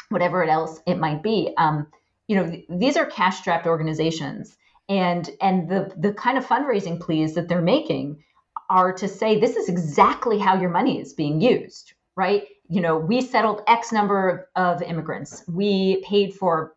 whatever 0.10 0.44
else 0.44 0.80
it 0.86 1.00
might 1.00 1.24
be. 1.24 1.52
Um, 1.58 1.88
you 2.28 2.36
know, 2.36 2.50
th- 2.50 2.66
these 2.70 2.96
are 2.96 3.06
cash-strapped 3.06 3.66
organizations, 3.66 4.56
and 4.90 5.30
and 5.42 5.70
the 5.70 5.94
the 5.98 6.14
kind 6.14 6.38
of 6.38 6.46
fundraising 6.46 7.00
pleas 7.00 7.34
that 7.36 7.48
they're 7.48 7.62
making 7.62 8.24
are 8.70 8.94
to 8.94 9.08
say 9.08 9.40
this 9.40 9.56
is 9.56 9.70
exactly 9.70 10.38
how 10.38 10.60
your 10.60 10.70
money 10.70 11.00
is 11.00 11.14
being 11.14 11.40
used, 11.42 11.94
right? 12.16 12.44
You 12.70 12.82
know, 12.82 12.98
we 12.98 13.22
settled 13.22 13.62
X 13.68 13.92
number 13.92 14.50
of 14.56 14.82
immigrants. 14.82 15.44
We 15.48 16.04
paid 16.04 16.34
for 16.34 16.76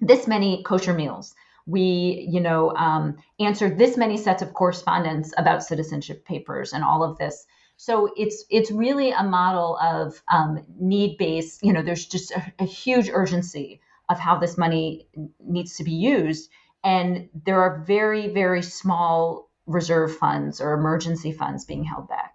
this 0.00 0.26
many 0.26 0.62
kosher 0.64 0.92
meals. 0.92 1.34
We, 1.66 2.28
you 2.30 2.40
know, 2.40 2.74
um, 2.76 3.16
answered 3.40 3.78
this 3.78 3.96
many 3.96 4.18
sets 4.18 4.42
of 4.42 4.52
correspondence 4.52 5.32
about 5.38 5.64
citizenship 5.64 6.26
papers 6.26 6.74
and 6.74 6.84
all 6.84 7.02
of 7.02 7.16
this. 7.16 7.46
So 7.76 8.12
it's 8.16 8.44
it's 8.50 8.70
really 8.70 9.10
a 9.10 9.22
model 9.22 9.78
of 9.78 10.22
um, 10.28 10.64
need 10.78 11.16
based. 11.16 11.62
You 11.62 11.72
know, 11.72 11.82
there's 11.82 12.06
just 12.06 12.30
a, 12.32 12.52
a 12.58 12.64
huge 12.64 13.08
urgency 13.10 13.80
of 14.10 14.18
how 14.18 14.38
this 14.38 14.58
money 14.58 15.08
needs 15.40 15.76
to 15.76 15.84
be 15.84 15.92
used, 15.92 16.50
and 16.84 17.28
there 17.46 17.60
are 17.60 17.82
very 17.86 18.28
very 18.28 18.62
small 18.62 19.50
reserve 19.66 20.16
funds 20.16 20.60
or 20.60 20.74
emergency 20.74 21.32
funds 21.32 21.64
being 21.64 21.84
held 21.84 22.08
back. 22.08 22.32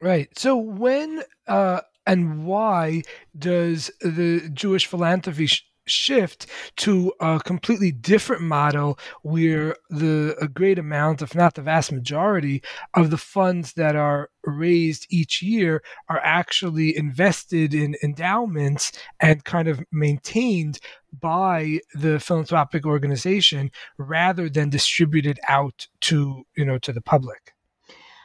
Right. 0.00 0.36
So 0.36 0.56
when 0.56 1.22
uh, 1.46 1.82
and 2.06 2.44
why 2.44 3.02
does 3.38 3.90
the 4.00 4.50
Jewish 4.52 4.86
philanthropy 4.86 5.46
sh- 5.46 5.64
shift 5.86 6.46
to 6.76 7.12
a 7.20 7.40
completely 7.44 7.90
different 7.92 8.42
model 8.42 8.98
where 9.22 9.76
the 9.90 10.36
a 10.40 10.48
great 10.48 10.78
amount 10.78 11.22
if 11.22 11.34
not 11.34 11.54
the 11.54 11.62
vast 11.62 11.90
majority 11.90 12.62
of 12.94 13.10
the 13.10 13.18
funds 13.18 13.72
that 13.72 13.96
are 13.96 14.30
raised 14.44 15.06
each 15.10 15.42
year 15.42 15.82
are 16.08 16.20
actually 16.22 16.96
invested 16.96 17.74
in 17.74 17.96
endowments 18.02 18.92
and 19.20 19.44
kind 19.44 19.66
of 19.66 19.82
maintained 19.90 20.78
by 21.12 21.78
the 21.94 22.18
philanthropic 22.18 22.86
organization 22.86 23.70
rather 23.98 24.48
than 24.48 24.70
distributed 24.70 25.38
out 25.48 25.86
to 26.00 26.44
you 26.56 26.64
know 26.64 26.78
to 26.78 26.92
the 26.92 27.02
public. 27.02 27.52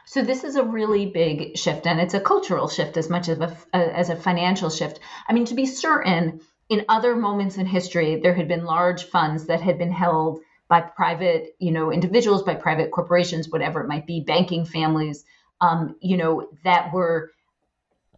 So 0.06 0.22
this 0.22 0.42
is 0.42 0.56
a 0.56 0.64
really 0.64 1.06
big 1.06 1.58
shift 1.58 1.86
and 1.86 2.00
it's 2.00 2.14
a 2.14 2.20
cultural 2.20 2.68
shift 2.68 2.96
as 2.96 3.10
much 3.10 3.28
as 3.28 3.38
a, 3.38 3.56
as 3.74 4.08
a 4.08 4.16
financial 4.16 4.70
shift. 4.70 5.00
I 5.28 5.32
mean 5.32 5.44
to 5.46 5.54
be 5.54 5.66
certain 5.66 6.40
in 6.68 6.84
other 6.88 7.16
moments 7.16 7.56
in 7.56 7.66
history, 7.66 8.20
there 8.20 8.34
had 8.34 8.48
been 8.48 8.64
large 8.64 9.04
funds 9.04 9.46
that 9.46 9.60
had 9.60 9.78
been 9.78 9.92
held 9.92 10.40
by 10.68 10.82
private, 10.82 11.56
you 11.58 11.72
know, 11.72 11.90
individuals, 11.90 12.42
by 12.42 12.54
private 12.54 12.90
corporations, 12.90 13.48
whatever 13.48 13.80
it 13.80 13.88
might 13.88 14.06
be, 14.06 14.20
banking 14.20 14.66
families, 14.66 15.24
um, 15.60 15.96
you 16.00 16.16
know, 16.16 16.48
that 16.64 16.92
were 16.92 17.32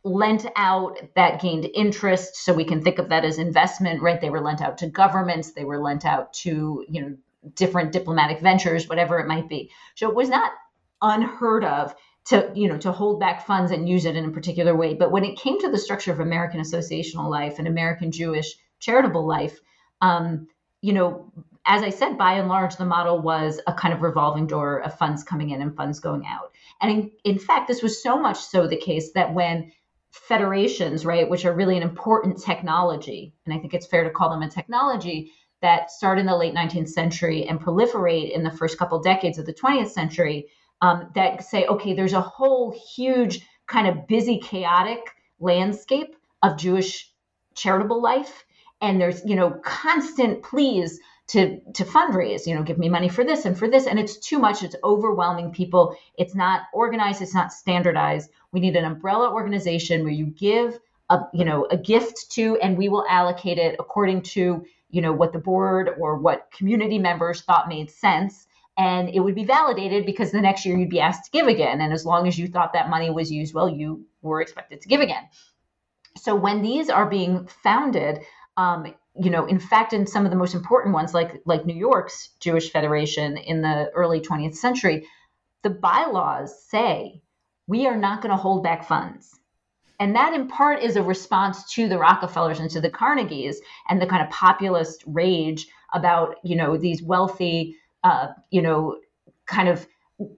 lent 0.03 0.47
out 0.57 0.99
that 1.15 1.41
gained 1.41 1.69
interest. 1.75 2.37
So 2.37 2.55
we 2.55 2.65
can 2.65 2.83
think 2.83 2.99
of 2.99 3.11
that 3.11 3.25
as 3.25 3.39
investment, 3.39 4.03
right? 4.03 4.21
They 4.21 4.31
were 4.31 4.41
lent 4.41 4.63
out 4.63 4.79
to 4.79 4.87
governments, 4.87 5.53
they 5.53 5.65
were 5.65 5.81
lent 5.81 6.05
out 6.05 6.33
to, 6.35 6.85
you 6.89 7.03
know, 7.03 7.17
different 7.55 7.93
diplomatic 7.93 8.41
ventures, 8.41 8.89
whatever 8.89 9.19
it 9.19 9.27
might 9.27 9.49
be. 9.49 9.71
So 9.95 10.09
it 10.09 10.15
was 10.15 10.29
not 10.29 10.53
unheard 11.03 11.65
of 11.65 11.95
to 12.27 12.51
you 12.55 12.69
know 12.69 12.79
to 12.79 12.93
hold 12.93 13.21
back 13.21 13.47
funds 13.47 13.73
and 13.73 13.89
use 13.89 14.05
it 14.05 14.17
in 14.17 14.25
a 14.25 14.31
particular 14.31 14.77
way 14.77 14.95
but 14.95 15.11
when 15.11 15.25
it 15.25 15.39
came 15.39 15.59
to 15.59 15.71
the 15.71 15.79
structure 15.79 16.13
of 16.13 16.21
american 16.21 16.61
associational 16.61 17.31
life 17.31 17.59
and 17.59 17.67
american 17.67 18.13
jewish 18.13 18.55
charitable 18.79 19.27
life 19.27 19.59
um, 20.03 20.47
you 20.83 20.93
know 20.93 21.33
as 21.65 21.83
i 21.83 21.91
said 21.91 22.19
by 22.19 22.35
and 22.35 22.49
large 22.49 22.77
the 22.77 22.85
model 22.85 23.21
was 23.21 23.61
a 23.67 23.73
kind 23.73 23.95
of 23.95 24.03
revolving 24.03 24.47
door 24.47 24.83
of 24.83 24.97
funds 24.99 25.25
coming 25.25 25.51
in 25.51 25.63
and 25.63 25.77
funds 25.77 26.01
going 26.01 26.25
out 26.27 26.53
and 26.81 26.91
in, 26.91 27.11
in 27.25 27.39
fact 27.39 27.69
this 27.69 27.83
was 27.83 28.03
so 28.03 28.19
much 28.19 28.39
so 28.39 28.67
the 28.67 28.77
case 28.77 29.13
that 29.13 29.33
when 29.33 29.73
federations 30.13 31.05
right 31.07 31.31
which 31.31 31.45
are 31.45 31.55
really 31.55 31.77
an 31.77 31.83
important 31.83 32.41
technology 32.43 33.33
and 33.47 33.55
i 33.55 33.59
think 33.59 33.75
it's 33.75 33.87
fair 33.87 34.05
to 34.05 34.11
call 34.11 34.31
them 34.31 34.43
a 34.43 34.51
technology 34.51 35.31
that 35.63 35.91
start 35.91 36.19
in 36.19 36.27
the 36.27 36.37
late 36.37 36.55
19th 36.55 36.89
century 36.89 37.47
and 37.47 37.61
proliferate 37.61 38.35
in 38.35 38.43
the 38.43 38.51
first 38.51 38.79
couple 38.79 38.99
decades 39.01 39.39
of 39.39 39.47
the 39.47 39.55
20th 39.55 39.91
century 39.91 40.47
um, 40.83 41.11
that 41.15 41.45
say, 41.45 41.67
okay, 41.67 41.95
there's 41.95 42.13
a 42.13 42.21
whole 42.21 42.75
huge 42.95 43.47
kind 43.67 43.87
of 43.87 44.07
busy, 44.07 44.39
chaotic 44.39 45.01
landscape 45.39 46.17
of 46.43 46.57
Jewish 46.57 47.13
charitable 47.55 48.03
life. 48.03 48.45
And 48.81 49.01
there's, 49.01 49.23
you 49.25 49.37
know, 49.37 49.51
constant 49.63 50.43
pleas 50.43 50.99
to 51.31 51.61
to 51.75 51.85
fundraise, 51.85 52.47
you 52.47 52.55
know, 52.55 52.63
give 52.63 52.79
me 52.79 52.89
money 52.89 53.09
for 53.09 53.25
this 53.25 53.45
and 53.45 53.57
for 53.57 53.69
this. 53.69 53.87
And 53.87 53.99
it's 53.99 54.17
too 54.17 54.39
much. 54.39 54.63
It's 54.63 54.77
overwhelming 54.83 55.53
people. 55.53 55.97
It's 56.19 56.35
not 56.35 56.63
organized, 56.73 57.23
it's 57.23 57.35
not 57.35 57.53
standardized. 57.53 58.31
We 58.53 58.61
need 58.61 58.77
an 58.77 58.85
umbrella 58.85 59.33
organization 59.33 60.03
where 60.03 60.13
you 60.13 60.27
give 60.27 60.79
a, 61.09 61.21
you 61.33 61.45
know, 61.45 61.67
a 61.71 61.77
gift 61.77 62.31
to, 62.33 62.57
and 62.59 62.77
we 62.77 62.89
will 62.89 63.05
allocate 63.09 63.59
it 63.59 63.77
according 63.79 64.23
to, 64.23 64.65
you 64.91 65.01
know, 65.01 65.13
what 65.13 65.33
the 65.33 65.39
board 65.39 65.91
or 65.99 66.17
what 66.17 66.51
community 66.51 66.99
members 66.99 67.43
thought 67.43 67.69
made 67.69 67.91
sense 67.91 68.47
and 68.77 69.11
it 69.11 69.21
would 69.21 69.35
be 69.35 69.45
validated 69.45 70.07
because 70.07 70.31
the 70.31 70.41
next 70.41 70.65
year 70.65 70.77
you'd 70.79 70.89
be 70.89 71.01
asked 71.01 71.27
to 71.27 71.31
give 71.31 71.49
again. 71.49 71.83
And 71.83 71.93
as 71.93 72.07
long 72.07 72.27
as 72.27 72.39
you 72.39 72.49
thought 72.49 72.73
that 72.73 72.89
money 72.89 73.11
was 73.11 73.31
used 73.31 73.53
well, 73.53 73.69
you 73.69 74.07
were 74.23 74.41
expected 74.41 74.81
to 74.81 74.89
give 74.89 75.01
again. 75.01 75.29
So 76.17 76.35
when 76.35 76.63
these 76.63 76.89
are 76.89 77.05
being 77.05 77.47
founded, 77.63 78.21
um, 78.57 78.95
you 79.23 79.31
know, 79.31 79.47
in 79.47 79.59
fact, 79.59 79.93
in 79.93 80.07
some 80.07 80.25
of 80.25 80.31
the 80.31 80.37
most 80.37 80.55
important 80.55 80.95
ones, 80.95 81.15
like 81.15 81.43
like 81.45 81.67
New 81.67 81.77
York's 81.77 82.31
Jewish 82.41 82.71
Federation 82.71 83.37
in 83.37 83.61
the 83.61 83.91
early 83.95 84.21
20th 84.21 84.57
century, 84.57 85.07
the 85.63 85.71
bylaws 85.71 86.65
say 86.69 87.23
we 87.67 87.87
are 87.87 87.97
not 87.97 88.23
going 88.23 88.31
to 88.31 88.37
hold 88.37 88.63
back 88.63 88.87
funds. 88.87 89.39
And 89.99 90.17
that 90.17 90.33
in 90.33 90.49
part 90.49 90.83
is 90.83 90.97
a 90.97 91.03
response 91.03 91.71
to 91.75 91.87
the 91.87 91.99
Rockefellers 91.99 92.59
and 92.59 92.71
to 92.71 92.81
the 92.81 92.91
Carnegies 92.91 93.57
and 93.89 94.01
the 94.01 94.07
kind 94.07 94.23
of 94.23 94.31
populist 94.31 95.05
rage 95.07 95.69
about, 95.93 96.37
you 96.43 96.57
know, 96.57 96.79
these 96.79 97.03
wealthy 97.03 97.77
uh, 98.03 98.29
you 98.51 98.63
know, 98.63 98.99
kind 99.47 99.69
of 99.69 99.87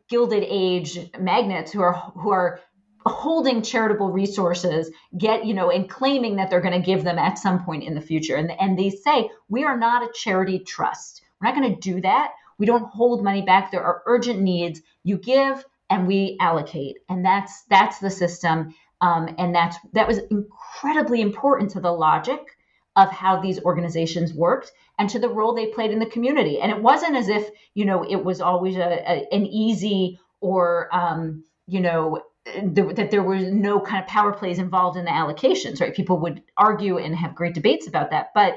gilded 0.09 0.45
age 0.47 0.99
magnates 1.19 1.73
who 1.73 1.81
are 1.81 1.95
who 1.95 2.31
are 2.31 2.61
holding 3.07 3.63
charitable 3.63 4.11
resources 4.11 4.91
get 5.17 5.45
you 5.45 5.55
know 5.55 5.71
and 5.71 5.89
claiming 5.89 6.37
that 6.37 6.51
they're 6.51 6.61
going 6.61 6.81
to 6.81 6.87
give 6.87 7.05
them 7.05 7.19
at 7.19 7.39
some 7.39 7.65
point 7.65 7.85
in 7.85 7.95
the 7.95 8.01
future. 8.01 8.37
And 8.37 8.51
and 8.61 8.79
they 8.79 8.91
say 8.91 9.31
we 9.49 9.65
are 9.65 9.77
not 9.77 10.03
a 10.03 10.13
charity 10.15 10.59
trust. 10.59 11.23
We're 11.41 11.49
not 11.49 11.57
going 11.57 11.75
to 11.75 11.81
do 11.81 12.01
that. 12.03 12.33
We 12.59 12.67
don't 12.67 12.85
hold 12.85 13.25
money 13.25 13.43
back. 13.43 13.71
There 13.71 13.83
are 13.85 14.03
urgent 14.07 14.41
needs. 14.41 14.81
You 15.03 15.19
give 15.19 15.65
and 15.91 16.07
we 16.07 16.37
allocate. 16.41 16.99
And 17.09 17.25
that's 17.25 17.63
that's 17.65 17.99
the 17.99 18.11
system. 18.11 18.75
Um, 19.01 19.35
and 19.39 19.55
that's 19.55 19.77
that 19.95 20.07
was 20.07 20.19
incredibly 20.31 21.21
important 21.21 21.73
to 21.73 21.81
the 21.81 21.93
logic 21.93 22.57
of 22.97 23.11
how 23.11 23.41
these 23.41 23.59
organizations 23.65 24.35
worked 24.35 24.71
and 24.99 25.09
to 25.11 25.19
the 25.19 25.29
role 25.29 25.55
they 25.55 25.67
played 25.67 25.91
in 25.91 25.99
the 25.99 26.07
community. 26.07 26.61
And 26.61 26.71
it 26.71 26.81
wasn't 26.81 27.17
as 27.17 27.29
if, 27.29 27.49
you 27.75 27.85
know, 27.85 28.05
it 28.05 28.23
was 28.23 28.41
always 28.41 28.77
a, 28.77 29.03
a 29.11 29.29
an 29.33 29.47
easy 29.47 30.21
or, 30.41 30.95
um, 30.95 31.45
you 31.67 31.81
know, 31.81 32.23
that 32.45 33.09
there 33.11 33.23
were 33.23 33.39
no 33.39 33.81
kind 33.81 34.03
of 34.03 34.09
power 34.09 34.33
plays 34.33 34.59
involved 34.59 34.97
in 34.97 35.05
the 35.05 35.11
allocations, 35.11 35.81
right? 35.81 35.95
People 35.95 36.19
would 36.21 36.43
argue 36.57 36.99
and 36.99 37.15
have 37.15 37.35
great 37.35 37.55
debates 37.55 37.87
about 37.87 38.11
that, 38.11 38.31
but 38.35 38.57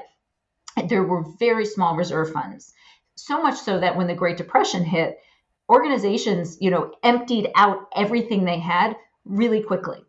there 0.90 1.04
were 1.04 1.24
very 1.40 1.66
small 1.66 1.96
reserve 1.96 2.32
funds. 2.32 2.74
so 3.16 3.42
much 3.42 3.58
so 3.58 3.80
that 3.80 3.96
when 3.96 4.08
the 4.08 4.16
Great 4.16 4.38
Depression 4.38 4.84
hit, 4.84 5.18
organizations, 5.70 6.58
you 6.60 6.70
know, 6.70 6.92
emptied 7.04 7.50
out 7.56 7.88
everything 7.96 8.44
they 8.44 8.60
had 8.60 8.96
really 9.24 9.64
quickly. 9.64 10.00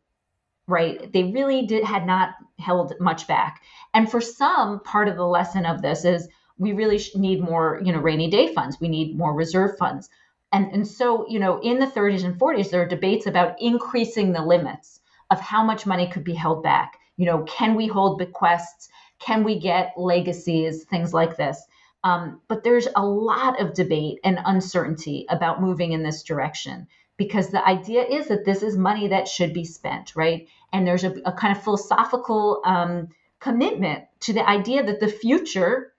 Right? 0.69 1.13
They 1.13 1.23
really 1.25 1.67
did 1.67 1.85
had 1.85 2.07
not 2.07 2.31
held 2.59 2.95
much 2.99 3.29
back. 3.29 3.63
And 3.95 4.11
for 4.11 4.21
some, 4.21 4.81
part 4.81 5.07
of 5.07 5.17
the 5.17 5.27
lesson 5.27 5.65
of 5.65 5.81
this 5.81 6.05
is 6.05 6.29
we 6.59 6.73
really 6.73 7.01
need 7.15 7.41
more, 7.41 7.81
you 7.85 7.93
know, 7.93 8.01
rainy 8.01 8.29
day 8.29 8.53
funds. 8.53 8.81
We 8.81 8.89
need 8.89 9.17
more 9.17 9.33
reserve 9.33 9.79
funds. 9.79 10.11
And, 10.53 10.73
and 10.73 10.87
so, 10.87 11.27
you 11.29 11.39
know, 11.39 11.59
in 11.61 11.79
the 11.79 11.87
30s 11.87 12.25
and 12.25 12.39
40s, 12.39 12.71
there 12.71 12.83
are 12.83 12.89
debates 12.89 13.27
about 13.27 13.61
increasing 13.61 14.33
the 14.33 14.43
limits 14.43 15.01
of 15.31 15.41
how 15.41 15.65
much 15.65 15.87
money 15.87 16.09
could 16.09 16.25
be 16.25 16.35
held 16.35 16.63
back. 16.63 16.99
You 17.17 17.27
know, 17.27 17.43
can 17.45 17.75
we 17.75 17.87
hold 17.87 18.19
bequests? 18.19 18.89
Can 19.19 19.45
we 19.45 19.59
get 19.59 19.95
legacies? 19.97 20.85
Things 20.85 21.13
like 21.13 21.37
this. 21.37 21.61
Um, 22.05 22.41
but 22.49 22.63
there's 22.63 22.87
a 22.95 23.05
lot 23.05 23.61
of 23.61 23.75
debate 23.75 24.21
and 24.23 24.39
uncertainty 24.45 25.27
about 25.29 25.61
moving 25.61 25.93
in 25.93 26.03
this 26.03 26.23
direction 26.23 26.87
because 27.17 27.49
the 27.49 27.67
idea 27.67 28.05
is 28.05 28.29
that 28.29 28.45
this 28.45 28.63
is 28.63 28.77
money 28.77 29.09
that 29.09 29.27
should 29.27 29.53
be 29.53 29.65
spent, 29.65 30.15
right? 30.15 30.47
And 30.73 30.87
there's 30.87 31.05
a, 31.05 31.15
a 31.25 31.33
kind 31.33 31.57
of 31.57 31.63
philosophical 31.63 32.61
um, 32.65 33.09
commitment 33.41 34.05
to 34.21 34.33
the 34.33 34.49
idea 34.49 34.85
that 34.85 35.01
the 35.01 35.09
future 35.09 35.93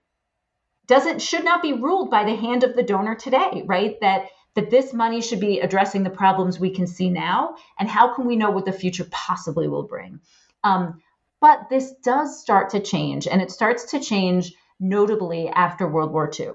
doesn't 0.87 1.21
should 1.21 1.43
not 1.43 1.61
be 1.61 1.73
ruled 1.73 2.09
by 2.09 2.23
the 2.23 2.35
hand 2.35 2.63
of 2.63 2.75
the 2.75 2.83
donor 2.83 3.15
today, 3.15 3.63
right? 3.65 3.99
That 3.99 4.27
that 4.57 4.71
this 4.71 4.91
money 4.91 5.21
should 5.21 5.39
be 5.39 5.59
addressing 5.59 6.01
the 6.01 6.09
problems 6.09 6.59
we 6.59 6.71
can 6.71 6.87
see 6.87 7.11
now, 7.11 7.55
and 7.79 7.87
how 7.87 8.15
can 8.15 8.25
we 8.25 8.35
know 8.35 8.49
what 8.49 8.65
the 8.65 8.71
future 8.71 9.05
possibly 9.11 9.67
will 9.67 9.83
bring? 9.83 10.19
Um, 10.63 10.99
but 11.39 11.69
this 11.69 11.93
does 12.03 12.41
start 12.41 12.71
to 12.71 12.79
change, 12.79 13.27
and 13.27 13.39
it 13.39 13.51
starts 13.51 13.91
to 13.91 13.99
change 13.99 14.55
notably 14.79 15.47
after 15.47 15.87
World 15.87 16.11
War 16.11 16.31
II. 16.37 16.53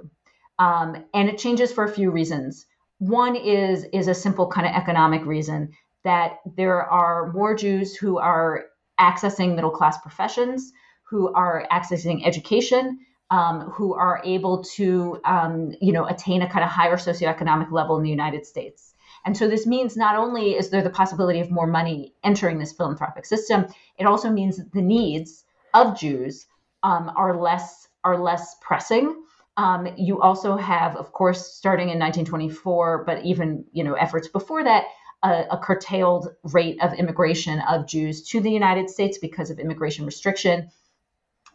Um, 0.59 1.05
and 1.15 1.29
it 1.29 1.39
changes 1.39 1.73
for 1.73 1.85
a 1.85 1.93
few 1.93 2.11
reasons. 2.11 2.67
One 2.99 3.37
is 3.37 3.87
is 3.93 4.09
a 4.09 4.15
simple 4.15 4.49
kind 4.49 4.67
of 4.67 4.75
economic 4.75 5.25
reason 5.25 5.71
that 6.03 6.41
there 6.57 6.83
are 6.83 7.33
more 7.33 7.55
Jews 7.55 7.95
who 7.95 8.19
are 8.19 8.65
accessing 8.99 9.55
middle 9.55 9.71
class 9.71 9.97
professions, 9.99 10.73
who 11.05 11.33
are 11.35 11.69
accessing 11.71 12.27
education, 12.27 12.99
um, 13.33 13.71
who 13.71 13.95
are 13.95 14.21
able 14.25 14.63
to 14.63 15.19
um, 15.25 15.73
you 15.81 15.93
know 15.93 16.07
attain 16.07 16.43
a 16.43 16.49
kind 16.49 16.63
of 16.63 16.71
higher 16.71 16.97
socioeconomic 16.97 17.73
level 17.73 17.97
in 17.97 18.03
the 18.03 18.11
United 18.11 18.47
States. 18.47 18.95
And 19.25 19.37
so 19.37 19.49
this 19.49 19.67
means 19.67 19.97
not 19.97 20.17
only 20.17 20.57
is 20.57 20.71
there 20.71 20.83
the 20.83 20.91
possibility 20.91 21.41
of 21.41 21.51
more 21.51 21.67
money 21.67 22.13
entering 22.23 22.59
this 22.59 22.73
philanthropic 22.73 23.25
system, 23.25 23.67
it 23.97 24.05
also 24.05 24.31
means 24.31 24.59
that 24.59 24.73
the 24.73 24.83
needs 24.83 25.45
of 25.73 25.99
Jews 25.99 26.47
um, 26.83 27.11
are 27.17 27.41
less 27.41 27.89
are 28.05 28.19
less 28.19 28.57
pressing. 28.61 29.25
Um, 29.57 29.89
you 29.97 30.21
also 30.21 30.57
have, 30.57 30.97
of 30.97 31.13
course, 31.13 31.55
starting 31.55 31.89
in 31.89 31.99
1924, 31.99 33.05
but 33.05 33.25
even 33.25 33.65
you 33.73 33.83
know 33.83 33.95
efforts 33.95 34.29
before 34.29 34.63
that, 34.65 34.85
a, 35.23 35.45
a, 35.53 35.59
curtailed 35.59 36.29
rate 36.43 36.83
of 36.83 36.93
immigration 36.95 37.61
of 37.61 37.87
Jews 37.87 38.23
to 38.31 38.41
the 38.41 38.51
United 38.51 38.91
States 38.91 39.17
because 39.19 39.51
of 39.51 39.59
immigration 39.59 40.05
restriction. 40.05 40.71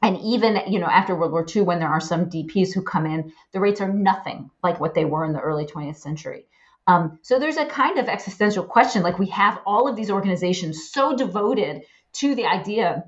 And 0.01 0.17
even 0.21 0.61
you 0.67 0.79
know 0.79 0.87
after 0.87 1.15
World 1.15 1.31
War 1.31 1.45
II, 1.53 1.63
when 1.63 1.79
there 1.79 1.89
are 1.89 1.99
some 1.99 2.29
DPs 2.29 2.73
who 2.73 2.81
come 2.81 3.05
in, 3.05 3.33
the 3.51 3.59
rates 3.59 3.81
are 3.81 3.91
nothing 3.91 4.51
like 4.63 4.79
what 4.79 4.93
they 4.93 5.05
were 5.05 5.25
in 5.25 5.33
the 5.33 5.39
early 5.39 5.65
20th 5.65 5.97
century. 5.97 6.45
Um, 6.85 7.19
so 7.21 7.37
there's 7.37 7.57
a 7.57 7.65
kind 7.65 7.99
of 7.99 8.07
existential 8.07 8.63
question, 8.63 9.03
like 9.03 9.19
we 9.19 9.27
have 9.27 9.59
all 9.65 9.89
of 9.89 9.95
these 9.95 10.09
organizations 10.09 10.89
so 10.89 11.15
devoted 11.15 11.83
to 12.13 12.33
the 12.33 12.45
idea 12.45 13.03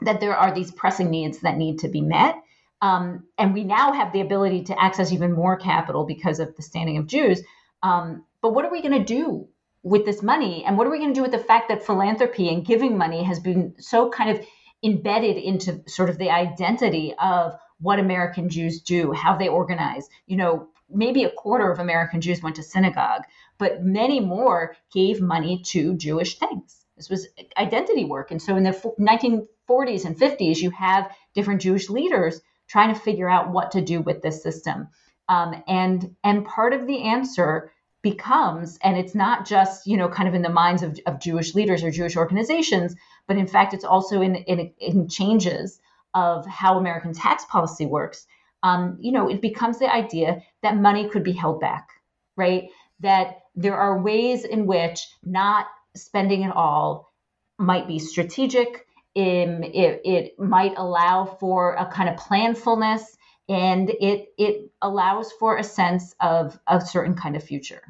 that 0.00 0.20
there 0.20 0.36
are 0.36 0.52
these 0.52 0.72
pressing 0.72 1.10
needs 1.10 1.38
that 1.40 1.56
need 1.56 1.78
to 1.80 1.88
be 1.88 2.00
met 2.00 2.36
um, 2.82 3.24
and 3.38 3.54
we 3.54 3.64
now 3.64 3.92
have 3.92 4.12
the 4.12 4.20
ability 4.20 4.64
to 4.64 4.80
access 4.80 5.12
even 5.12 5.32
more 5.32 5.56
capital 5.56 6.04
because 6.04 6.40
of 6.40 6.54
the 6.56 6.62
standing 6.62 6.98
of 6.98 7.06
Jews. 7.06 7.42
Um, 7.82 8.24
but 8.42 8.52
what 8.52 8.64
are 8.64 8.70
we 8.70 8.82
going 8.82 8.98
to 8.98 9.04
do 9.04 9.48
with 9.82 10.04
this 10.04 10.22
money? 10.22 10.64
And 10.64 10.76
what 10.76 10.86
are 10.86 10.90
we 10.90 10.98
going 10.98 11.14
to 11.14 11.18
do 11.18 11.22
with 11.22 11.32
the 11.32 11.38
fact 11.38 11.68
that 11.68 11.84
philanthropy 11.84 12.48
and 12.48 12.64
giving 12.64 12.98
money 12.98 13.22
has 13.22 13.40
been 13.40 13.74
so 13.78 14.10
kind 14.10 14.30
of 14.30 14.46
embedded 14.82 15.36
into 15.36 15.82
sort 15.88 16.10
of 16.10 16.18
the 16.18 16.30
identity 16.30 17.14
of 17.18 17.56
what 17.80 17.98
American 17.98 18.48
Jews 18.48 18.80
do, 18.80 19.12
how 19.12 19.36
they 19.36 19.48
organize? 19.48 20.08
You 20.26 20.36
know, 20.36 20.68
maybe 20.88 21.24
a 21.24 21.30
quarter 21.30 21.70
of 21.70 21.78
American 21.78 22.20
Jews 22.20 22.42
went 22.42 22.56
to 22.56 22.62
synagogue, 22.62 23.22
but 23.58 23.82
many 23.82 24.20
more 24.20 24.76
gave 24.92 25.20
money 25.20 25.62
to 25.66 25.96
Jewish 25.96 26.38
things. 26.38 26.84
This 26.96 27.10
was 27.10 27.28
identity 27.56 28.04
work. 28.04 28.30
And 28.30 28.40
so 28.40 28.56
in 28.56 28.62
the 28.62 28.70
1940s 28.70 30.04
and 30.04 30.16
50s, 30.16 30.58
you 30.58 30.70
have 30.70 31.14
different 31.34 31.60
Jewish 31.60 31.90
leaders 31.90 32.40
trying 32.68 32.94
to 32.94 33.00
figure 33.00 33.28
out 33.28 33.50
what 33.50 33.72
to 33.72 33.82
do 33.82 34.00
with 34.00 34.22
this 34.22 34.42
system. 34.42 34.88
Um, 35.28 35.62
and 35.66 36.14
and 36.22 36.44
part 36.44 36.72
of 36.72 36.86
the 36.86 37.02
answer 37.02 37.72
becomes, 38.10 38.78
and 38.82 38.96
it's 38.96 39.14
not 39.14 39.46
just 39.46 39.86
you 39.86 39.96
know 39.96 40.08
kind 40.08 40.28
of 40.28 40.34
in 40.34 40.42
the 40.42 40.56
minds 40.62 40.82
of, 40.82 40.98
of 41.06 41.20
Jewish 41.20 41.54
leaders 41.54 41.82
or 41.82 41.90
Jewish 41.90 42.16
organizations, 42.16 42.94
but 43.26 43.36
in 43.36 43.48
fact 43.48 43.74
it's 43.74 43.84
also 43.84 44.22
in 44.22 44.36
in, 44.36 44.72
in 44.78 45.08
changes 45.08 45.80
of 46.14 46.46
how 46.46 46.78
American 46.78 47.12
tax 47.12 47.44
policy 47.46 47.84
works. 47.84 48.26
Um, 48.62 48.96
you 49.00 49.12
know, 49.12 49.28
it 49.28 49.42
becomes 49.42 49.78
the 49.78 49.92
idea 49.92 50.42
that 50.62 50.76
money 50.76 51.08
could 51.08 51.24
be 51.24 51.32
held 51.32 51.60
back, 51.60 51.88
right? 52.36 52.70
That 53.00 53.40
there 53.54 53.76
are 53.76 54.02
ways 54.02 54.44
in 54.44 54.66
which 54.66 55.06
not 55.24 55.66
spending 55.94 56.42
it 56.42 56.54
all 56.54 57.12
might 57.58 57.86
be 57.86 57.98
strategic, 57.98 58.86
it, 59.16 60.00
it 60.04 60.38
might 60.38 60.74
allow 60.76 61.24
for 61.24 61.74
a 61.74 61.86
kind 61.86 62.08
of 62.08 62.16
planfulness 62.16 63.02
and 63.48 63.90
it 63.90 64.32
it 64.38 64.70
allows 64.82 65.32
for 65.32 65.56
a 65.56 65.64
sense 65.64 66.14
of 66.20 66.58
a 66.66 66.80
certain 66.80 67.14
kind 67.14 67.36
of 67.36 67.42
future. 67.42 67.82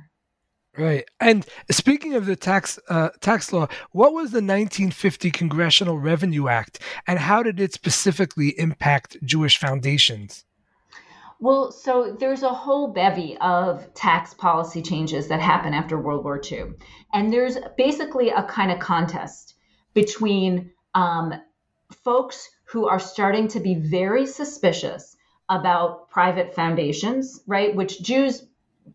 Right. 0.77 1.09
And 1.21 1.47
speaking 1.71 2.15
of 2.15 2.27
the 2.27 2.37
tax 2.37 2.79
uh, 2.89 3.09
tax 3.21 3.53
law, 3.53 3.69
what 3.93 4.13
was 4.13 4.31
the 4.31 4.43
1950 4.43 5.31
Congressional 5.31 5.99
Revenue 5.99 6.49
Act, 6.49 6.81
and 7.07 7.19
how 7.19 7.43
did 7.43 7.59
it 7.59 7.73
specifically 7.73 8.59
impact 8.59 9.17
Jewish 9.25 9.57
foundations? 9.57 10.45
Well, 11.39 11.71
so 11.71 12.17
there's 12.19 12.43
a 12.43 12.51
whole 12.51 12.89
bevy 12.89 13.37
of 13.39 13.93
tax 13.95 14.33
policy 14.35 14.81
changes 14.83 15.29
that 15.29 15.41
happen 15.41 15.75
after 15.75 15.99
World 15.99 16.25
War 16.25 16.41
II, 16.41 16.73
and 17.13 17.33
there's 17.33 17.57
basically 17.79 18.31
a 18.31 18.43
kind 18.43 18.71
of 18.71 18.79
contest 18.79 19.55
between 19.95 20.73
um, 20.95 21.33
folks 22.05 22.51
who 22.65 22.87
are 22.87 22.99
starting 22.99 23.49
to 23.49 23.61
be 23.61 23.75
very 23.75 24.27
suspicious 24.27 25.16
about 25.49 26.11
private 26.11 26.55
foundations, 26.55 27.41
right? 27.47 27.75
Which 27.75 28.03
Jews, 28.03 28.45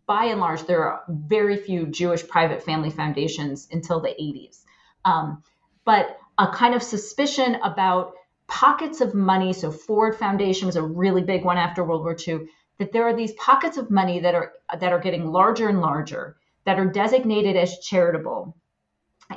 by 0.06 0.26
and 0.26 0.40
large, 0.40 0.64
there 0.64 0.84
are 0.84 1.02
very 1.08 1.56
few 1.56 1.86
Jewish 1.86 2.26
private 2.26 2.62
family 2.62 2.90
foundations 2.90 3.68
until 3.70 4.00
the 4.00 4.08
80s. 4.08 4.64
Um, 5.04 5.42
but 5.84 6.18
a 6.38 6.48
kind 6.48 6.74
of 6.74 6.82
suspicion 6.82 7.56
about 7.62 8.14
pockets 8.46 9.00
of 9.00 9.14
money. 9.14 9.52
So 9.52 9.70
Ford 9.70 10.16
Foundation 10.16 10.66
was 10.66 10.76
a 10.76 10.82
really 10.82 11.22
big 11.22 11.44
one 11.44 11.56
after 11.56 11.84
World 11.84 12.02
War 12.02 12.16
II. 12.16 12.46
That 12.78 12.92
there 12.92 13.06
are 13.06 13.14
these 13.14 13.32
pockets 13.32 13.76
of 13.76 13.90
money 13.90 14.20
that 14.20 14.34
are 14.34 14.52
that 14.78 14.92
are 14.92 14.98
getting 14.98 15.30
larger 15.30 15.68
and 15.68 15.80
larger 15.80 16.36
that 16.64 16.78
are 16.78 16.86
designated 16.86 17.56
as 17.56 17.78
charitable 17.78 18.56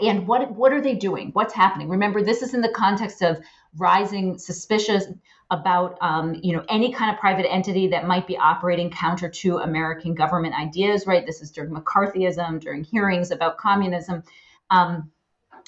and 0.02 0.28
what 0.28 0.52
what 0.52 0.74
are 0.74 0.82
they 0.82 0.96
doing? 0.96 1.32
What's 1.34 1.54
happening? 1.54 1.90
Remember 1.90 2.24
this 2.24 2.42
is 2.42 2.54
in 2.54 2.62
the 2.62 2.70
context 2.70 3.22
of 3.22 3.40
rising 3.78 4.38
suspicious 4.38 5.06
about 5.52 5.98
um, 6.02 6.40
you 6.42 6.54
know 6.54 6.64
any 6.70 6.92
kind 6.92 7.12
of 7.12 7.20
private 7.20 7.52
entity 7.52 7.88
that 7.90 8.08
might 8.08 8.26
be 8.28 8.38
operating 8.38 8.90
counter 8.90 9.30
to 9.30 9.58
american 9.58 10.16
government 10.16 10.56
ideas 10.56 11.06
right? 11.06 11.26
This 11.26 11.42
is 11.42 11.52
during 11.52 11.72
mccarthyism 11.72 12.62
during 12.62 12.84
hearings 12.84 13.32
about 13.32 13.58
communism. 13.58 14.24
Um, 14.72 15.12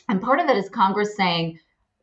and 0.09 0.21
part 0.21 0.39
of 0.39 0.47
that 0.47 0.57
is 0.57 0.69
congress 0.69 1.15
saying 1.15 1.59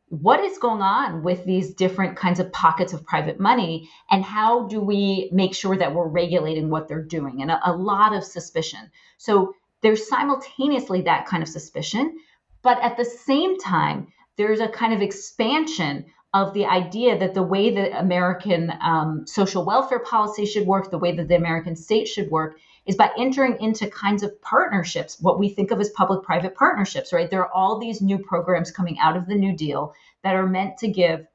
what 0.09 0.41
is 0.41 0.59
going 0.59 0.83
on 0.83 1.23
with 1.23 1.45
these 1.45 1.75
different 1.75 2.17
kinds 2.17 2.39
of 2.39 2.53
pockets 2.53 2.93
of 2.93 3.05
private 3.05 3.41
money? 3.41 3.89
And 4.11 4.23
how 4.23 4.67
do 4.69 4.81
we 4.81 5.29
make 5.33 5.55
sure 5.55 5.77
that 5.77 5.95
we're 5.95 6.07
regulating 6.07 6.71
what 6.71 6.89
they're 6.89 7.03
doing? 7.03 7.43
And 7.43 7.51
a, 7.51 7.71
a 7.71 7.73
lot 7.73 8.15
of 8.15 8.23
suspicion. 8.23 8.91
So 9.17 9.55
there's 9.85 10.09
simultaneously 10.09 11.03
that 11.03 11.27
kind 11.27 11.43
of 11.43 11.49
suspicion, 11.49 12.19
but 12.63 12.83
at 12.83 12.97
the 12.97 13.05
same 13.05 13.59
time, 13.61 14.09
there's 14.39 14.61
a 14.61 14.69
kind 14.69 14.95
of 14.95 15.03
expansion 15.03 16.07
of 16.33 16.55
the 16.55 16.65
idea 16.65 17.19
that 17.19 17.35
the 17.35 17.43
way 17.43 17.73
that 17.75 18.01
American 18.01 18.73
um, 18.81 19.27
social 19.27 19.65
welfare 19.65 19.99
policy 20.01 20.47
should 20.47 20.67
work, 20.67 20.91
the 20.91 20.99
way 20.99 21.15
that 21.15 21.29
the 21.29 21.37
American 21.37 21.77
state 21.77 22.09
should 22.09 22.31
work, 22.31 22.57
is 22.87 22.97
by 22.97 23.11
entering 23.19 23.59
into 23.61 23.87
kinds 23.91 24.23
of 24.23 24.41
partnerships, 24.41 25.21
what 25.21 25.39
we 25.39 25.51
think 25.51 25.71
of 25.71 25.79
as 25.81 25.91
public 25.91 26.25
private 26.25 26.55
partnerships, 26.55 27.13
right? 27.13 27.31
There 27.31 27.43
are 27.43 27.53
all 27.53 27.79
these 27.79 28.01
new 28.01 28.19
programs 28.19 28.71
coming 28.71 28.99
out 28.99 29.19
of 29.19 29.27
the 29.27 29.37
New 29.37 29.55
Deal 29.55 29.95
that 30.23 30.35
are 30.35 30.47
meant 30.47 30.79
to 30.79 30.89
give 30.89 31.27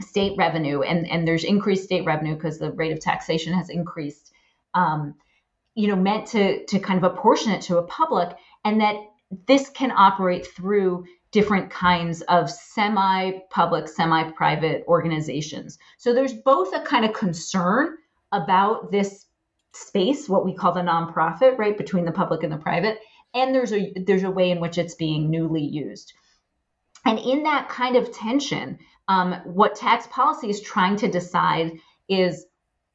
state 0.00 0.32
revenue, 0.38 0.80
and, 0.80 1.06
and 1.10 1.28
there's 1.28 1.44
increased 1.44 1.84
state 1.84 2.06
revenue 2.06 2.36
because 2.36 2.58
the 2.58 2.72
rate 2.72 2.92
of 2.92 3.00
taxation 3.00 3.52
has 3.52 3.68
increased. 3.68 4.32
Um, 4.72 5.14
you 5.76 5.86
know 5.86 5.96
meant 5.96 6.26
to 6.26 6.64
to 6.66 6.80
kind 6.80 7.02
of 7.02 7.12
apportion 7.12 7.52
it 7.52 7.62
to 7.62 7.78
a 7.78 7.86
public 7.86 8.36
and 8.64 8.80
that 8.80 8.96
this 9.46 9.68
can 9.70 9.92
operate 9.92 10.46
through 10.46 11.04
different 11.30 11.70
kinds 11.70 12.22
of 12.22 12.50
semi-public 12.50 13.86
semi-private 13.88 14.84
organizations 14.88 15.78
so 15.98 16.12
there's 16.12 16.34
both 16.34 16.74
a 16.74 16.80
kind 16.80 17.04
of 17.04 17.12
concern 17.12 17.96
about 18.32 18.90
this 18.90 19.26
space, 19.76 20.28
what 20.28 20.44
we 20.44 20.54
call 20.54 20.72
the 20.72 20.80
nonprofit, 20.80 21.58
right, 21.58 21.76
between 21.76 22.04
the 22.04 22.12
public 22.12 22.42
and 22.42 22.52
the 22.52 22.56
private, 22.56 22.98
and 23.34 23.54
there's 23.54 23.72
a 23.72 23.92
there's 24.06 24.22
a 24.22 24.30
way 24.30 24.50
in 24.50 24.60
which 24.60 24.78
it's 24.78 24.94
being 24.94 25.30
newly 25.30 25.62
used. 25.62 26.12
And 27.04 27.18
in 27.18 27.44
that 27.44 27.68
kind 27.68 27.96
of 27.96 28.12
tension, 28.12 28.78
um, 29.08 29.34
what 29.44 29.76
tax 29.76 30.06
policy 30.08 30.50
is 30.50 30.60
trying 30.60 30.96
to 30.96 31.08
decide 31.08 31.78
is 32.08 32.46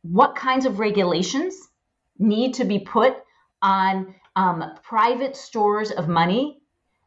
what 0.01 0.35
kinds 0.35 0.65
of 0.65 0.79
regulations 0.79 1.55
need 2.21 2.55
to 2.55 2.65
be 2.65 2.79
put 2.79 3.15
on 3.61 4.15
um, 4.35 4.63
private 4.83 5.35
stores 5.35 5.91
of 5.91 6.07
money 6.07 6.61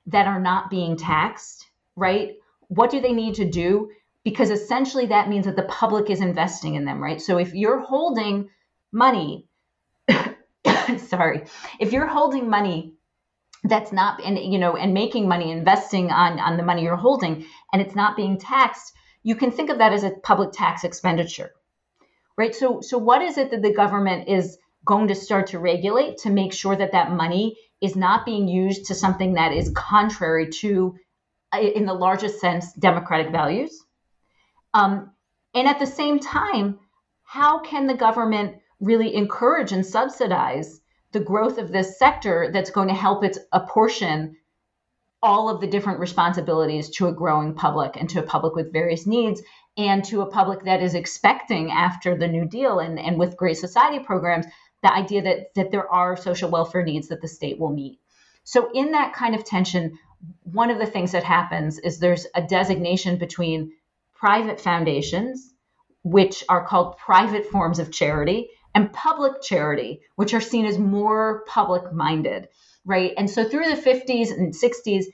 that 0.07 0.27
are 0.27 0.41
not 0.41 0.71
being 0.71 0.97
taxed, 0.97 1.67
right? 1.97 2.37
What 2.69 2.91
do 2.91 3.01
they 3.01 3.13
need 3.13 3.35
to 3.37 3.49
do? 3.49 3.91
Because 4.25 4.51
essentially 4.51 5.07
that 5.07 5.29
means 5.29 5.47
that 5.47 5.57
the 5.57 5.63
public 5.65 6.11
is 6.11 6.21
investing 6.21 6.75
in 6.75 6.85
them, 6.85 7.03
right? 7.03 7.21
So 7.21 7.39
if 7.39 7.55
you're 7.55 7.81
holding 7.81 8.51
money, 8.93 9.47
sorry, 10.99 11.45
if 11.79 11.93
you're 11.93 12.07
holding 12.07 12.49
money 12.49 12.95
that's 13.65 13.93
not 13.93 14.23
and 14.23 14.39
you 14.39 14.59
know 14.59 14.77
and 14.77 14.93
making 14.93 15.27
money 15.27 15.51
investing 15.51 16.11
on 16.11 16.39
on 16.39 16.57
the 16.57 16.63
money 16.63 16.83
you're 16.83 16.97
holding 16.97 17.47
and 17.73 17.81
it's 17.81 17.95
not 17.95 18.17
being 18.17 18.39
taxed 18.39 18.93
you 19.23 19.35
can 19.35 19.51
think 19.51 19.71
of 19.71 19.79
that 19.79 19.93
as 19.93 20.05
a 20.05 20.11
public 20.23 20.53
tax 20.53 20.85
expenditure 20.85 21.51
right 22.37 22.55
so 22.55 22.81
so 22.83 22.99
what 22.99 23.23
is 23.23 23.39
it 23.39 23.51
that 23.51 23.63
the 23.63 23.73
government 23.73 24.29
is 24.29 24.59
going 24.85 25.09
to 25.09 25.15
start 25.15 25.49
to 25.49 25.59
regulate 25.59 26.19
to 26.19 26.31
make 26.31 26.53
sure 26.53 26.77
that 26.77 26.93
that 26.93 27.13
money 27.13 27.57
is 27.81 27.97
not 27.97 28.25
being 28.25 28.49
used 28.49 28.87
to 28.87 28.95
something 28.95 29.35
that 29.35 29.53
is 29.53 29.71
contrary 29.75 30.49
to 30.49 30.97
uh, 31.53 31.61
in 31.61 31.87
the 31.87 31.95
largest 31.95 32.41
sense 32.41 32.73
democratic 32.75 33.31
values. 33.31 33.85
Um, 34.73 35.13
and 35.55 35.69
at 35.69 35.79
the 35.79 35.87
same 35.87 36.19
time 36.19 36.79
how 37.25 37.59
can 37.61 37.87
the 37.87 37.95
government 37.95 38.57
really 38.81 39.15
encourage 39.15 39.73
and 39.73 39.85
subsidize 39.85 40.81
the 41.13 41.21
growth 41.21 41.59
of 41.59 41.73
this 41.73 41.99
sector 41.99 42.51
that's 42.53 42.71
going 42.71 42.89
to 42.89 42.95
help 42.95 43.25
it 43.25 43.39
apportion 43.53 44.37
all 45.23 45.49
of 45.49 45.61
the 45.61 45.67
different 45.67 46.01
responsibilities 46.01 46.91
to 46.91 47.09
a 47.09 47.13
growing 47.13 47.55
public 47.55 47.97
and 47.97 48.11
to 48.11 48.21
a 48.21 48.27
public 48.27 48.55
with 48.55 48.73
various 48.73 49.07
needs 49.07 49.41
and 49.77 50.05
to 50.05 50.21
a 50.21 50.31
public 50.31 50.65
that 50.65 50.83
is 50.83 50.95
expecting 50.95 51.71
after 51.71 52.17
the 52.17 52.29
new 52.29 52.45
deal 52.45 52.79
and, 52.79 52.99
and 52.99 53.19
with 53.19 53.37
great 53.37 53.57
society 53.57 53.99
programs 53.99 54.47
the 54.85 54.95
idea 54.95 55.23
that 55.23 55.55
that 55.55 55.73
there 55.73 55.91
are 55.91 56.17
social 56.17 56.51
welfare 56.51 56.85
needs 56.85 57.09
that 57.09 57.21
the 57.21 57.29
state 57.29 57.59
will 57.59 57.73
meet 57.73 57.99
so 58.45 58.71
in 58.73 58.93
that 58.93 59.15
kind 59.15 59.35
of 59.35 59.45
tension 59.45 59.99
one 60.45 60.71
of 60.71 60.79
the 60.79 60.87
things 60.87 61.13
that 61.13 61.25
happens 61.25 61.79
is 61.79 61.99
there's 61.99 62.27
a 62.35 62.43
designation 62.43 63.19
between 63.19 63.73
private 64.15 64.61
foundations 64.61 65.53
which 66.03 66.45
are 66.49 66.67
called 66.67 66.97
private 66.99 67.47
forms 67.47 67.79
of 67.79 67.91
charity 67.91 68.49
and 68.75 68.93
public 68.93 69.41
charity, 69.43 70.01
which 70.17 70.35
are 70.35 70.41
seen 70.41 70.67
as 70.67 70.79
more 70.79 71.45
public 71.47 71.93
minded, 71.93 72.49
right? 72.85 73.13
And 73.17 73.31
so 73.31 73.49
through 73.49 73.67
the 73.67 73.81
50s 73.81 74.31
and 74.31 74.53
60s 74.53 75.05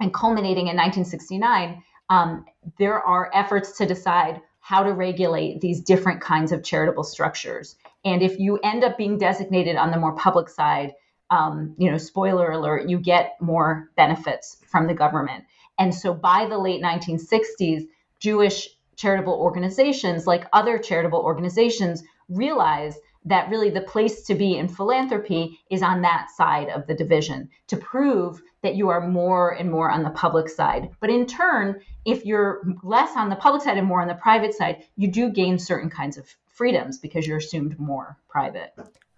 and 0.00 0.12
culminating 0.12 0.68
in 0.68 0.76
1969, 0.76 1.82
um, 2.08 2.44
there 2.78 3.00
are 3.00 3.30
efforts 3.32 3.78
to 3.78 3.86
decide 3.86 4.40
how 4.60 4.82
to 4.82 4.92
regulate 4.92 5.60
these 5.60 5.82
different 5.82 6.20
kinds 6.20 6.52
of 6.52 6.64
charitable 6.64 7.04
structures. 7.04 7.76
And 8.04 8.22
if 8.22 8.38
you 8.38 8.58
end 8.58 8.84
up 8.84 8.98
being 8.98 9.18
designated 9.18 9.76
on 9.76 9.90
the 9.90 9.98
more 9.98 10.14
public 10.14 10.48
side, 10.48 10.92
um, 11.30 11.74
you 11.78 11.90
know, 11.90 11.98
spoiler 11.98 12.50
alert, 12.50 12.88
you 12.88 12.98
get 12.98 13.36
more 13.40 13.90
benefits 13.96 14.58
from 14.66 14.86
the 14.86 14.94
government. 14.94 15.44
And 15.78 15.94
so 15.94 16.14
by 16.14 16.46
the 16.46 16.58
late 16.58 16.82
1960s, 16.82 17.86
Jewish 18.20 18.68
charitable 18.96 19.34
organizations, 19.34 20.26
like 20.26 20.46
other 20.52 20.78
charitable 20.78 21.18
organizations, 21.20 22.02
realize 22.28 22.96
that 23.26 23.48
really 23.48 23.70
the 23.70 23.80
place 23.80 24.22
to 24.24 24.34
be 24.34 24.56
in 24.56 24.68
philanthropy 24.68 25.58
is 25.70 25.82
on 25.82 26.02
that 26.02 26.28
side 26.30 26.68
of 26.68 26.86
the 26.86 26.94
division 26.94 27.48
to 27.68 27.76
prove 27.76 28.42
that 28.62 28.76
you 28.76 28.90
are 28.90 29.06
more 29.06 29.50
and 29.50 29.70
more 29.70 29.90
on 29.90 30.02
the 30.02 30.10
public 30.10 30.48
side. 30.48 30.90
But 31.00 31.10
in 31.10 31.26
turn, 31.26 31.80
if 32.04 32.24
you're 32.26 32.62
less 32.82 33.16
on 33.16 33.30
the 33.30 33.36
public 33.36 33.62
side 33.62 33.78
and 33.78 33.86
more 33.86 34.02
on 34.02 34.08
the 34.08 34.14
private 34.14 34.54
side, 34.54 34.84
you 34.96 35.08
do 35.08 35.30
gain 35.30 35.58
certain 35.58 35.90
kinds 35.90 36.18
of 36.18 36.28
freedoms 36.54 36.98
because 36.98 37.26
you're 37.26 37.38
assumed 37.38 37.78
more 37.78 38.16
private. 38.28 38.72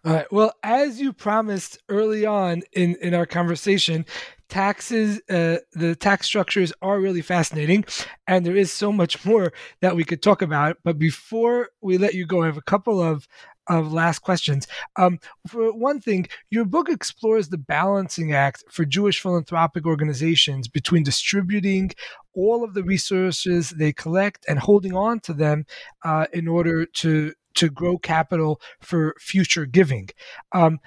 All 0.05 0.13
right. 0.13 0.33
Well, 0.33 0.53
as 0.63 1.01
you 1.01 1.13
promised 1.13 1.79
early 1.89 2.25
on 2.25 2.63
in, 2.73 2.97
in 3.03 3.13
our 3.13 3.27
conversation, 3.27 4.07
taxes, 4.49 5.21
uh, 5.29 5.59
the 5.73 5.97
tax 5.97 6.27
structures 6.27 6.73
are 6.81 7.01
really 7.01 7.23
fascinating, 7.23 7.85
and 8.27 8.47
there 8.47 8.57
is 8.57 8.73
so 8.73 8.93
much 8.93 9.25
more 9.25 9.53
that 9.81 9.97
we 9.97 10.05
could 10.05 10.23
talk 10.23 10.43
about. 10.43 10.79
But 10.85 10.99
before 10.99 11.71
we 11.81 11.99
let 11.99 12.15
you 12.15 12.25
go, 12.25 12.43
I 12.43 12.47
have 12.47 12.57
a 12.57 12.63
couple 12.63 13.03
of 13.03 13.27
of 13.69 13.93
last 13.93 14.21
questions. 14.21 14.67
Um, 14.97 15.19
for 15.47 15.73
one 15.73 16.01
thing, 16.01 16.29
your 16.51 16.65
book 16.65 16.89
explores 16.89 17.49
the 17.49 17.59
balancing 17.59 18.33
act 18.33 18.65
for 18.71 18.85
Jewish 18.85 19.21
philanthropic 19.21 19.87
organizations 19.87 20.69
between 20.69 21.03
distributing 21.03 21.91
all 22.35 22.63
of 22.63 22.75
the 22.75 22.85
resources 22.85 23.71
they 23.71 23.93
collect 23.93 24.45
and 24.49 24.59
holding 24.59 24.95
on 24.95 25.21
to 25.21 25.33
them 25.33 25.65
uh, 26.05 26.27
in 26.33 26.47
order 26.49 26.87
to 26.87 27.33
to 27.55 27.71
grow 27.71 27.97
capital 27.97 28.61
for 28.81 29.15
future 29.19 29.65
giving. 29.65 30.09
Um, 30.53 30.79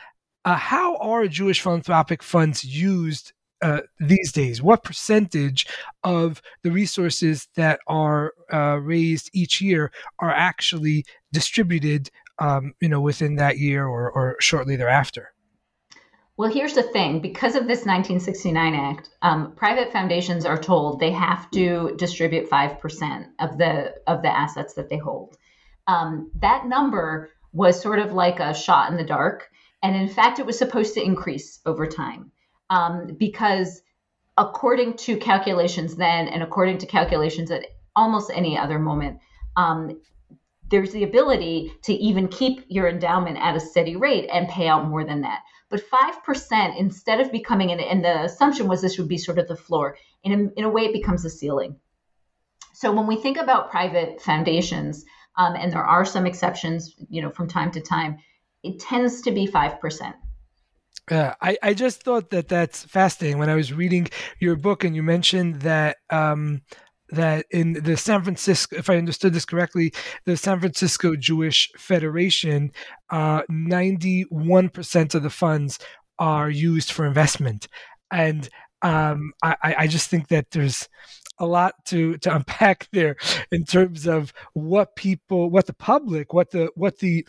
uh, 0.46 0.56
how 0.56 0.98
are 0.98 1.28
Jewish 1.28 1.62
philanthropic 1.62 2.24
funds 2.24 2.64
used 2.64 3.34
uh, 3.62 3.82
these 4.00 4.32
days? 4.32 4.62
What 4.62 4.84
percentage 4.84 5.68
of 6.04 6.42
the 6.64 6.72
resources 6.72 7.48
that 7.56 7.80
are 7.88 8.34
uh, 8.54 8.80
raised 8.82 9.30
each 9.34 9.60
year 9.60 9.92
are 10.20 10.32
actually 10.32 11.06
distributed, 11.34 12.10
um, 12.40 12.74
you 12.82 12.90
know, 12.90 13.02
within 13.02 13.36
that 13.36 13.58
year 13.58 13.86
or, 13.86 14.12
or, 14.12 14.36
shortly 14.40 14.76
thereafter? 14.76 15.34
Well, 16.38 16.52
here's 16.52 16.74
the 16.74 16.84
thing: 16.84 17.20
because 17.20 17.56
of 17.56 17.68
this 17.68 17.86
1969 17.86 18.76
Act, 18.76 19.10
um, 19.22 19.54
private 19.56 19.92
foundations 19.92 20.46
are 20.46 20.58
told 20.58 21.00
they 21.00 21.12
have 21.12 21.52
to 21.52 21.96
distribute 21.98 22.48
five 22.48 22.80
percent 22.80 23.28
of 23.40 23.58
the 23.58 23.96
of 24.08 24.22
the 24.22 24.30
assets 24.30 24.74
that 24.76 24.90
they 24.90 24.98
hold 24.98 25.38
um, 25.90 26.30
that 26.36 26.68
number 26.68 27.32
was 27.52 27.82
sort 27.82 27.98
of 27.98 28.14
like 28.14 28.40
a 28.40 28.54
shot 28.54 28.92
in 28.92 28.98
the 28.98 29.04
dark. 29.04 29.50
And 29.82 29.96
in 29.96 30.08
fact, 30.08 30.38
it 30.38 30.46
was 30.46 30.58
supposed 30.58 30.94
to 30.94 31.04
increase 31.04 31.60
over 31.66 31.88
time 31.88 32.32
um, 32.70 33.16
because, 33.18 33.82
according 34.38 34.98
to 34.98 35.18
calculations 35.18 35.96
then, 35.96 36.28
and 36.28 36.44
according 36.44 36.78
to 36.80 36.86
calculations 36.86 37.50
at 37.50 37.66
almost 37.96 38.30
any 38.34 38.56
other 38.56 38.78
moment, 38.78 39.18
um, 39.58 40.00
there's 40.70 40.92
the 40.92 41.04
ability 41.04 41.74
to 41.84 41.94
even 41.94 42.28
keep 42.28 42.66
your 42.68 42.88
endowment 42.88 43.38
at 43.38 43.56
a 43.56 43.60
steady 43.60 43.96
rate 43.96 44.30
and 44.32 44.48
pay 44.48 44.68
out 44.68 44.88
more 44.88 45.04
than 45.04 45.22
that. 45.22 45.40
But 45.70 45.84
5%, 45.90 46.80
instead 46.80 47.20
of 47.20 47.32
becoming, 47.32 47.72
an, 47.72 47.80
and 47.80 48.04
the 48.04 48.24
assumption 48.24 48.68
was 48.68 48.82
this 48.82 48.98
would 48.98 49.08
be 49.08 49.18
sort 49.18 49.38
of 49.38 49.48
the 49.48 49.56
floor, 49.56 49.98
in 50.24 50.32
a, 50.32 50.60
in 50.60 50.66
a 50.66 50.70
way, 50.70 50.84
it 50.84 50.94
becomes 50.94 51.26
a 51.26 51.30
ceiling. 51.30 51.78
So 52.74 52.92
when 52.92 53.08
we 53.08 53.18
think 53.18 53.38
about 53.38 53.70
private 53.70 54.22
foundations, 54.22 55.06
um, 55.40 55.56
and 55.56 55.72
there 55.72 55.84
are 55.84 56.06
some 56.06 56.26
exceptions, 56.26 56.94
you 57.10 57.22
know, 57.22 57.30
from 57.30 57.48
time 57.48 57.72
to 57.72 57.82
time. 57.82 58.18
It 58.62 58.80
tends 58.80 59.22
to 59.22 59.32
be 59.32 59.48
five 59.48 59.80
percent. 59.80 60.16
Yeah, 61.10 61.36
I, 61.42 61.58
I 61.64 61.74
just 61.74 62.04
thought 62.04 62.30
that 62.32 62.50
that's 62.50 62.84
fascinating 62.84 63.40
when 63.40 63.50
I 63.50 63.56
was 63.56 63.74
reading 63.74 64.10
your 64.40 64.56
book 64.56 64.84
and 64.84 64.96
you 64.96 65.02
mentioned 65.02 65.62
that 65.62 65.98
um, 66.12 66.62
that 67.12 67.46
in 67.52 67.74
the 67.74 67.98
San 67.98 68.24
Francisco, 68.24 68.76
if 68.78 68.90
I 68.90 68.98
understood 68.98 69.34
this 69.34 69.46
correctly, 69.46 69.94
the 70.26 70.38
San 70.38 70.60
Francisco 70.60 71.16
Jewish 71.16 71.70
Federation, 71.78 72.72
uh, 73.10 73.44
91% 73.52 75.16
of 75.16 75.24
the 75.24 75.30
funds 75.30 75.80
are 76.18 76.50
used 76.50 76.92
for 76.92 77.06
investment. 77.06 77.68
And 78.12 78.50
um, 78.82 79.34
I, 79.44 79.76
I 79.80 79.88
just 79.88 80.10
think 80.10 80.28
that 80.30 80.52
there's 80.52 80.88
a 81.40 81.46
lot 81.46 81.74
to 81.86 82.18
to 82.18 82.36
unpack 82.36 82.88
there 82.92 83.16
in 83.52 83.64
terms 83.66 84.08
of 84.08 84.34
what 84.54 84.96
people, 84.96 85.50
what 85.50 85.66
the 85.66 85.74
public, 85.74 86.34
what 86.34 86.52
the 86.52 86.70
what 86.76 87.00
the 87.00 87.28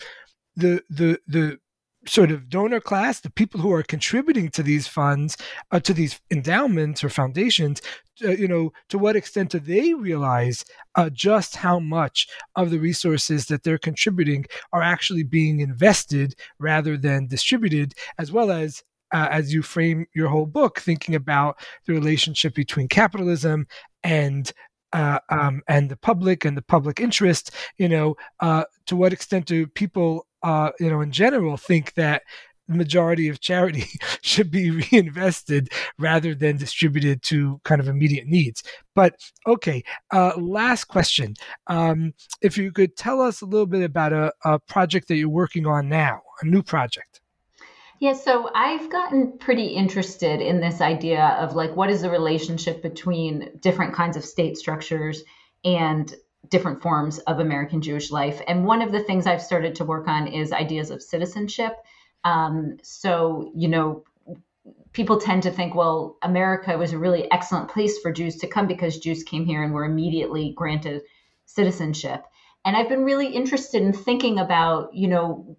the 0.56 0.82
the 0.90 1.18
the 1.26 1.58
sort 2.06 2.30
of 2.30 2.48
donor 2.48 2.80
class, 2.80 3.20
the 3.20 3.30
people 3.30 3.60
who 3.60 3.72
are 3.72 3.82
contributing 3.82 4.48
to 4.50 4.62
these 4.62 4.86
funds, 4.86 5.36
uh, 5.70 5.80
to 5.80 5.92
these 5.92 6.20
endowments 6.30 7.04
or 7.04 7.10
foundations, 7.10 7.80
uh, 8.24 8.30
you 8.30 8.48
know, 8.48 8.72
to 8.88 8.98
what 8.98 9.16
extent 9.16 9.50
do 9.50 9.58
they 9.60 9.94
realize 9.94 10.64
uh, 10.94 11.10
just 11.10 11.56
how 11.56 11.78
much 11.78 12.26
of 12.56 12.70
the 12.70 12.78
resources 12.78 13.46
that 13.46 13.62
they're 13.62 13.78
contributing 13.78 14.44
are 14.72 14.82
actually 14.82 15.22
being 15.22 15.60
invested 15.60 16.34
rather 16.58 16.96
than 16.96 17.26
distributed, 17.26 17.94
as 18.18 18.32
well 18.32 18.50
as 18.50 18.82
uh, 19.12 19.28
as 19.30 19.52
you 19.52 19.62
frame 19.62 20.06
your 20.14 20.28
whole 20.28 20.46
book, 20.46 20.80
thinking 20.80 21.14
about 21.14 21.58
the 21.86 21.92
relationship 21.92 22.54
between 22.54 22.88
capitalism 22.88 23.66
and 24.02 24.52
uh, 24.92 25.18
um, 25.28 25.62
and 25.68 25.88
the 25.88 25.96
public 25.96 26.44
and 26.44 26.56
the 26.56 26.62
public 26.62 27.00
interest. 27.00 27.50
You 27.78 27.88
know, 27.88 28.14
uh, 28.40 28.64
to 28.86 28.96
what 28.96 29.12
extent 29.12 29.46
do 29.46 29.66
people, 29.66 30.26
uh, 30.42 30.70
you 30.78 30.90
know, 30.90 31.00
in 31.00 31.12
general, 31.12 31.56
think 31.56 31.94
that 31.94 32.22
the 32.70 32.76
majority 32.76 33.28
of 33.28 33.40
charity 33.40 33.86
should 34.22 34.50
be 34.50 34.70
reinvested 34.70 35.70
rather 35.98 36.34
than 36.34 36.56
distributed 36.56 37.22
to 37.22 37.60
kind 37.64 37.80
of 37.80 37.88
immediate 37.88 38.26
needs. 38.26 38.62
But 38.94 39.16
okay, 39.46 39.82
uh, 40.12 40.32
last 40.36 40.84
question. 40.84 41.34
Um, 41.66 42.14
if 42.40 42.56
you 42.56 42.72
could 42.72 42.96
tell 42.96 43.20
us 43.20 43.40
a 43.40 43.46
little 43.46 43.66
bit 43.66 43.82
about 43.82 44.12
a, 44.12 44.32
a 44.44 44.58
project 44.60 45.08
that 45.08 45.16
you're 45.16 45.28
working 45.28 45.66
on 45.66 45.88
now, 45.88 46.22
a 46.40 46.46
new 46.46 46.62
project. 46.62 47.20
Yeah, 47.98 48.14
so 48.14 48.50
I've 48.54 48.90
gotten 48.90 49.36
pretty 49.38 49.66
interested 49.66 50.40
in 50.40 50.58
this 50.58 50.80
idea 50.80 51.36
of 51.38 51.54
like 51.54 51.76
what 51.76 51.90
is 51.90 52.00
the 52.00 52.08
relationship 52.08 52.82
between 52.82 53.50
different 53.60 53.92
kinds 53.94 54.16
of 54.16 54.24
state 54.24 54.56
structures 54.56 55.22
and 55.64 56.14
different 56.48 56.82
forms 56.82 57.18
of 57.20 57.38
American 57.38 57.82
Jewish 57.82 58.10
life. 58.10 58.40
And 58.48 58.64
one 58.64 58.82
of 58.82 58.92
the 58.92 59.02
things 59.02 59.26
I've 59.26 59.42
started 59.42 59.74
to 59.76 59.84
work 59.84 60.08
on 60.08 60.26
is 60.26 60.52
ideas 60.52 60.90
of 60.90 61.02
citizenship. 61.02 61.76
Um, 62.24 62.78
so, 62.82 63.52
you 63.54 63.68
know, 63.68 64.04
people 64.92 65.20
tend 65.20 65.42
to 65.44 65.50
think, 65.50 65.74
well, 65.74 66.16
America 66.22 66.76
was 66.76 66.92
a 66.92 66.98
really 66.98 67.30
excellent 67.30 67.70
place 67.70 67.98
for 67.98 68.12
Jews 68.12 68.36
to 68.36 68.48
come 68.48 68.66
because 68.66 68.98
Jews 68.98 69.22
came 69.22 69.44
here 69.44 69.62
and 69.62 69.72
were 69.72 69.84
immediately 69.84 70.52
granted 70.56 71.02
citizenship. 71.46 72.24
And 72.64 72.76
I've 72.76 72.88
been 72.88 73.04
really 73.04 73.28
interested 73.28 73.82
in 73.82 73.92
thinking 73.92 74.38
about, 74.38 74.94
you 74.94 75.08
know, 75.08 75.56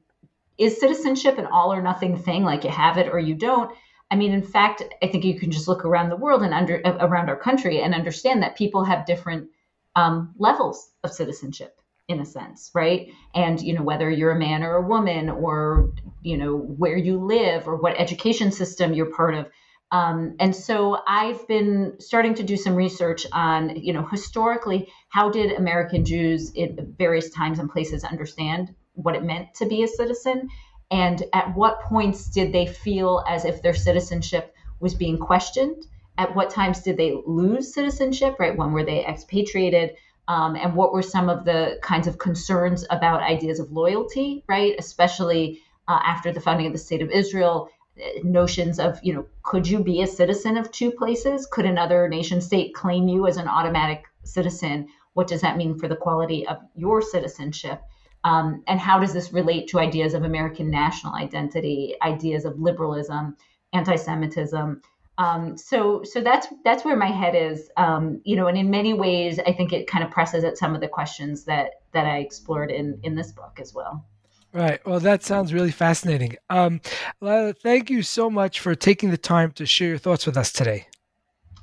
is 0.57 0.79
citizenship 0.79 1.37
an 1.37 1.47
all 1.47 1.73
or 1.73 1.81
nothing 1.81 2.17
thing, 2.17 2.43
like 2.43 2.63
you 2.63 2.69
have 2.69 2.97
it 2.97 3.07
or 3.07 3.19
you 3.19 3.33
don't? 3.33 3.75
I 4.11 4.15
mean, 4.15 4.33
in 4.33 4.43
fact, 4.43 4.83
I 5.01 5.07
think 5.07 5.23
you 5.23 5.39
can 5.39 5.51
just 5.51 5.67
look 5.67 5.85
around 5.85 6.09
the 6.09 6.17
world 6.17 6.43
and 6.43 6.53
under 6.53 6.81
around 6.83 7.29
our 7.29 7.37
country 7.37 7.81
and 7.81 7.95
understand 7.95 8.43
that 8.43 8.57
people 8.57 8.83
have 8.83 9.05
different 9.05 9.49
um, 9.95 10.33
levels 10.37 10.91
of 11.03 11.11
citizenship 11.11 11.75
in 12.07 12.19
a 12.19 12.25
sense 12.25 12.71
right? 12.73 13.13
And 13.33 13.61
you 13.61 13.73
know 13.73 13.83
whether 13.83 14.09
you're 14.09 14.31
a 14.31 14.39
man 14.39 14.63
or 14.63 14.75
a 14.75 14.87
woman 14.87 15.29
or 15.29 15.91
you 16.21 16.37
know 16.37 16.57
where 16.57 16.97
you 16.97 17.17
live 17.17 17.67
or 17.67 17.75
what 17.75 17.99
education 17.99 18.51
system 18.51 18.93
you're 18.93 19.13
part 19.13 19.35
of. 19.35 19.47
Um, 19.93 20.37
and 20.39 20.55
so 20.55 20.99
i've 21.05 21.45
been 21.49 21.95
starting 21.99 22.33
to 22.35 22.43
do 22.43 22.55
some 22.55 22.75
research 22.75 23.25
on 23.33 23.75
you 23.75 23.91
know 23.91 24.05
historically 24.05 24.87
how 25.09 25.29
did 25.29 25.51
american 25.51 26.05
jews 26.05 26.53
at 26.57 26.79
various 26.97 27.29
times 27.29 27.59
and 27.59 27.69
places 27.69 28.05
understand 28.05 28.73
what 28.93 29.15
it 29.15 29.23
meant 29.23 29.53
to 29.55 29.65
be 29.65 29.83
a 29.83 29.87
citizen? 29.87 30.49
And 30.89 31.23
at 31.33 31.55
what 31.55 31.81
points 31.81 32.29
did 32.29 32.51
they 32.51 32.65
feel 32.65 33.23
as 33.27 33.45
if 33.45 33.61
their 33.61 33.73
citizenship 33.73 34.53
was 34.79 34.93
being 34.93 35.17
questioned 35.17 35.85
at 36.17 36.35
what 36.35 36.49
times 36.49 36.81
did 36.81 36.97
they 36.97 37.19
lose 37.25 37.73
citizenship, 37.73 38.35
right? 38.39 38.55
When 38.55 38.71
were 38.71 38.83
they 38.83 39.05
expatriated? 39.05 39.95
Um, 40.27 40.55
and 40.55 40.75
what 40.75 40.93
were 40.93 41.01
some 41.01 41.29
of 41.29 41.45
the 41.45 41.79
kinds 41.81 42.07
of 42.07 42.17
concerns 42.17 42.85
about 42.89 43.21
ideas 43.21 43.59
of 43.59 43.71
loyalty, 43.71 44.43
right? 44.47 44.75
Especially 44.77 45.61
uh, 45.87 45.99
after 46.03 46.31
the 46.31 46.39
founding 46.39 46.67
of 46.67 46.73
the 46.73 46.79
state 46.79 47.01
of 47.01 47.09
Israel, 47.09 47.69
uh, 47.97 48.19
notions 48.23 48.79
of, 48.79 48.99
you 49.03 49.13
know, 49.13 49.25
could 49.43 49.67
you 49.67 49.83
be 49.83 50.01
a 50.01 50.07
citizen 50.07 50.57
of 50.57 50.71
two 50.71 50.91
places? 50.91 51.47
Could 51.47 51.65
another 51.65 52.07
nation 52.07 52.39
state 52.39 52.73
claim 52.73 53.07
you 53.07 53.27
as 53.27 53.37
an 53.37 53.47
automatic 53.47 54.05
citizen? 54.23 54.87
What 55.13 55.27
does 55.27 55.41
that 55.41 55.57
mean 55.57 55.77
for 55.77 55.87
the 55.87 55.95
quality 55.95 56.47
of 56.47 56.59
your 56.75 57.01
citizenship? 57.01 57.81
Um, 58.23 58.63
and 58.67 58.79
how 58.79 58.99
does 58.99 59.13
this 59.13 59.33
relate 59.33 59.67
to 59.69 59.79
ideas 59.79 60.13
of 60.13 60.23
American 60.23 60.69
national 60.69 61.15
identity, 61.15 61.95
ideas 62.01 62.45
of 62.45 62.59
liberalism, 62.59 63.35
anti 63.73 63.95
Semitism? 63.95 64.81
Um, 65.17 65.57
so 65.57 66.01
so 66.03 66.21
that's 66.21 66.47
that's 66.63 66.83
where 66.83 66.95
my 66.95 67.11
head 67.11 67.35
is, 67.35 67.69
um, 67.77 68.21
you 68.23 68.35
know, 68.35 68.47
and 68.47 68.57
in 68.57 68.71
many 68.71 68.93
ways, 68.93 69.39
I 69.39 69.53
think 69.53 69.73
it 69.73 69.87
kind 69.87 70.03
of 70.03 70.09
presses 70.09 70.43
at 70.43 70.57
some 70.57 70.73
of 70.73 70.81
the 70.81 70.87
questions 70.87 71.45
that 71.45 71.81
that 71.93 72.05
I 72.05 72.19
explored 72.19 72.71
in 72.71 72.99
in 73.03 73.15
this 73.15 73.31
book 73.31 73.59
as 73.59 73.73
well. 73.73 74.05
Right. 74.53 74.85
Well, 74.85 74.99
that 74.99 75.23
sounds 75.23 75.53
really 75.53 75.71
fascinating. 75.71 76.35
Um, 76.49 76.81
Lila, 77.21 77.53
thank 77.53 77.89
you 77.89 78.03
so 78.03 78.29
much 78.29 78.59
for 78.59 78.75
taking 78.75 79.09
the 79.09 79.17
time 79.17 79.51
to 79.53 79.65
share 79.65 79.89
your 79.89 79.97
thoughts 79.97 80.25
with 80.25 80.35
us 80.35 80.51
today. 80.51 80.87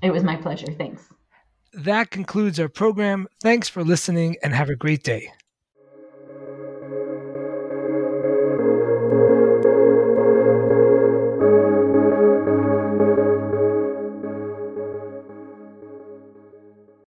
It 0.02 0.10
was 0.10 0.24
my 0.24 0.36
pleasure. 0.36 0.72
Thanks. 0.72 1.02
That 1.74 2.10
concludes 2.10 2.58
our 2.58 2.68
program. 2.68 3.28
Thanks 3.42 3.68
for 3.68 3.84
listening 3.84 4.36
and 4.42 4.54
have 4.54 4.70
a 4.70 4.76
great 4.76 5.02
day. 5.02 5.30